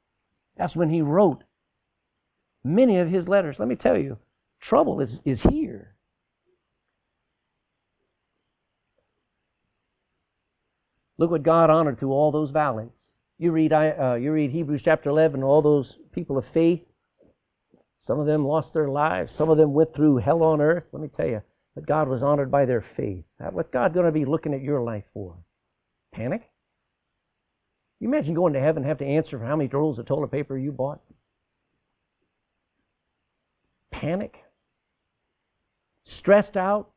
That's 0.58 0.76
when 0.76 0.90
he 0.90 1.00
wrote 1.00 1.42
many 2.62 2.98
of 2.98 3.08
his 3.08 3.26
letters. 3.26 3.56
Let 3.58 3.68
me 3.68 3.74
tell 3.74 3.96
you, 3.96 4.18
trouble 4.60 5.00
is, 5.00 5.08
is 5.24 5.40
here. 5.48 5.94
Look 11.16 11.30
what 11.30 11.42
God 11.42 11.70
honored 11.70 11.98
through 11.98 12.12
all 12.12 12.30
those 12.30 12.50
valleys. 12.50 12.90
You 13.38 13.52
read, 13.52 13.72
uh, 13.72 14.16
you 14.20 14.30
read 14.30 14.50
Hebrews 14.50 14.82
chapter 14.84 15.08
11, 15.08 15.42
all 15.42 15.62
those 15.62 15.94
people 16.12 16.36
of 16.36 16.44
faith. 16.52 16.82
Some 18.06 18.20
of 18.20 18.26
them 18.26 18.46
lost 18.46 18.74
their 18.74 18.88
lives. 18.88 19.32
Some 19.38 19.48
of 19.48 19.56
them 19.56 19.72
went 19.72 19.94
through 19.94 20.18
hell 20.18 20.42
on 20.42 20.60
earth. 20.60 20.84
Let 20.92 21.00
me 21.00 21.08
tell 21.16 21.26
you, 21.26 21.40
but 21.78 21.86
God 21.86 22.08
was 22.08 22.24
honored 22.24 22.50
by 22.50 22.64
their 22.64 22.84
faith. 22.96 23.22
What's 23.52 23.70
God 23.70 23.94
going 23.94 24.06
to 24.06 24.10
be 24.10 24.24
looking 24.24 24.52
at 24.52 24.62
your 24.62 24.82
life 24.82 25.04
for? 25.14 25.36
Panic? 26.12 26.42
You 28.00 28.08
imagine 28.08 28.34
going 28.34 28.54
to 28.54 28.58
heaven 28.58 28.82
and 28.82 28.88
have 28.88 28.98
to 28.98 29.04
answer 29.04 29.38
for 29.38 29.44
how 29.44 29.54
many 29.54 29.70
rolls 29.72 29.96
of 30.00 30.06
toilet 30.06 30.32
paper 30.32 30.58
you 30.58 30.72
bought? 30.72 30.98
Panic? 33.92 34.34
Stressed 36.18 36.56
out? 36.56 36.90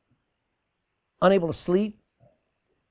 Unable 1.22 1.54
to 1.54 1.60
sleep? 1.64 2.00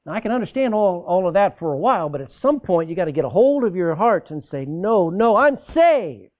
Now, 0.07 0.13
I 0.13 0.21
can 0.21 0.31
understand 0.31 0.75
all, 0.75 1.05
all 1.09 1.27
of 1.27 1.35
that 1.35 1.59
for 1.59 1.73
a 1.73 1.77
while, 1.77 2.09
but 2.09 2.21
at 2.21 2.31
some 2.41 2.61
point 2.61 2.89
you've 2.89 2.99
got 2.99 3.07
to 3.07 3.13
get 3.13 3.25
a 3.25 3.29
hold 3.29 3.65
of 3.65 3.75
your 3.75 3.97
heart 3.97 4.31
and 4.31 4.45
say, 4.49 4.65
No, 4.65 5.11
no, 5.11 5.35
I'm 5.35 5.59
saved. 5.75 6.31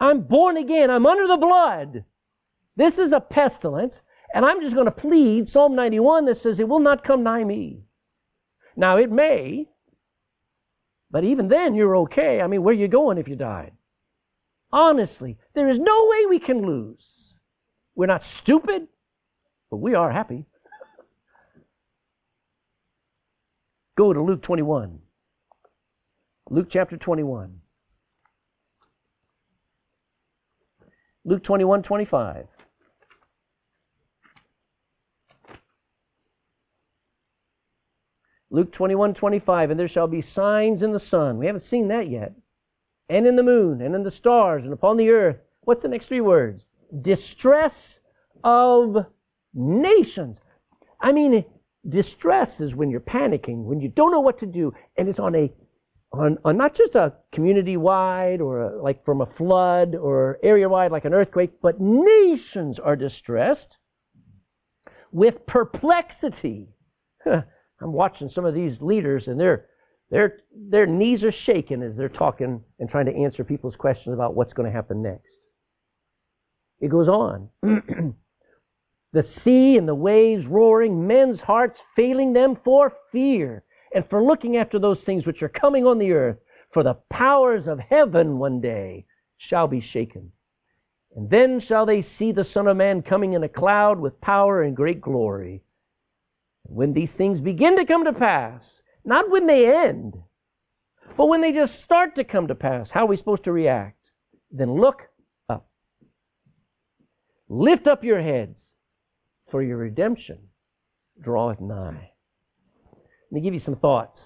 I'm 0.00 0.22
born 0.22 0.56
again. 0.56 0.90
I'm 0.90 1.04
under 1.04 1.26
the 1.26 1.36
blood. 1.36 2.04
This 2.76 2.94
is 2.94 3.12
a 3.12 3.20
pestilence, 3.20 3.94
and 4.34 4.44
I'm 4.44 4.60
just 4.60 4.74
going 4.74 4.86
to 4.86 4.90
plead 4.90 5.50
Psalm 5.50 5.74
91 5.74 6.26
that 6.26 6.42
says, 6.42 6.58
It 6.58 6.68
will 6.68 6.80
not 6.80 7.04
come 7.04 7.22
nigh 7.22 7.44
me. 7.44 7.80
Now, 8.76 8.98
it 8.98 9.10
may, 9.10 9.68
but 11.10 11.24
even 11.24 11.48
then 11.48 11.74
you're 11.74 11.96
okay. 11.98 12.40
I 12.42 12.46
mean, 12.46 12.62
where 12.62 12.74
are 12.74 12.78
you 12.78 12.88
going 12.88 13.16
if 13.16 13.28
you 13.28 13.36
died? 13.36 13.72
Honestly, 14.72 15.38
there 15.54 15.70
is 15.70 15.78
no 15.78 16.06
way 16.10 16.26
we 16.28 16.38
can 16.38 16.66
lose. 16.66 17.02
We're 17.94 18.06
not 18.06 18.22
stupid, 18.42 18.88
but 19.70 19.78
we 19.78 19.94
are 19.94 20.12
happy. 20.12 20.44
Go 23.96 24.12
to 24.12 24.20
Luke 24.20 24.42
21. 24.42 24.98
Luke 26.50 26.68
chapter 26.70 26.98
21. 26.98 27.60
Luke 31.24 31.42
21, 31.42 31.82
25. 31.82 32.46
Luke 38.56 38.72
21, 38.72 39.12
25. 39.12 39.70
And 39.70 39.78
there 39.78 39.86
shall 39.86 40.08
be 40.08 40.24
signs 40.34 40.82
in 40.82 40.94
the 40.94 41.02
sun. 41.10 41.36
We 41.36 41.44
haven't 41.44 41.68
seen 41.70 41.88
that 41.88 42.08
yet. 42.08 42.32
And 43.10 43.26
in 43.26 43.36
the 43.36 43.42
moon, 43.42 43.82
and 43.82 43.94
in 43.94 44.02
the 44.02 44.10
stars, 44.10 44.64
and 44.64 44.72
upon 44.72 44.96
the 44.96 45.10
earth. 45.10 45.36
What's 45.60 45.82
the 45.82 45.88
next 45.88 46.06
three 46.06 46.22
words? 46.22 46.62
Distress 47.02 47.74
of 48.42 48.96
nations. 49.52 50.38
I 51.00 51.12
mean, 51.12 51.44
Distress 51.86 52.48
is 52.58 52.74
when 52.74 52.90
you're 52.90 53.00
panicking, 53.00 53.64
when 53.64 53.80
you 53.80 53.88
don't 53.88 54.10
know 54.10 54.20
what 54.20 54.40
to 54.40 54.46
do, 54.46 54.72
and 54.96 55.08
it's 55.08 55.18
on 55.18 55.34
a 55.34 55.52
on, 56.12 56.38
on 56.44 56.56
not 56.56 56.74
just 56.74 56.94
a 56.94 57.12
community 57.34 57.76
wide 57.76 58.40
or 58.40 58.62
a, 58.62 58.82
like 58.82 59.04
from 59.04 59.20
a 59.20 59.28
flood 59.36 59.94
or 59.94 60.38
area 60.42 60.68
wide 60.68 60.92
like 60.92 61.04
an 61.04 61.12
earthquake, 61.12 61.50
but 61.60 61.78
nations 61.78 62.78
are 62.78 62.96
distressed 62.96 63.76
with 65.12 65.46
perplexity. 65.46 66.68
I'm 67.80 67.92
watching 67.92 68.30
some 68.34 68.44
of 68.44 68.54
these 68.54 68.76
leaders 68.80 69.24
and 69.26 69.38
their 69.38 69.66
their 70.10 70.38
their 70.54 70.86
knees 70.86 71.22
are 71.24 71.32
shaking 71.32 71.82
as 71.82 71.96
they're 71.96 72.08
talking 72.08 72.62
and 72.78 72.88
trying 72.88 73.06
to 73.06 73.16
answer 73.16 73.44
people's 73.44 73.76
questions 73.76 74.14
about 74.14 74.34
what's 74.34 74.52
going 74.52 74.70
to 74.70 74.74
happen 74.74 75.02
next. 75.02 75.28
It 76.80 76.90
goes 76.90 77.08
on. 77.08 77.48
the 77.62 79.26
sea 79.44 79.76
and 79.76 79.88
the 79.88 79.94
waves 79.94 80.46
roaring, 80.46 81.06
men's 81.06 81.40
hearts 81.40 81.78
failing 81.96 82.32
them 82.32 82.56
for 82.64 82.92
fear 83.10 83.64
and 83.94 84.08
for 84.10 84.22
looking 84.22 84.56
after 84.56 84.78
those 84.78 84.98
things 85.06 85.26
which 85.26 85.42
are 85.42 85.48
coming 85.48 85.86
on 85.86 85.98
the 85.98 86.12
earth, 86.12 86.36
for 86.72 86.82
the 86.82 86.98
powers 87.10 87.66
of 87.66 87.78
heaven 87.78 88.38
one 88.38 88.60
day 88.60 89.06
shall 89.38 89.66
be 89.66 89.80
shaken. 89.80 90.30
And 91.16 91.30
then 91.30 91.60
shall 91.60 91.86
they 91.86 92.06
see 92.18 92.32
the 92.32 92.46
Son 92.52 92.68
of 92.68 92.76
Man 92.76 93.00
coming 93.00 93.32
in 93.32 93.42
a 93.42 93.48
cloud 93.48 93.98
with 93.98 94.20
power 94.20 94.62
and 94.62 94.76
great 94.76 95.00
glory. 95.00 95.62
When 96.68 96.92
these 96.92 97.08
things 97.16 97.40
begin 97.40 97.76
to 97.76 97.86
come 97.86 98.04
to 98.04 98.12
pass, 98.12 98.62
not 99.04 99.30
when 99.30 99.46
they 99.46 99.66
end, 99.66 100.14
but 101.16 101.26
when 101.26 101.40
they 101.40 101.52
just 101.52 101.72
start 101.84 102.14
to 102.16 102.24
come 102.24 102.48
to 102.48 102.54
pass, 102.54 102.88
how 102.90 103.04
are 103.04 103.08
we 103.08 103.16
supposed 103.16 103.44
to 103.44 103.52
react? 103.52 103.98
Then 104.50 104.80
look 104.80 105.02
up. 105.48 105.68
Lift 107.48 107.86
up 107.86 108.04
your 108.04 108.20
heads 108.20 108.56
for 109.50 109.62
your 109.62 109.78
redemption 109.78 110.38
draweth 111.22 111.60
nigh. 111.60 112.10
Let 112.92 113.32
me 113.32 113.40
give 113.40 113.54
you 113.54 113.62
some 113.64 113.76
thoughts. 113.76 114.18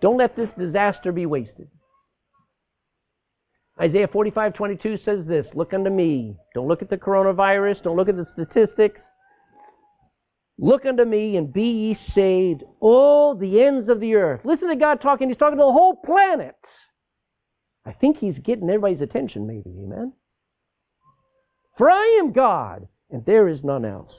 Don't 0.00 0.16
let 0.16 0.36
this 0.36 0.48
disaster 0.58 1.12
be 1.12 1.26
wasted. 1.26 1.68
Isaiah 3.80 4.08
45:22 4.08 5.04
says 5.04 5.26
this 5.26 5.46
Look 5.54 5.72
unto 5.72 5.90
me. 5.90 6.36
Don't 6.54 6.68
look 6.68 6.82
at 6.82 6.90
the 6.90 6.96
coronavirus. 6.96 7.82
Don't 7.82 7.96
look 7.96 8.08
at 8.08 8.16
the 8.16 8.26
statistics. 8.32 9.00
Look 10.58 10.84
unto 10.84 11.04
me 11.04 11.36
and 11.36 11.52
be 11.52 11.62
ye 11.62 11.98
saved, 12.14 12.64
all 12.80 13.36
the 13.36 13.62
ends 13.62 13.88
of 13.88 14.00
the 14.00 14.16
earth. 14.16 14.40
Listen 14.44 14.68
to 14.68 14.76
God 14.76 15.00
talking. 15.00 15.28
He's 15.28 15.36
talking 15.36 15.58
to 15.58 15.64
the 15.64 15.72
whole 15.72 15.94
planet. 15.94 16.56
I 17.86 17.92
think 17.92 18.18
he's 18.18 18.38
getting 18.38 18.68
everybody's 18.68 19.00
attention, 19.00 19.46
maybe. 19.46 19.70
Amen? 19.84 20.12
For 21.76 21.88
I 21.88 22.18
am 22.20 22.32
God, 22.32 22.88
and 23.10 23.24
there 23.24 23.48
is 23.48 23.62
none 23.62 23.84
else. 23.84 24.12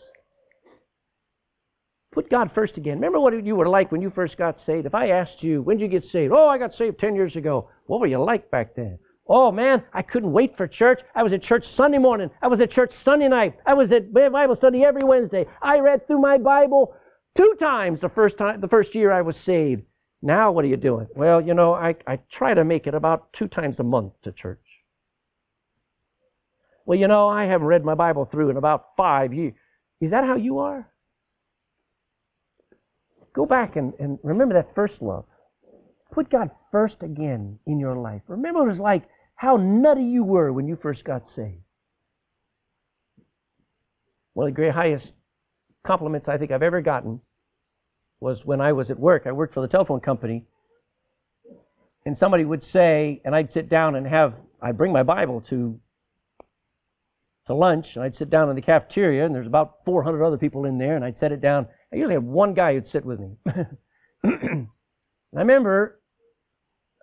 Put 2.14 2.30
God 2.30 2.52
first 2.56 2.78
again. 2.78 2.96
Remember 2.96 3.20
what 3.20 3.46
you 3.46 3.56
were 3.56 3.68
like 3.68 3.92
when 3.92 4.02
you 4.02 4.10
first 4.10 4.38
got 4.38 4.58
saved? 4.66 4.86
If 4.86 4.96
I 4.96 5.10
asked 5.10 5.44
you, 5.44 5.62
when 5.62 5.78
did 5.78 5.92
you 5.92 6.00
get 6.00 6.10
saved? 6.10 6.34
Oh, 6.34 6.48
I 6.48 6.58
got 6.58 6.74
saved 6.74 7.00
10 7.00 7.16
years 7.16 7.36
ago. 7.36 7.70
What 7.86 8.00
were 8.00 8.08
you 8.08 8.18
like 8.18 8.50
back 8.50 8.76
then? 8.76 8.98
Oh, 9.32 9.52
man, 9.52 9.84
I 9.94 10.02
couldn't 10.02 10.32
wait 10.32 10.58
for 10.58 10.68
church. 10.68 11.02
I 11.14 11.22
was 11.22 11.32
at 11.34 11.44
church 11.44 11.64
Sunday 11.78 12.00
morning. 12.00 12.32
I 12.42 12.48
was 12.48 12.60
at 12.62 12.72
church 12.72 12.92
Sunday 13.06 13.28
night. 13.28 13.56
I 13.64 13.76
was 13.76 13.92
at 13.92 14.12
Bible 14.12 14.56
study 14.56 14.84
every 14.84 15.04
Wednesday. 15.04 15.46
I 15.62 15.80
read 15.80 16.08
through 16.08 16.20
my 16.20 16.40
Bible 16.40 16.96
two 17.38 17.56
times 17.60 18.02
the 18.02 18.10
first 18.10 18.40
time, 18.40 18.60
the 18.60 18.68
first 18.68 18.96
year 18.96 19.12
I 19.12 19.22
was 19.22 19.36
saved. 19.46 19.84
Now 20.24 20.52
what 20.52 20.66
are 20.66 20.68
you 20.68 20.78
doing? 20.78 21.08
Well, 21.16 21.40
you 21.40 21.54
know, 21.54 21.76
I, 21.76 21.96
I 22.08 22.20
try 22.32 22.56
to 22.56 22.64
make 22.64 22.88
it 22.88 22.96
about 22.96 23.32
two 23.34 23.48
times 23.48 23.76
a 23.78 23.84
month 23.84 24.14
to 24.24 24.32
church. 24.32 24.60
Well, 26.88 26.98
you 26.98 27.08
know, 27.08 27.30
I 27.30 27.46
haven't 27.46 27.68
read 27.68 27.86
my 27.86 27.94
Bible 27.94 28.28
through 28.32 28.50
in 28.50 28.58
about 28.58 28.88
five 28.98 29.32
years. 29.32 29.54
Is 30.02 30.10
that 30.10 30.24
how 30.24 30.38
you 30.38 30.58
are? 30.58 30.90
Go 33.36 33.46
back 33.46 33.76
and, 33.76 33.94
and 34.00 34.18
remember 34.24 34.56
that 34.56 34.74
first 34.74 34.96
love. 35.02 35.26
Put 36.12 36.32
God 36.32 36.50
first 36.72 36.96
again 37.02 37.60
in 37.68 37.80
your 37.80 37.96
life. 37.96 38.24
Remember 38.28 38.62
what 38.62 38.70
it 38.70 38.72
was 38.72 38.80
like 38.80 39.04
how 39.40 39.56
nutty 39.56 40.04
you 40.04 40.22
were 40.22 40.52
when 40.52 40.68
you 40.68 40.78
first 40.82 41.06
got 41.06 41.24
saved. 41.34 41.64
One 44.34 44.50
of 44.50 44.54
the 44.54 44.56
great 44.56 44.74
highest 44.74 45.06
compliments 45.88 46.28
I 46.28 46.38
think 46.38 46.52
I've 46.52 46.62
ever 46.62 46.82
gotten 46.82 47.22
was 48.20 48.40
when 48.44 48.60
I 48.60 48.74
was 48.74 48.90
at 48.90 49.00
work. 49.00 49.24
I 49.26 49.32
worked 49.32 49.54
for 49.54 49.62
the 49.62 49.70
telephone 49.70 50.02
company. 50.02 50.44
And 52.06 52.18
somebody 52.20 52.44
would 52.44 52.64
say, 52.74 53.22
and 53.24 53.34
I'd 53.34 53.54
sit 53.54 53.70
down 53.70 53.96
and 53.96 54.06
have, 54.06 54.34
I'd 54.62 54.78
bring 54.78 54.92
my 54.92 55.04
Bible 55.04 55.42
to, 55.50 55.80
to 57.48 57.54
lunch, 57.54 57.86
and 57.96 58.04
I'd 58.04 58.18
sit 58.18 58.30
down 58.30 58.50
in 58.50 58.58
the 58.58 58.62
cafeteria, 58.62 59.26
and 59.26 59.34
there's 59.34 59.48
about 59.48 59.78
400 59.86 60.22
other 60.22 60.38
people 60.38 60.66
in 60.66 60.78
there, 60.78 60.98
and 60.98 61.06
I'd 61.06 61.20
set 61.22 61.32
it 61.32 61.40
down, 61.40 61.66
I 61.94 61.96
usually 61.96 62.16
had 62.16 62.24
one 62.24 62.56
guy 62.56 62.74
who'd 62.74 62.92
sit 62.92 63.06
with 63.06 63.22
me. 63.22 63.38
I 64.26 64.66
remember 65.32 66.02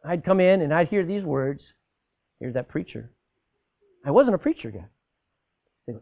I'd 0.05 0.23
come 0.23 0.41
in 0.41 0.61
and 0.61 0.75
I'd 0.75 0.89
hear 0.89 1.07
these 1.07 1.25
words. 1.25 1.63
Here's 2.41 2.55
that 2.55 2.69
preacher. 2.69 3.11
I 4.05 4.11
wasn't 4.11 4.35
a 4.35 4.39
preacher 4.39 4.71
yet. 4.75 4.91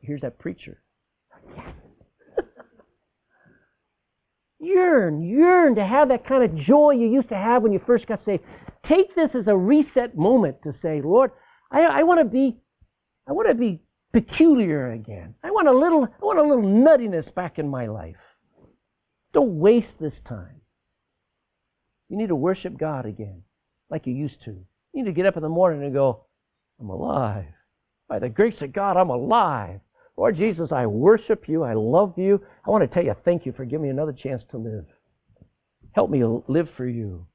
Here's 0.02 0.22
that 0.22 0.38
preacher. 0.38 0.82
yearn, 4.58 5.22
yearn 5.22 5.74
to 5.76 5.86
have 5.86 6.08
that 6.08 6.26
kind 6.26 6.42
of 6.44 6.56
joy 6.56 6.92
you 6.92 7.06
used 7.08 7.28
to 7.28 7.36
have 7.36 7.62
when 7.62 7.72
you 7.72 7.80
first 7.86 8.06
got 8.06 8.24
saved. 8.24 8.42
Take 8.86 9.14
this 9.14 9.30
as 9.34 9.46
a 9.46 9.56
reset 9.56 10.16
moment 10.16 10.56
to 10.64 10.74
say, 10.82 11.00
Lord, 11.02 11.30
I, 11.70 11.82
I 11.82 12.02
want 12.02 12.20
to 12.20 12.24
be, 12.24 12.56
I 13.28 13.32
want 13.32 13.48
to 13.48 13.54
be 13.54 13.80
peculiar 14.12 14.92
again. 14.92 15.34
I 15.42 15.50
want 15.50 15.68
a 15.68 15.72
little, 15.72 16.04
I 16.04 16.24
want 16.24 16.38
a 16.38 16.42
little 16.42 16.64
nuttiness 16.64 17.32
back 17.34 17.58
in 17.58 17.68
my 17.68 17.86
life. 17.86 18.16
Don't 19.32 19.58
waste 19.58 19.98
this 20.00 20.14
time. 20.26 20.60
You 22.08 22.18
need 22.18 22.28
to 22.28 22.36
worship 22.36 22.78
God 22.78 23.06
again, 23.06 23.42
like 23.90 24.06
you 24.06 24.14
used 24.14 24.42
to. 24.44 24.64
You 24.94 25.02
need 25.02 25.10
to 25.10 25.14
get 25.14 25.26
up 25.26 25.36
in 25.36 25.42
the 25.42 25.48
morning 25.48 25.82
and 25.82 25.92
go, 25.92 26.24
I'm 26.80 26.88
alive. 26.88 27.46
By 28.08 28.20
the 28.20 28.28
grace 28.28 28.60
of 28.60 28.72
God, 28.72 28.96
I'm 28.96 29.10
alive. 29.10 29.80
Lord 30.16 30.36
Jesus, 30.36 30.70
I 30.70 30.86
worship 30.86 31.48
you. 31.48 31.64
I 31.64 31.74
love 31.74 32.14
you. 32.16 32.40
I 32.64 32.70
want 32.70 32.88
to 32.88 32.94
tell 32.94 33.04
you 33.04 33.16
thank 33.24 33.44
you 33.44 33.52
for 33.52 33.64
giving 33.64 33.82
me 33.82 33.88
another 33.88 34.12
chance 34.12 34.42
to 34.52 34.58
live. 34.58 34.84
Help 35.92 36.10
me 36.10 36.22
live 36.46 36.68
for 36.76 36.86
you. 36.86 37.26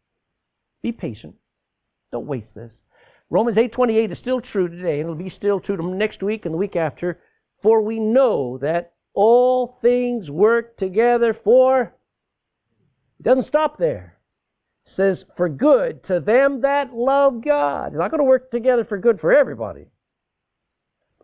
Be 0.82 0.94
patient. 0.94 1.36
Don't 2.14 2.28
waste 2.28 2.54
this. 2.56 2.72
Romans 3.30 3.58
8:28 3.58 4.12
is 4.12 4.18
still 4.18 4.40
true 4.42 4.70
today, 4.70 5.02
and 5.02 5.10
it'll 5.10 5.16
be 5.16 5.30
still 5.30 5.60
true 5.60 5.78
next 5.78 6.24
week 6.24 6.46
and 6.46 6.54
the 6.54 6.58
week 6.58 6.78
after. 6.78 7.20
For 7.62 7.82
we 7.82 8.00
know 8.00 8.58
that 8.60 8.94
all 9.14 9.78
things 9.82 10.32
work 10.32 10.78
together 10.78 11.34
for. 11.34 11.94
It 13.20 13.24
doesn't 13.24 13.48
stop 13.48 13.78
there. 13.78 14.19
Says 14.96 15.24
for 15.38 15.48
good 15.48 16.04
to 16.08 16.20
them 16.20 16.62
that 16.62 16.94
love 16.94 17.44
God. 17.44 17.88
It's 17.88 17.98
not 17.98 18.12
going 18.12 18.20
to 18.20 18.26
work 18.26 18.52
together 18.52 18.84
for 18.84 18.98
good 18.98 19.20
for 19.20 19.32
everybody 19.32 19.86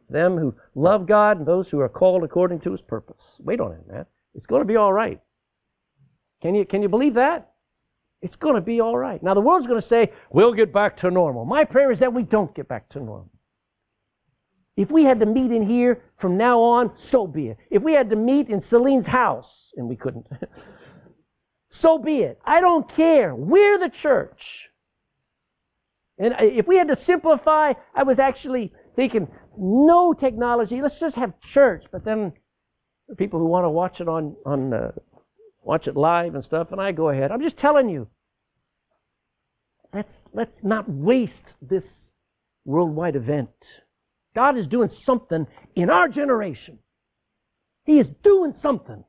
them 0.10 0.38
who 0.38 0.56
love 0.76 1.08
God 1.08 1.38
and 1.38 1.48
those 1.48 1.68
who 1.70 1.80
are 1.80 1.90
called 1.90 2.24
according 2.24 2.62
to 2.62 2.72
his 2.72 2.82
purpose. 2.82 3.22
Wait 3.40 3.60
on 3.60 3.72
it, 3.72 3.88
man. 3.88 4.06
It's 4.34 4.46
going 4.46 4.62
to 4.62 4.68
be 4.68 4.76
all 4.76 4.94
right. 4.94 5.20
Can 6.42 6.56
you, 6.56 6.66
can 6.66 6.82
you 6.82 6.90
believe 6.90 7.16
that? 7.16 7.52
It's 8.22 8.36
going 8.36 8.56
to 8.56 8.62
be 8.62 8.82
all 8.82 8.98
right. 8.98 9.22
Now, 9.22 9.34
the 9.34 9.42
world's 9.42 9.68
going 9.68 9.82
to 9.82 9.88
say, 9.88 10.12
we'll 10.32 10.54
get 10.54 10.74
back 10.74 10.98
to 11.02 11.12
normal. 11.12 11.46
My 11.46 11.64
prayer 11.64 11.92
is 11.92 12.00
that 12.00 12.14
we 12.14 12.24
don't 12.24 12.54
get 12.56 12.68
back 12.68 12.90
to 12.90 13.00
normal. 13.00 13.30
If 14.78 14.92
we 14.92 15.04
had 15.04 15.20
to 15.22 15.26
meet 15.26 15.52
in 15.52 15.68
here 15.68 16.04
from 16.20 16.38
now 16.38 16.60
on, 16.60 16.92
so 17.12 17.26
be 17.26 17.48
it. 17.48 17.58
If 17.72 17.82
we 17.82 17.94
had 17.94 18.10
to 18.10 18.16
meet 18.16 18.50
in 18.50 18.64
Celine's 18.70 19.06
house, 19.06 19.48
and 19.78 19.88
we 19.88 19.96
couldn't, 19.96 20.28
so 21.82 21.98
be 21.98 22.18
it. 22.20 22.40
I 22.46 22.62
don't 22.62 22.94
care. 22.96 23.36
We're 23.36 23.80
the 23.80 23.92
church. 24.02 24.40
And 26.18 26.34
if 26.40 26.68
we 26.68 26.78
had 26.78 26.88
to 26.88 26.98
simplify, 27.06 27.74
I 27.94 28.04
was 28.04 28.20
actually 28.20 28.72
thinking, 28.96 29.28
no 29.58 30.14
technology. 30.14 30.82
Let's 30.82 31.00
just 31.00 31.16
have 31.16 31.34
church. 31.54 31.84
But 31.92 32.06
then 32.06 32.34
the 33.08 33.16
people 33.16 33.40
who 33.40 33.48
want 33.48 33.66
to 33.66 33.70
watch 33.70 34.00
it 34.00 34.08
on 34.08 34.36
on 34.46 34.74
uh, 34.74 34.92
watch 35.62 35.88
it 35.88 35.96
live 35.96 36.36
and 36.36 36.44
stuff, 36.44 36.72
and 36.72 36.80
I 36.80 36.92
go 36.92 37.10
ahead. 37.10 37.32
I'm 37.32 37.42
just 37.42 37.58
telling 37.58 37.90
you. 37.90 38.08
Let's 39.94 40.12
let's 40.34 40.58
not 40.64 40.90
waste 40.90 41.32
this 41.62 41.84
worldwide 42.66 43.16
event. 43.16 43.50
God 44.36 44.58
is 44.58 44.68
doing 44.68 44.90
something 45.06 45.48
in 45.76 45.90
our 45.90 46.10
generation. 46.10 46.80
He 47.86 48.00
is 48.00 48.08
doing 48.24 48.54
something. 48.62 49.04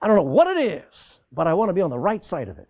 I 0.00 0.06
don't 0.06 0.16
know 0.16 0.22
what 0.22 0.48
it 0.48 0.60
is, 0.60 0.94
but 1.34 1.46
I 1.46 1.54
want 1.54 1.68
to 1.68 1.74
be 1.74 1.80
on 1.80 1.90
the 1.90 1.98
right 1.98 2.22
side 2.28 2.48
of 2.48 2.58
it. 2.58 2.68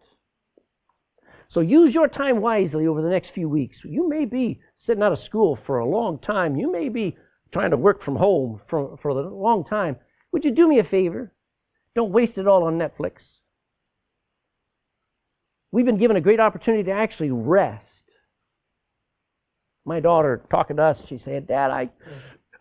So 1.51 1.61
use 1.61 1.95
your 1.95 2.09
time 2.09 2.41
wisely 2.41 2.87
over 2.87 3.03
the 3.03 3.09
next 3.09 3.31
few 3.35 3.49
weeks. 3.49 3.77
You 3.85 4.09
may 4.09 4.25
be 4.25 4.61
sitting 4.87 5.03
out 5.03 5.13
of 5.13 5.23
school 5.25 5.59
for 5.67 5.79
a 5.79 5.89
long 5.89 6.19
time. 6.19 6.57
You 6.57 6.73
may 6.73 6.89
be 6.89 7.17
trying 7.53 7.71
to 7.71 7.77
work 7.77 8.03
from 8.03 8.17
home 8.17 8.61
for, 8.69 8.99
for 9.01 9.11
a 9.11 9.15
long 9.15 9.65
time. 9.65 9.97
Would 10.33 10.45
you 10.45 10.51
do 10.51 10.69
me 10.69 10.81
a 10.81 10.85
favor? 10.85 11.33
Don't 11.95 12.11
waste 12.11 12.39
it 12.39 12.49
all 12.49 12.65
on 12.65 12.79
Netflix. 12.79 13.19
We've 15.71 15.87
been 15.87 15.99
given 15.99 16.17
a 16.17 16.21
great 16.21 16.41
opportunity 16.41 16.85
to 16.85 16.91
actually 16.93 17.31
rest. 17.31 17.85
My 19.85 20.01
daughter 20.01 20.43
talking 20.51 20.77
to 20.77 20.83
us, 20.83 20.99
she 21.09 21.21
said, 21.25 21.47
Dad, 21.47 21.71
I, 21.71 21.91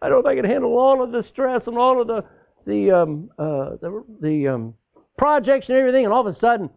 I 0.01 0.09
don't 0.09 0.23
know 0.23 0.29
if 0.29 0.33
I 0.33 0.35
can 0.35 0.49
handle 0.49 0.77
all 0.77 1.01
of 1.01 1.11
the 1.11 1.23
stress 1.31 1.61
and 1.65 1.77
all 1.77 2.01
of 2.01 2.07
the, 2.07 2.23
the, 2.67 2.91
um, 2.91 3.29
uh, 3.39 3.77
the, 3.81 4.03
the 4.21 4.47
um, 4.49 4.73
projects 5.17 5.67
and 5.69 5.77
everything. 5.77 6.05
And 6.05 6.13
all 6.13 6.27
of 6.27 6.35
a 6.35 6.39
sudden, 6.39 6.69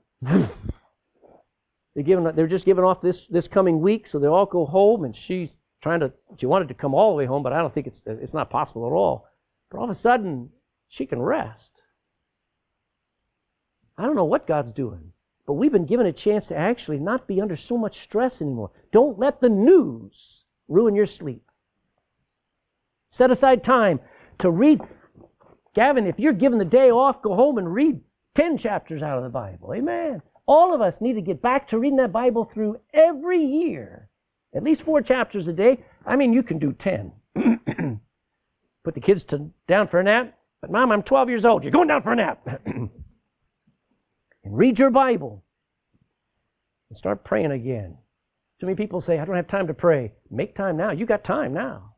They're 1.96 2.04
giving, 2.04 2.30
they're 2.36 2.46
just 2.46 2.66
giving 2.66 2.84
off 2.84 3.00
this, 3.00 3.16
this 3.30 3.48
coming 3.48 3.80
week, 3.80 4.04
so 4.12 4.18
they 4.18 4.26
all 4.26 4.44
go 4.44 4.66
home, 4.66 5.04
and 5.04 5.16
she's 5.26 5.48
trying 5.82 6.00
to, 6.00 6.12
she 6.38 6.44
wanted 6.44 6.68
to 6.68 6.74
come 6.74 6.94
all 6.94 7.10
the 7.10 7.16
way 7.16 7.24
home, 7.24 7.42
but 7.42 7.54
I 7.54 7.58
don't 7.58 7.72
think 7.72 7.86
it's, 7.86 7.96
it's 8.04 8.34
not 8.34 8.50
possible 8.50 8.86
at 8.86 8.92
all. 8.92 9.26
But 9.70 9.78
all 9.78 9.90
of 9.90 9.96
a 9.96 10.02
sudden, 10.02 10.50
she 10.90 11.06
can 11.06 11.22
rest. 11.22 11.70
I 13.96 14.02
don't 14.02 14.14
know 14.14 14.26
what 14.26 14.46
God's 14.46 14.74
doing, 14.74 15.12
but 15.46 15.54
we've 15.54 15.72
been 15.72 15.86
given 15.86 16.04
a 16.04 16.12
chance 16.12 16.44
to 16.48 16.54
actually 16.54 16.98
not 16.98 17.26
be 17.26 17.40
under 17.40 17.56
so 17.66 17.78
much 17.78 17.96
stress 18.04 18.32
anymore. 18.42 18.72
Don't 18.92 19.18
let 19.18 19.40
the 19.40 19.48
news 19.48 20.12
ruin 20.68 20.94
your 20.94 21.06
sleep. 21.06 21.44
Set 23.16 23.30
aside 23.30 23.64
time 23.64 24.00
to 24.40 24.50
read. 24.50 24.80
Gavin, 25.74 26.06
if 26.06 26.18
you're 26.18 26.34
given 26.34 26.58
the 26.58 26.66
day 26.66 26.90
off, 26.90 27.22
go 27.22 27.34
home 27.34 27.56
and 27.56 27.72
read 27.72 28.00
10 28.36 28.58
chapters 28.58 29.02
out 29.02 29.18
of 29.18 29.24
the 29.24 29.30
Bible. 29.30 29.72
Amen. 29.74 30.22
All 30.46 30.74
of 30.74 30.80
us 30.80 30.94
need 31.00 31.14
to 31.14 31.20
get 31.20 31.42
back 31.42 31.68
to 31.70 31.78
reading 31.78 31.96
that 31.96 32.12
Bible 32.12 32.50
through 32.52 32.78
every 32.94 33.44
year. 33.44 34.08
At 34.54 34.62
least 34.62 34.82
four 34.82 35.02
chapters 35.02 35.46
a 35.48 35.52
day. 35.52 35.84
I 36.06 36.16
mean, 36.16 36.32
you 36.32 36.42
can 36.42 36.58
do 36.58 36.72
10. 36.72 37.12
Put 38.84 38.94
the 38.94 39.00
kids 39.00 39.22
to, 39.30 39.50
down 39.66 39.88
for 39.88 40.00
a 40.00 40.04
nap. 40.04 40.38
But, 40.60 40.70
Mom, 40.70 40.92
I'm 40.92 41.02
12 41.02 41.28
years 41.28 41.44
old. 41.44 41.62
You're 41.62 41.72
going 41.72 41.88
down 41.88 42.02
for 42.02 42.12
a 42.12 42.16
nap. 42.16 42.46
and 42.66 42.90
read 44.44 44.78
your 44.78 44.90
Bible. 44.90 45.42
And 46.88 46.98
start 46.98 47.24
praying 47.24 47.50
again. 47.50 47.96
Too 48.60 48.66
many 48.66 48.76
people 48.76 49.02
say, 49.06 49.18
I 49.18 49.24
don't 49.24 49.36
have 49.36 49.48
time 49.48 49.66
to 49.66 49.74
pray. 49.74 50.12
Make 50.30 50.56
time 50.56 50.76
now. 50.76 50.92
You 50.92 51.04
got 51.04 51.24
time 51.24 51.52
now. 51.52 51.94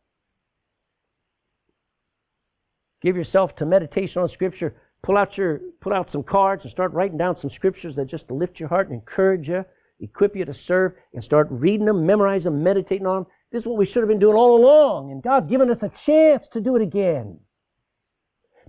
Give 3.03 3.17
yourself 3.17 3.55
to 3.57 3.67
meditation 3.67 4.23
on 4.23 4.29
Scripture 4.31 4.75
pull 5.03 5.17
out 5.17 5.37
your 5.37 5.61
pull 5.81 5.93
out 5.93 6.09
some 6.13 6.23
cards 6.23 6.63
and 6.65 6.73
start 6.73 6.93
writing 6.93 7.19
down 7.19 7.37
some 7.41 7.51
scriptures 7.51 7.97
that 7.97 8.07
just 8.07 8.31
lift 8.31 8.61
your 8.61 8.69
heart 8.69 8.89
and 8.89 8.95
encourage 8.95 9.49
you, 9.49 9.65
equip 10.01 10.37
you 10.37 10.45
to 10.45 10.55
serve, 10.67 10.93
and 11.15 11.23
start 11.23 11.49
reading 11.51 11.87
them, 11.87 12.07
memorizing 12.07 12.45
them, 12.45 12.63
meditating 12.63 13.07
on 13.07 13.23
them. 13.23 13.27
This 13.51 13.61
is 13.61 13.67
what 13.67 13.79
we 13.79 13.87
should 13.87 14.03
have 14.03 14.09
been 14.09 14.19
doing 14.19 14.37
all 14.37 14.57
along, 14.57 15.11
and 15.11 15.23
God's 15.23 15.49
given 15.49 15.71
us 15.71 15.79
a 15.83 15.91
chance 16.05 16.45
to 16.53 16.61
do 16.61 16.77
it 16.77 16.83
again. 16.83 17.39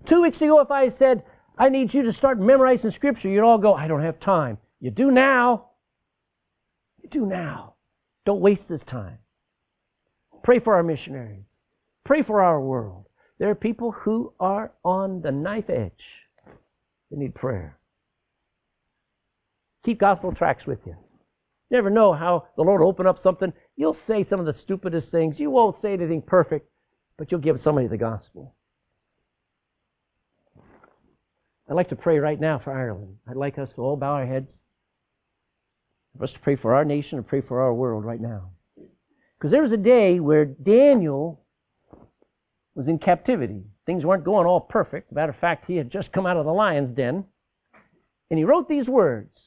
Two 0.07 0.21
weeks 0.21 0.37
ago, 0.37 0.59
if 0.61 0.71
I 0.71 0.93
said, 0.97 1.23
I 1.57 1.67
need 1.67 1.93
you 1.93 2.03
to 2.03 2.13
start 2.13 2.39
memorizing 2.39 2.91
scripture, 2.91 3.27
you'd 3.27 3.43
all 3.43 3.57
go, 3.57 3.73
I 3.73 3.87
don't 3.87 4.03
have 4.03 4.19
time. 4.21 4.57
You 4.79 4.91
do 4.91 5.11
now. 5.11 5.71
You 7.03 7.09
do 7.09 7.25
now. 7.25 7.73
Don't 8.25 8.39
waste 8.39 8.61
this 8.69 8.81
time. 8.87 9.17
Pray 10.43 10.59
for 10.59 10.75
our 10.75 10.83
missionaries. 10.83 11.43
Pray 12.05 12.23
for 12.23 12.41
our 12.41 12.61
world. 12.61 13.08
There 13.39 13.49
are 13.49 13.55
people 13.55 13.91
who 13.91 14.33
are 14.39 14.73
on 14.83 15.21
the 15.21 15.31
knife 15.31 15.69
edge. 15.69 15.91
They 17.09 17.17
need 17.17 17.33
prayer. 17.33 17.77
Keep 19.85 19.99
gospel 19.99 20.33
tracks 20.33 20.65
with 20.65 20.79
you. 20.85 20.95
Never 21.71 21.89
know 21.89 22.13
how 22.13 22.47
the 22.57 22.63
Lord 22.63 22.81
will 22.81 22.89
open 22.89 23.07
up 23.07 23.23
something. 23.23 23.53
You'll 23.77 23.97
say 24.07 24.25
some 24.29 24.39
of 24.39 24.45
the 24.45 24.55
stupidest 24.63 25.09
things. 25.09 25.39
You 25.39 25.51
won't 25.51 25.81
say 25.81 25.93
anything 25.93 26.21
perfect, 26.21 26.69
but 27.17 27.31
you'll 27.31 27.39
give 27.39 27.61
somebody 27.63 27.87
the 27.87 27.97
gospel. 27.97 28.55
I'd 31.69 31.75
like 31.75 31.89
to 31.89 31.95
pray 31.95 32.17
right 32.17 32.39
now 32.39 32.59
for 32.59 32.73
Ireland. 32.73 33.17
I'd 33.29 33.37
like 33.37 33.57
us 33.57 33.69
to 33.75 33.81
all 33.81 33.95
bow 33.95 34.13
our 34.13 34.25
heads. 34.25 34.47
For 36.17 36.23
us 36.23 36.31
to 36.33 36.39
pray 36.39 36.55
for 36.55 36.73
our 36.73 36.83
nation 36.83 37.19
and 37.19 37.27
pray 37.27 37.41
for 37.41 37.61
our 37.61 37.73
world 37.73 38.03
right 38.03 38.19
now. 38.19 38.49
Because 39.37 39.51
there 39.51 39.61
was 39.61 39.71
a 39.71 39.77
day 39.77 40.19
where 40.19 40.45
Daniel 40.45 41.45
was 42.75 42.87
in 42.87 42.99
captivity. 42.99 43.63
Things 43.85 44.05
weren't 44.05 44.23
going 44.23 44.47
all 44.47 44.61
perfect. 44.61 45.11
Matter 45.11 45.31
of 45.31 45.39
fact, 45.39 45.65
he 45.67 45.75
had 45.75 45.91
just 45.91 46.11
come 46.11 46.25
out 46.25 46.37
of 46.37 46.45
the 46.45 46.53
lion's 46.53 46.95
den. 46.95 47.25
And 48.29 48.37
he 48.37 48.45
wrote 48.45 48.69
these 48.69 48.87
words. 48.87 49.37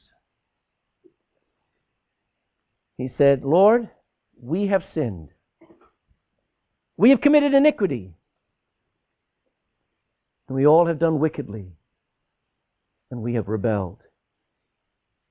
He 2.97 3.09
said, 3.17 3.43
Lord, 3.43 3.89
we 4.39 4.67
have 4.67 4.83
sinned. 4.93 5.29
We 6.97 7.09
have 7.09 7.21
committed 7.21 7.53
iniquity. 7.53 8.13
And 10.47 10.55
we 10.55 10.67
all 10.67 10.85
have 10.85 10.99
done 10.99 11.19
wickedly. 11.19 11.67
And 13.09 13.21
we 13.21 13.35
have 13.35 13.47
rebelled. 13.47 13.99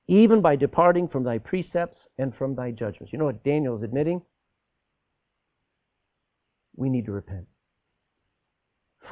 Even 0.07 0.41
by 0.41 0.55
departing 0.55 1.07
from 1.07 1.23
thy 1.23 1.37
precepts 1.37 1.99
and 2.17 2.35
from 2.35 2.55
thy 2.55 2.71
judgments. 2.71 3.13
You 3.13 3.19
know 3.19 3.25
what 3.25 3.43
Daniel 3.43 3.77
is 3.77 3.83
admitting? 3.83 4.21
We 6.75 6.89
need 6.89 7.05
to 7.05 7.11
repent 7.11 7.45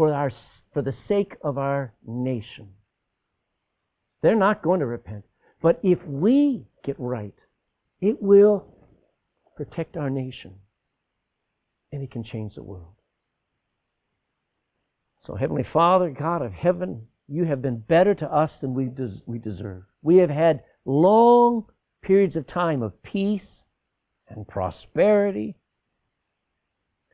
for, 0.02 0.12
our, 0.16 0.32
for 0.74 0.82
the 0.82 0.96
sake 1.08 1.36
of 1.44 1.60
our 1.60 1.94
nation. 2.08 2.70
They're 4.24 4.36
not 4.36 4.64
going 4.64 4.80
to 4.80 4.88
repent. 4.88 5.26
But 5.62 5.80
if 5.84 6.00
we 6.08 6.66
get 6.84 6.96
right, 6.98 7.36
it 8.02 8.20
will 8.20 8.66
protect 9.56 9.98
our 9.98 10.10
nation. 10.10 10.56
and 11.92 12.02
it 12.02 12.12
can 12.12 12.24
change 12.24 12.56
the 12.56 12.64
world. 12.64 12.94
So, 15.28 15.36
Heavenly 15.36 15.66
Father, 15.72 16.10
God 16.10 16.42
of 16.42 16.54
heaven, 16.54 17.08
you 17.28 17.46
have 17.46 17.62
been 17.62 17.78
better 17.78 18.16
to 18.16 18.26
us 18.26 18.52
than 18.62 18.74
we, 18.74 18.86
des- 18.86 19.22
we 19.26 19.40
deserve. 19.40 19.84
We 20.02 20.18
have 20.18 20.30
had 20.32 20.64
long 20.86 21.66
periods 22.02 22.36
of 22.36 22.48
time 22.48 22.82
of 22.82 23.02
peace 23.04 23.42
and 24.30 24.48
prosperity. 24.48 25.56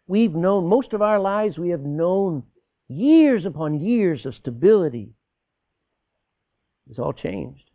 We've 0.07 0.33
known, 0.33 0.67
most 0.67 0.93
of 0.93 1.01
our 1.01 1.19
lives, 1.19 1.57
we 1.57 1.69
have 1.69 1.81
known 1.81 2.43
years 2.87 3.45
upon 3.45 3.79
years 3.79 4.25
of 4.25 4.35
stability. 4.35 5.13
It's 6.89 6.99
all 6.99 7.13
changed. 7.13 7.69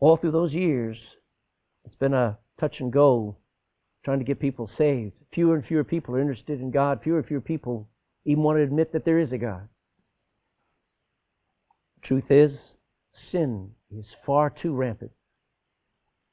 All 0.00 0.16
through 0.16 0.32
those 0.32 0.52
years, 0.52 0.98
it's 1.84 1.94
been 1.96 2.14
a 2.14 2.38
touch 2.60 2.80
and 2.80 2.92
go 2.92 3.36
trying 4.04 4.18
to 4.18 4.24
get 4.24 4.40
people 4.40 4.70
saved. 4.78 5.12
Fewer 5.32 5.56
and 5.56 5.66
fewer 5.66 5.84
people 5.84 6.14
are 6.14 6.20
interested 6.20 6.60
in 6.60 6.70
God. 6.70 7.00
Fewer 7.02 7.18
and 7.18 7.26
fewer 7.26 7.40
people 7.40 7.88
even 8.24 8.42
want 8.42 8.58
to 8.58 8.62
admit 8.62 8.92
that 8.92 9.04
there 9.04 9.18
is 9.18 9.32
a 9.32 9.38
God. 9.38 9.68
Truth 12.02 12.30
is, 12.30 12.52
sin 13.32 13.70
is 13.90 14.04
far 14.24 14.50
too 14.50 14.74
rampant. 14.74 15.10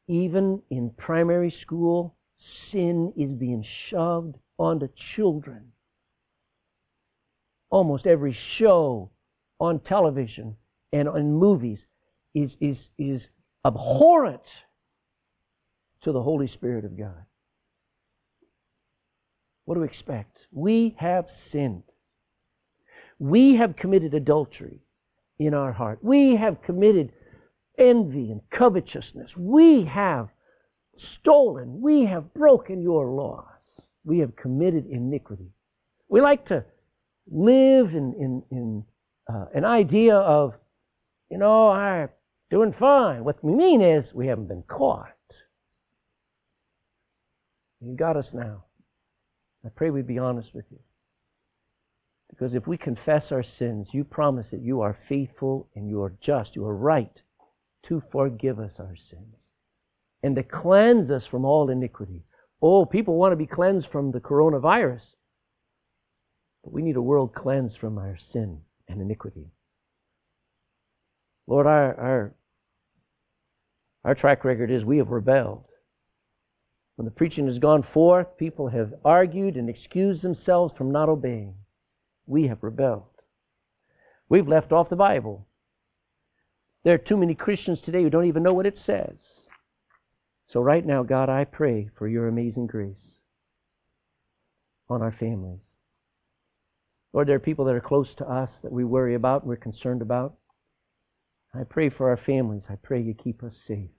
Even 0.07 0.61
in 0.69 0.91
primary 0.97 1.53
school, 1.61 2.15
sin 2.71 3.13
is 3.15 3.31
being 3.31 3.65
shoved 3.89 4.35
onto 4.63 4.87
children. 5.15 5.71
Almost 7.69 8.07
every 8.07 8.37
show 8.57 9.11
on 9.59 9.79
television 9.79 10.55
and 10.91 11.07
on 11.09 11.33
movies 11.33 11.79
is, 12.33 12.51
is, 12.59 12.77
is 12.97 13.21
abhorrent 13.65 14.41
to 16.03 16.11
the 16.11 16.21
Holy 16.21 16.47
Spirit 16.47 16.85
of 16.85 16.97
God. 16.97 17.25
What 19.65 19.75
do 19.75 19.81
we 19.81 19.87
expect? 19.87 20.37
We 20.51 20.95
have 20.97 21.25
sinned. 21.51 21.83
We 23.19 23.55
have 23.55 23.75
committed 23.75 24.13
adultery 24.13 24.81
in 25.39 25.53
our 25.53 25.71
heart. 25.71 25.99
We 26.01 26.35
have 26.35 26.61
committed 26.61 27.13
envy 27.77 28.31
and 28.31 28.41
covetousness. 28.51 29.31
We 29.37 29.85
have 29.85 30.29
stolen. 31.19 31.81
We 31.81 32.05
have 32.05 32.33
broken 32.33 32.81
your 32.81 33.07
laws. 33.11 33.52
We 34.03 34.19
have 34.19 34.35
committed 34.35 34.85
iniquity. 34.87 35.51
We 36.09 36.21
like 36.21 36.47
to 36.47 36.65
live 37.31 37.87
in, 37.93 38.13
in, 38.19 38.43
in 38.51 38.83
uh, 39.33 39.45
an 39.53 39.65
idea 39.65 40.15
of, 40.15 40.53
you 41.29 41.37
know, 41.37 41.69
I'm 41.69 42.09
doing 42.51 42.73
fine. 42.77 43.23
What 43.23 43.43
we 43.43 43.53
mean 43.53 43.81
is 43.81 44.05
we 44.13 44.27
haven't 44.27 44.47
been 44.47 44.63
caught. 44.63 45.07
You 47.81 47.95
got 47.95 48.17
us 48.17 48.27
now. 48.33 48.63
I 49.65 49.69
pray 49.69 49.89
we'd 49.89 50.07
be 50.07 50.19
honest 50.19 50.49
with 50.53 50.65
you. 50.69 50.79
Because 52.29 52.55
if 52.55 52.65
we 52.65 52.77
confess 52.77 53.23
our 53.31 53.43
sins, 53.59 53.87
you 53.91 54.03
promise 54.03 54.47
that 54.51 54.61
you 54.61 54.81
are 54.81 54.97
faithful 55.07 55.67
and 55.75 55.87
you 55.87 56.01
are 56.01 56.13
just, 56.21 56.55
you 56.55 56.65
are 56.65 56.75
right 56.75 57.11
to 57.87 58.01
forgive 58.11 58.59
us 58.59 58.71
our 58.79 58.95
sins 59.09 59.35
and 60.23 60.35
to 60.35 60.43
cleanse 60.43 61.11
us 61.11 61.23
from 61.29 61.45
all 61.45 61.69
iniquity. 61.69 62.23
Oh, 62.65 62.85
people 62.85 63.17
want 63.17 63.33
to 63.33 63.35
be 63.35 63.45
cleansed 63.45 63.89
from 63.91 64.13
the 64.13 64.21
coronavirus, 64.21 65.01
but 66.63 66.71
we 66.71 66.81
need 66.81 66.95
a 66.95 67.01
world 67.01 67.35
cleansed 67.35 67.77
from 67.77 67.97
our 67.97 68.17
sin 68.31 68.61
and 68.87 69.01
iniquity. 69.01 69.51
Lord, 71.45 71.67
our, 71.67 71.93
our, 71.99 72.35
our 74.05 74.15
track 74.15 74.45
record 74.45 74.71
is 74.71 74.85
we 74.85 74.99
have 74.99 75.09
rebelled. 75.09 75.65
When 76.95 77.03
the 77.03 77.11
preaching 77.11 77.47
has 77.47 77.59
gone 77.59 77.85
forth, 77.93 78.37
people 78.37 78.69
have 78.69 78.93
argued 79.03 79.57
and 79.57 79.69
excused 79.69 80.21
themselves 80.21 80.73
from 80.77 80.89
not 80.89 81.09
obeying. 81.09 81.55
We 82.27 82.47
have 82.47 82.59
rebelled. 82.63 83.03
We've 84.29 84.47
left 84.47 84.71
off 84.71 84.89
the 84.89 84.95
Bible. 84.95 85.45
There 86.85 86.93
are 86.93 86.97
too 86.97 87.17
many 87.17 87.35
Christians 87.35 87.79
today 87.83 88.03
who 88.03 88.09
don't 88.09 88.27
even 88.27 88.41
know 88.41 88.53
what 88.53 88.65
it 88.65 88.77
says. 88.85 89.17
So, 90.53 90.61
right 90.61 90.85
now, 90.85 91.01
God, 91.01 91.29
I 91.29 91.45
pray 91.45 91.89
for 91.97 92.07
your 92.07 92.27
amazing 92.27 92.67
grace 92.67 92.93
on 94.87 95.01
our 95.01 95.15
families. 95.19 95.61
Lord, 97.11 97.27
there 97.27 97.35
are 97.35 97.39
people 97.39 97.65
that 97.65 97.75
are 97.75 97.81
close 97.81 98.07
to 98.19 98.29
us 98.29 98.49
that 98.61 98.71
we 98.71 98.83
worry 98.83 99.15
about 99.15 99.47
we're 99.47 99.55
concerned 99.55 100.03
about. 100.03 100.35
I 101.55 101.63
pray 101.67 101.89
for 101.89 102.09
our 102.09 102.19
families. 102.23 102.61
I 102.69 102.75
pray 102.75 103.01
you 103.01 103.15
keep 103.15 103.43
us 103.43 103.53
safe. 103.67 103.89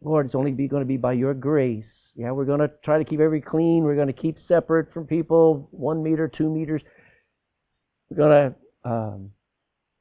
Lord, 0.00 0.26
it's 0.26 0.34
only 0.34 0.52
going 0.52 0.82
to 0.82 0.88
be 0.88 0.96
by 0.96 1.12
your 1.12 1.34
grace. 1.34 1.84
Yeah, 2.14 2.30
we're 2.30 2.46
going 2.46 2.60
to 2.60 2.70
try 2.82 2.98
to 2.98 3.04
keep 3.04 3.20
every 3.20 3.42
clean. 3.42 3.84
We're 3.84 3.96
going 3.96 4.06
to 4.06 4.14
keep 4.14 4.38
separate 4.48 4.94
from 4.94 5.06
people, 5.06 5.68
one 5.72 6.02
meter, 6.02 6.26
two 6.26 6.48
meters. 6.48 6.80
We're 8.08 8.16
going 8.16 8.54
to 8.84 8.90
um, 8.90 9.30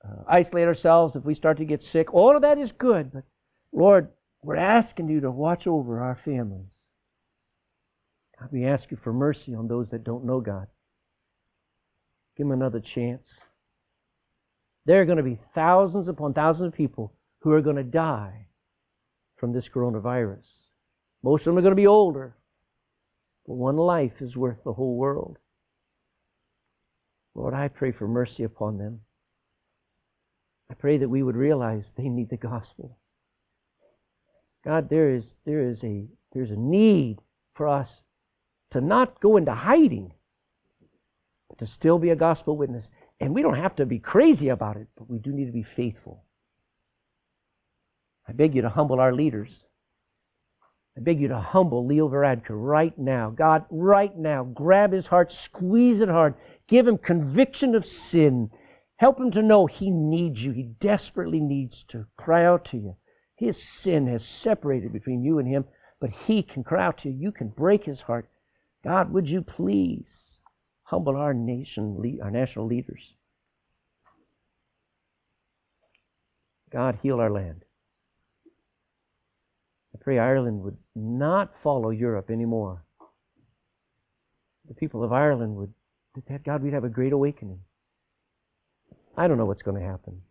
uh, 0.06 0.24
isolate 0.30 0.68
ourselves 0.68 1.18
if 1.18 1.26
we 1.26 1.36
start 1.36 1.58
to 1.58 1.66
get 1.66 1.82
sick. 1.92 2.14
All 2.14 2.34
of 2.34 2.44
that 2.44 2.58
is 2.58 2.70
good, 2.78 3.12
but 3.14 3.24
Lord, 3.74 4.10
we're 4.44 4.56
asking 4.56 5.10
you 5.10 5.22
to 5.22 5.32
watch 5.32 5.68
over 5.68 6.02
our 6.02 6.20
families. 6.26 6.72
God, 8.40 8.50
we 8.52 8.66
ask 8.66 8.90
you 8.90 8.98
for 9.04 9.14
mercy 9.14 9.54
on 9.54 9.68
those 9.68 9.88
that 9.92 10.04
don't 10.04 10.26
know 10.26 10.42
God. 10.42 10.68
Give 12.38 12.48
them 12.48 12.52
another 12.52 12.80
chance. 12.80 13.24
There 14.86 15.02
are 15.02 15.06
going 15.06 15.18
to 15.18 15.24
be 15.24 15.40
thousands 15.54 16.08
upon 16.08 16.34
thousands 16.34 16.68
of 16.68 16.74
people 16.74 17.14
who 17.42 17.52
are 17.52 17.62
going 17.62 17.76
to 17.76 17.84
die 17.84 18.48
from 19.38 19.54
this 19.54 19.66
coronavirus. 19.74 20.46
Most 21.24 21.42
of 21.42 21.46
them 21.46 21.58
are 21.58 21.62
going 21.62 21.72
to 21.72 21.76
be 21.76 21.88
older. 21.88 22.36
But 23.46 23.56
one 23.56 23.78
life 23.78 24.14
is 24.22 24.36
worth 24.36 24.64
the 24.64 24.74
whole 24.74 24.96
world. 24.96 25.38
Lord, 27.36 27.54
I 27.54 27.68
pray 27.68 27.92
for 27.92 28.08
mercy 28.08 28.44
upon 28.44 28.78
them. 28.78 29.02
I 30.70 30.74
pray 30.74 30.98
that 30.98 31.10
we 31.10 31.24
would 31.24 31.36
realize 31.36 31.84
they 31.96 32.10
need 32.10 32.30
the 32.30 32.38
gospel. 32.38 32.98
God, 34.64 34.90
there 34.90 35.16
is, 35.16 35.24
there 35.46 35.62
is 35.70 35.78
a, 35.84 36.06
there's 36.34 36.52
a 36.52 36.56
need 36.56 37.18
for 37.56 37.68
us 37.68 37.90
to 38.72 38.82
not 38.82 39.20
go 39.20 39.38
into 39.38 39.54
hiding, 39.54 40.14
to 41.58 41.68
still 41.80 42.00
be 42.00 42.10
a 42.10 42.16
gospel 42.16 42.58
witness. 42.58 42.86
And 43.20 43.36
we 43.36 43.42
don't 43.42 43.56
have 43.56 43.76
to 43.78 43.86
be 43.86 44.00
crazy 44.00 44.50
about 44.50 44.78
it, 44.78 44.88
but 44.98 45.10
we 45.10 45.20
do 45.20 45.32
need 45.32 45.46
to 45.46 45.52
be 45.52 45.66
faithful. 45.76 46.24
I 48.28 48.34
beg 48.34 48.56
you 48.56 48.62
to 48.62 48.70
humble 48.70 49.00
our 49.00 49.14
leaders. 49.14 49.50
I 50.98 51.02
beg 51.02 51.20
you 51.22 51.30
to 51.30 51.40
humble 51.40 51.86
Leo 51.86 52.10
Varadkar 52.10 52.50
right 52.50 52.98
now. 52.98 53.30
God, 53.30 53.66
right 53.70 54.16
now, 54.18 54.44
grab 54.44 54.92
his 54.92 55.06
heart, 55.06 55.34
squeeze 55.46 56.02
it 56.02 56.10
hard, 56.10 56.36
give 56.68 56.88
him 56.88 56.98
conviction 56.98 57.76
of 57.76 57.86
sin. 58.12 58.50
Help 58.98 59.20
him 59.20 59.32
to 59.32 59.42
know 59.42 59.66
he 59.66 59.90
needs 59.90 60.38
you. 60.40 60.52
He 60.52 60.70
desperately 60.80 61.40
needs 61.40 61.74
to 61.90 62.06
cry 62.18 62.46
out 62.46 62.66
to 62.72 62.78
you. 62.78 62.96
His 63.42 63.56
sin 63.84 64.06
has 64.06 64.22
separated 64.44 64.94
between 64.94 65.24
you 65.24 65.40
and 65.40 65.48
him, 65.48 65.66
but 66.00 66.12
he 66.28 66.44
can 66.44 66.64
cry 66.64 66.86
out 66.86 67.00
to 67.00 67.10
you. 67.10 67.18
You 67.18 67.32
can 67.32 67.48
break 67.48 67.84
his 67.84 68.00
heart. 68.00 68.30
God, 68.84 69.12
would 69.12 69.28
you 69.28 69.42
please 69.42 70.06
humble 70.84 71.18
our 71.18 71.34
nation, 71.34 72.20
our 72.22 72.30
national 72.30 72.68
leaders? 72.68 73.02
God, 76.72 77.00
heal 77.02 77.20
our 77.20 77.32
land. 77.32 77.66
I 79.96 79.98
pray 80.00 80.20
Ireland 80.20 80.62
would 80.62 80.78
not 80.96 81.52
follow 81.64 81.90
Europe 81.90 82.30
anymore. 82.30 82.86
The 84.68 84.76
people 84.76 85.04
of 85.04 85.12
Ireland 85.12 85.56
would, 85.56 85.74
that 86.30 86.44
God, 86.44 86.62
we'd 86.62 86.74
have 86.74 86.84
a 86.84 86.90
great 86.90 87.12
awakening. 87.12 87.62
I 89.18 89.28
don't 89.28 89.40
know 89.40 89.46
what's 89.46 89.64
going 89.64 89.82
to 89.82 89.88
happen. 89.88 90.22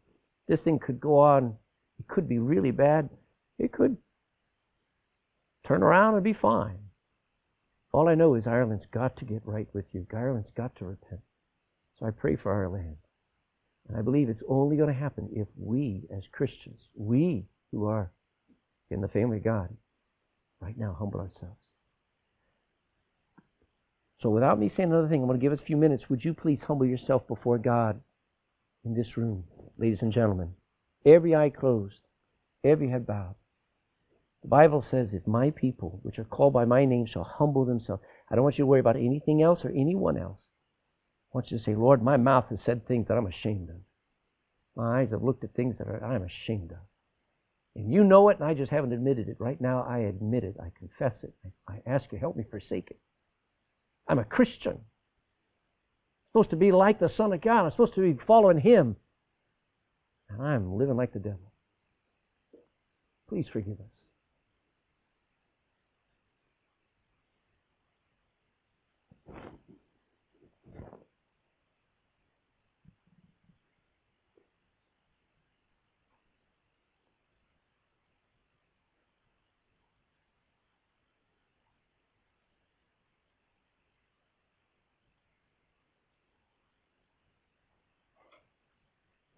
This 0.47 0.61
thing 0.61 0.79
could 0.79 1.01
go 1.01 1.19
on. 1.19 1.57
It 2.01 2.09
could 2.09 2.29
be 2.29 2.39
really 2.39 2.71
bad. 2.71 3.11
It 3.59 3.73
could 3.73 3.99
turn 5.69 5.83
around 5.83 6.15
and 6.15 6.25
be 6.25 6.33
fine. 6.33 6.79
All 7.93 8.09
I 8.09 8.15
know 8.15 8.35
is 8.37 8.47
Ireland's 8.47 8.87
got 8.91 9.19
to 9.19 9.27
get 9.27 9.43
right 9.45 9.69
with 9.75 9.85
you. 9.93 10.07
Ireland's 10.15 10.51
got 10.57 10.75
to 10.77 10.87
repent. 10.87 11.21
So 11.99 12.07
I 12.07 12.11
pray 12.11 12.37
for 12.37 12.53
our 12.53 12.69
land. 12.69 12.97
And 13.87 13.99
I 13.99 14.03
believe 14.03 14.31
it's 14.31 14.43
only 14.49 14.77
going 14.77 14.89
to 14.89 14.99
happen 14.99 15.29
if 15.33 15.49
we, 15.59 16.05
as 16.17 16.23
Christians, 16.33 16.81
we 16.95 17.45
who 17.71 17.85
are 17.85 18.11
in 18.91 19.03
the 19.03 19.09
family 19.09 19.37
of 19.37 19.45
God, 19.45 19.69
right 20.61 20.79
now 20.79 20.97
humble 20.99 21.21
ourselves. 21.21 21.59
So 24.23 24.31
without 24.31 24.59
me 24.59 24.73
saying 24.75 24.91
another 24.91 25.09
thing, 25.09 25.21
I'm 25.21 25.29
going 25.29 25.39
to 25.39 25.45
give 25.45 25.53
us 25.53 25.61
a 25.63 25.67
few 25.67 25.77
minutes. 25.77 26.05
Would 26.09 26.25
you 26.25 26.33
please 26.33 26.61
humble 26.67 26.87
yourself 26.87 27.29
before 27.29 27.59
God 27.59 28.01
in 28.85 28.95
this 28.95 29.17
room, 29.17 29.45
ladies 29.77 29.99
and 30.01 30.13
gentlemen? 30.13 30.55
Every 31.05 31.35
eye 31.35 31.51
closed, 31.51 32.01
every 32.65 32.91
head 32.91 33.07
bowed. 33.07 33.35
The 34.43 34.49
Bible 34.49 34.85
says, 34.91 35.09
if 35.13 35.27
my 35.27 35.51
people, 35.51 36.01
which 36.03 36.19
are 36.19 36.25
called 36.25 36.53
by 36.53 36.65
my 36.65 36.85
name, 36.85 37.07
shall 37.07 37.25
humble 37.25 37.65
themselves. 37.65 38.03
I 38.31 38.35
don't 38.35 38.45
want 38.45 38.59
you 38.59 38.63
to 38.63 38.67
worry 38.67 38.81
about 38.81 38.97
anything 38.97 39.43
else 39.43 39.61
or 39.65 39.71
anyone 39.71 40.17
else. 40.17 40.39
I 41.33 41.39
want 41.39 41.51
you 41.51 41.59
to 41.59 41.65
say, 41.65 41.75
Lord, 41.75 42.03
my 42.03 42.17
mouth 42.17 42.47
has 42.51 42.59
said 42.65 42.87
things 42.87 43.09
that 43.09 43.19
I'm 43.19 43.27
ashamed 43.27 43.71
of. 43.71 43.77
My 44.77 45.01
eyes 45.01 45.11
have 45.11 45.23
looked 45.23 45.45
at 45.45 45.55
things 45.55 45.77
that 45.79 46.03
I'm 46.03 46.23
ashamed 46.23 46.73
of. 46.73 46.79
And 47.77 47.93
you 47.93 48.03
know 48.03 48.29
it, 48.31 48.39
and 48.39 48.49
I 48.49 48.55
just 48.55 48.71
haven't 48.71 48.93
admitted 48.93 49.29
it. 49.29 49.37
Right 49.39 49.61
now, 49.61 49.87
I 49.89 49.99
admit 49.99 50.43
it. 50.43 50.57
I 50.61 50.71
confess 50.79 51.13
it. 51.23 51.33
I 51.69 51.83
ask 51.87 52.11
you, 52.11 52.19
help 52.19 52.37
me 52.37 52.45
forsake 52.51 52.91
it. 52.91 52.99
I'm 54.09 54.19
a 54.19 54.25
Christian. 54.25 54.73
I'm 54.73 54.81
supposed 56.33 56.51
to 56.51 56.57
be 56.57 56.73
like 56.73 56.99
the 56.99 57.11
Son 57.17 57.33
of 57.33 57.41
God. 57.41 57.65
I'm 57.65 57.71
supposed 57.71 57.95
to 57.95 58.01
be 58.01 58.19
following 58.27 58.59
Him. 58.59 58.97
I'm 60.39 60.77
living 60.77 60.97
like 60.97 61.13
the 61.13 61.19
devil. 61.19 61.53
Please 63.29 63.47
forgive 63.53 63.81
us. 63.81 64.00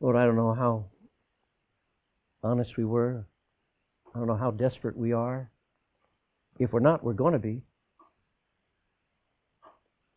Lord, 0.03 0.17
I 0.17 0.27
don't 0.27 0.35
know 0.35 0.53
how 0.53 0.87
honest 2.43 2.77
we 2.77 2.85
were. 2.85 3.25
I 4.13 4.19
don't 4.19 4.27
know 4.27 4.37
how 4.37 4.51
desperate 4.51 4.97
we 4.97 5.13
are. 5.13 5.49
If 6.59 6.73
we're 6.73 6.81
not, 6.81 7.05
we're 7.05 7.13
going 7.13 7.35
to 7.35 7.39
be. 7.39 7.63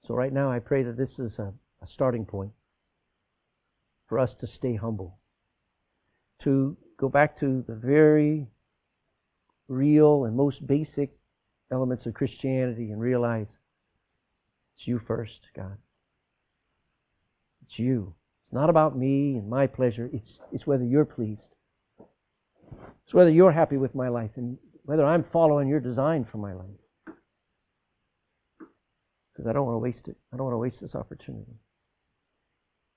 So 0.08 0.16
right 0.16 0.34
now, 0.34 0.52
I 0.52 0.58
pray 0.58 0.82
that 0.82 0.98
this 0.98 1.12
is 1.20 1.38
a, 1.38 1.54
a 1.84 1.88
starting 1.94 2.26
point 2.26 2.52
for 4.10 4.18
us 4.18 4.32
to 4.42 4.48
stay 4.48 4.76
humble, 4.76 5.20
to 6.44 6.76
go 6.98 7.08
back 7.08 7.40
to 7.42 7.64
the 7.68 7.76
very 7.76 8.48
real 9.68 10.26
and 10.26 10.36
most 10.36 10.66
basic 10.66 11.12
elements 11.72 12.08
of 12.08 12.16
Christianity 12.16 12.90
and 12.90 13.00
realize 13.00 13.48
it's 14.78 14.88
you 14.88 15.00
first, 15.06 15.42
God. 15.56 15.78
It's 17.68 17.78
you. 17.78 18.16
Not 18.56 18.70
about 18.70 18.98
me 18.98 19.36
and 19.36 19.50
my 19.50 19.68
pleasure. 19.68 20.10
It's, 20.14 20.40
it's 20.54 20.66
whether 20.66 20.86
you're 20.86 21.04
pleased. 21.04 21.42
It's 23.04 23.14
whether 23.14 23.30
you're 23.30 23.52
happy 23.52 23.76
with 23.76 23.94
my 23.94 24.08
life 24.08 24.32
and 24.38 24.58
whether 24.86 25.06
I'm 25.06 25.26
following 25.34 25.68
your 25.68 25.82
design 25.82 26.26
for 26.32 26.38
my 26.38 26.54
life. 26.54 26.80
Because 29.34 29.50
I 29.50 29.52
don't 29.52 29.66
want 29.66 29.76
to 29.76 29.80
waste 29.80 30.08
it. 30.08 30.16
I 30.34 30.38
don't 30.38 30.46
want 30.46 30.54
to 30.54 30.60
waste 30.60 30.78
this 30.80 30.96
opportunity. 30.96 31.52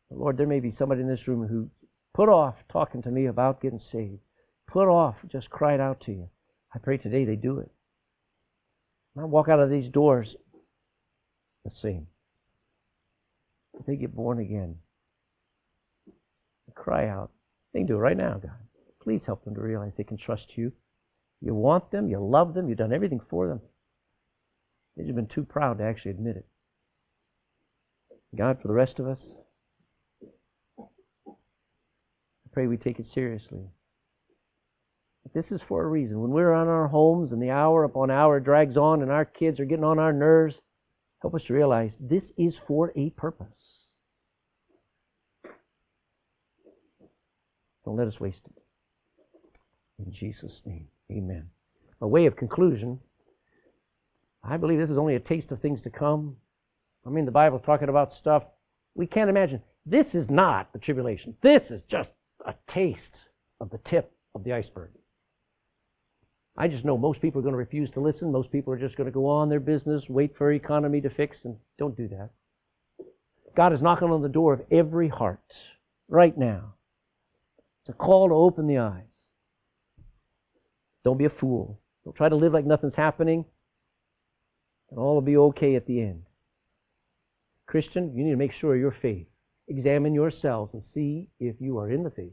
But 0.08 0.20
Lord, 0.20 0.38
there 0.38 0.46
may 0.46 0.60
be 0.60 0.76
somebody 0.78 1.00
in 1.00 1.08
this 1.08 1.26
room 1.26 1.48
who 1.48 1.68
put 2.14 2.28
off 2.28 2.54
talking 2.70 3.02
to 3.02 3.10
me 3.10 3.26
about 3.26 3.60
getting 3.60 3.80
saved, 3.90 4.20
put 4.68 4.86
off 4.86 5.16
just 5.26 5.50
cried 5.50 5.80
out 5.80 6.02
to 6.02 6.12
you. 6.12 6.28
I 6.72 6.78
pray 6.78 6.98
today 6.98 7.24
they 7.24 7.34
do 7.34 7.58
it. 7.58 7.70
I 9.18 9.24
walk 9.24 9.48
out 9.48 9.58
of 9.58 9.70
these 9.70 9.90
doors 9.90 10.36
the 11.64 11.72
same. 11.82 12.06
They 13.88 13.96
get 13.96 14.14
born 14.14 14.38
again 14.38 14.76
cry 16.78 17.08
out. 17.08 17.30
They 17.72 17.80
can 17.80 17.86
do 17.86 17.96
it 17.96 18.00
right 18.00 18.16
now, 18.16 18.34
God. 18.34 18.52
Please 19.02 19.20
help 19.26 19.44
them 19.44 19.54
to 19.54 19.60
realize 19.60 19.92
they 19.96 20.04
can 20.04 20.18
trust 20.18 20.56
you. 20.56 20.72
You 21.40 21.54
want 21.54 21.90
them, 21.90 22.08
you 22.08 22.18
love 22.18 22.54
them, 22.54 22.68
you've 22.68 22.78
done 22.78 22.92
everything 22.92 23.20
for 23.30 23.48
them. 23.48 23.60
They've 24.96 25.06
just 25.06 25.16
been 25.16 25.26
too 25.26 25.44
proud 25.44 25.78
to 25.78 25.84
actually 25.84 26.12
admit 26.12 26.36
it. 26.36 26.46
God, 28.36 28.58
for 28.60 28.68
the 28.68 28.74
rest 28.74 28.98
of 28.98 29.06
us, 29.06 29.18
I 30.78 32.50
pray 32.52 32.66
we 32.66 32.76
take 32.76 32.98
it 32.98 33.06
seriously. 33.14 33.60
This 35.34 35.44
is 35.50 35.60
for 35.68 35.84
a 35.84 35.86
reason. 35.86 36.20
When 36.20 36.30
we're 36.30 36.52
on 36.52 36.68
our 36.68 36.88
homes 36.88 37.32
and 37.32 37.40
the 37.40 37.50
hour 37.50 37.84
upon 37.84 38.10
hour 38.10 38.40
drags 38.40 38.76
on 38.76 39.02
and 39.02 39.10
our 39.10 39.24
kids 39.24 39.60
are 39.60 39.66
getting 39.66 39.84
on 39.84 39.98
our 39.98 40.12
nerves, 40.12 40.54
help 41.20 41.34
us 41.34 41.42
to 41.46 41.54
realize 41.54 41.92
this 42.00 42.24
is 42.36 42.54
for 42.66 42.92
a 42.96 43.10
purpose. 43.10 43.46
Don't 47.88 47.96
let 47.96 48.06
us 48.06 48.20
waste 48.20 48.42
it. 48.44 48.62
In 49.98 50.12
Jesus' 50.12 50.60
name, 50.66 50.88
amen. 51.10 51.48
A 52.02 52.06
way 52.06 52.26
of 52.26 52.36
conclusion, 52.36 52.98
I 54.44 54.58
believe 54.58 54.78
this 54.78 54.90
is 54.90 54.98
only 54.98 55.14
a 55.14 55.20
taste 55.20 55.50
of 55.52 55.62
things 55.62 55.80
to 55.84 55.90
come. 55.90 56.36
I 57.06 57.08
mean, 57.08 57.24
the 57.24 57.30
Bible's 57.30 57.62
talking 57.64 57.88
about 57.88 58.12
stuff 58.20 58.42
we 58.94 59.06
can't 59.06 59.30
imagine. 59.30 59.62
This 59.86 60.04
is 60.12 60.26
not 60.28 60.70
the 60.74 60.78
tribulation. 60.78 61.34
This 61.42 61.62
is 61.70 61.80
just 61.90 62.10
a 62.44 62.52
taste 62.70 62.98
of 63.58 63.70
the 63.70 63.80
tip 63.88 64.12
of 64.34 64.44
the 64.44 64.52
iceberg. 64.52 64.90
I 66.58 66.68
just 66.68 66.84
know 66.84 66.98
most 66.98 67.22
people 67.22 67.38
are 67.38 67.42
going 67.42 67.54
to 67.54 67.56
refuse 67.56 67.88
to 67.92 68.00
listen. 68.00 68.30
Most 68.30 68.52
people 68.52 68.74
are 68.74 68.78
just 68.78 68.98
going 68.98 69.06
to 69.06 69.10
go 69.10 69.26
on 69.26 69.48
their 69.48 69.60
business, 69.60 70.02
wait 70.10 70.36
for 70.36 70.52
economy 70.52 71.00
to 71.00 71.08
fix, 71.08 71.38
and 71.42 71.56
don't 71.78 71.96
do 71.96 72.08
that. 72.08 72.28
God 73.56 73.72
is 73.72 73.80
knocking 73.80 74.10
on 74.10 74.20
the 74.20 74.28
door 74.28 74.52
of 74.52 74.60
every 74.70 75.08
heart 75.08 75.40
right 76.10 76.36
now. 76.36 76.74
It's 77.88 77.94
a 77.94 77.98
call 77.98 78.28
to 78.28 78.34
open 78.34 78.66
the 78.66 78.78
eyes. 78.78 79.04
Don't 81.04 81.16
be 81.16 81.24
a 81.24 81.30
fool. 81.30 81.80
Don't 82.04 82.14
try 82.14 82.28
to 82.28 82.36
live 82.36 82.52
like 82.52 82.66
nothing's 82.66 82.94
happening. 82.94 83.46
And 84.90 85.00
all 85.00 85.14
will 85.14 85.22
be 85.22 85.38
okay 85.38 85.74
at 85.74 85.86
the 85.86 86.02
end. 86.02 86.24
Christian, 87.66 88.14
you 88.14 88.24
need 88.24 88.32
to 88.32 88.36
make 88.36 88.52
sure 88.52 88.76
your 88.76 88.94
faith. 89.00 89.26
Examine 89.68 90.12
yourselves 90.12 90.74
and 90.74 90.82
see 90.92 91.28
if 91.40 91.56
you 91.60 91.78
are 91.78 91.90
in 91.90 92.02
the 92.02 92.10
faith. 92.10 92.32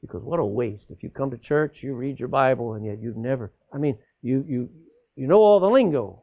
Because 0.00 0.22
what 0.22 0.40
a 0.40 0.44
waste. 0.44 0.84
If 0.88 1.02
you 1.02 1.10
come 1.10 1.30
to 1.30 1.38
church, 1.38 1.78
you 1.82 1.94
read 1.94 2.18
your 2.18 2.28
Bible, 2.28 2.72
and 2.72 2.84
yet 2.84 3.02
you've 3.02 3.18
never, 3.18 3.52
I 3.72 3.76
mean, 3.76 3.98
you, 4.22 4.44
you, 4.48 4.70
you 5.14 5.26
know 5.26 5.40
all 5.40 5.60
the 5.60 5.68
lingo. 5.68 6.22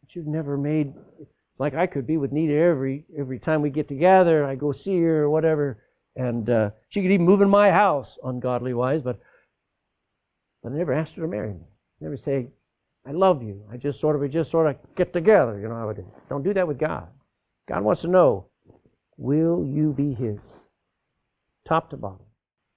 But 0.00 0.14
you've 0.14 0.28
never 0.28 0.56
made, 0.56 0.94
like 1.58 1.74
I 1.74 1.88
could 1.88 2.06
be 2.06 2.18
with 2.18 2.30
Nita 2.30 2.54
every, 2.54 3.04
every 3.18 3.40
time 3.40 3.62
we 3.62 3.70
get 3.70 3.88
together, 3.88 4.44
I 4.44 4.54
go 4.54 4.72
see 4.72 5.00
her 5.00 5.24
or 5.24 5.30
whatever. 5.30 5.78
And 6.16 6.48
uh, 6.48 6.70
she 6.90 7.02
could 7.02 7.10
even 7.10 7.26
move 7.26 7.40
in 7.40 7.48
my 7.48 7.70
house, 7.70 8.08
ungodly 8.22 8.74
wise, 8.74 9.00
but, 9.02 9.18
but 10.62 10.72
I 10.72 10.76
never 10.76 10.92
asked 10.92 11.12
her 11.14 11.22
to 11.22 11.28
marry 11.28 11.52
me. 11.52 11.66
Never 12.00 12.16
say, 12.24 12.48
I 13.06 13.12
love 13.12 13.42
you. 13.42 13.62
I 13.70 13.76
just 13.76 14.00
sort 14.00 14.14
of, 14.14 14.22
we 14.22 14.28
just 14.28 14.50
sort 14.50 14.68
of 14.68 14.76
get 14.96 15.12
together, 15.12 15.58
you 15.58 15.68
know 15.68 15.74
how 15.74 15.88
it 15.90 15.98
is. 15.98 16.04
Don't 16.28 16.42
do 16.42 16.54
that 16.54 16.66
with 16.66 16.78
God. 16.78 17.08
God 17.68 17.82
wants 17.82 18.02
to 18.02 18.08
know, 18.08 18.46
will 19.16 19.64
you 19.66 19.92
be 19.96 20.14
His? 20.14 20.38
Top 21.66 21.90
to 21.90 21.96
bottom. 21.96 22.23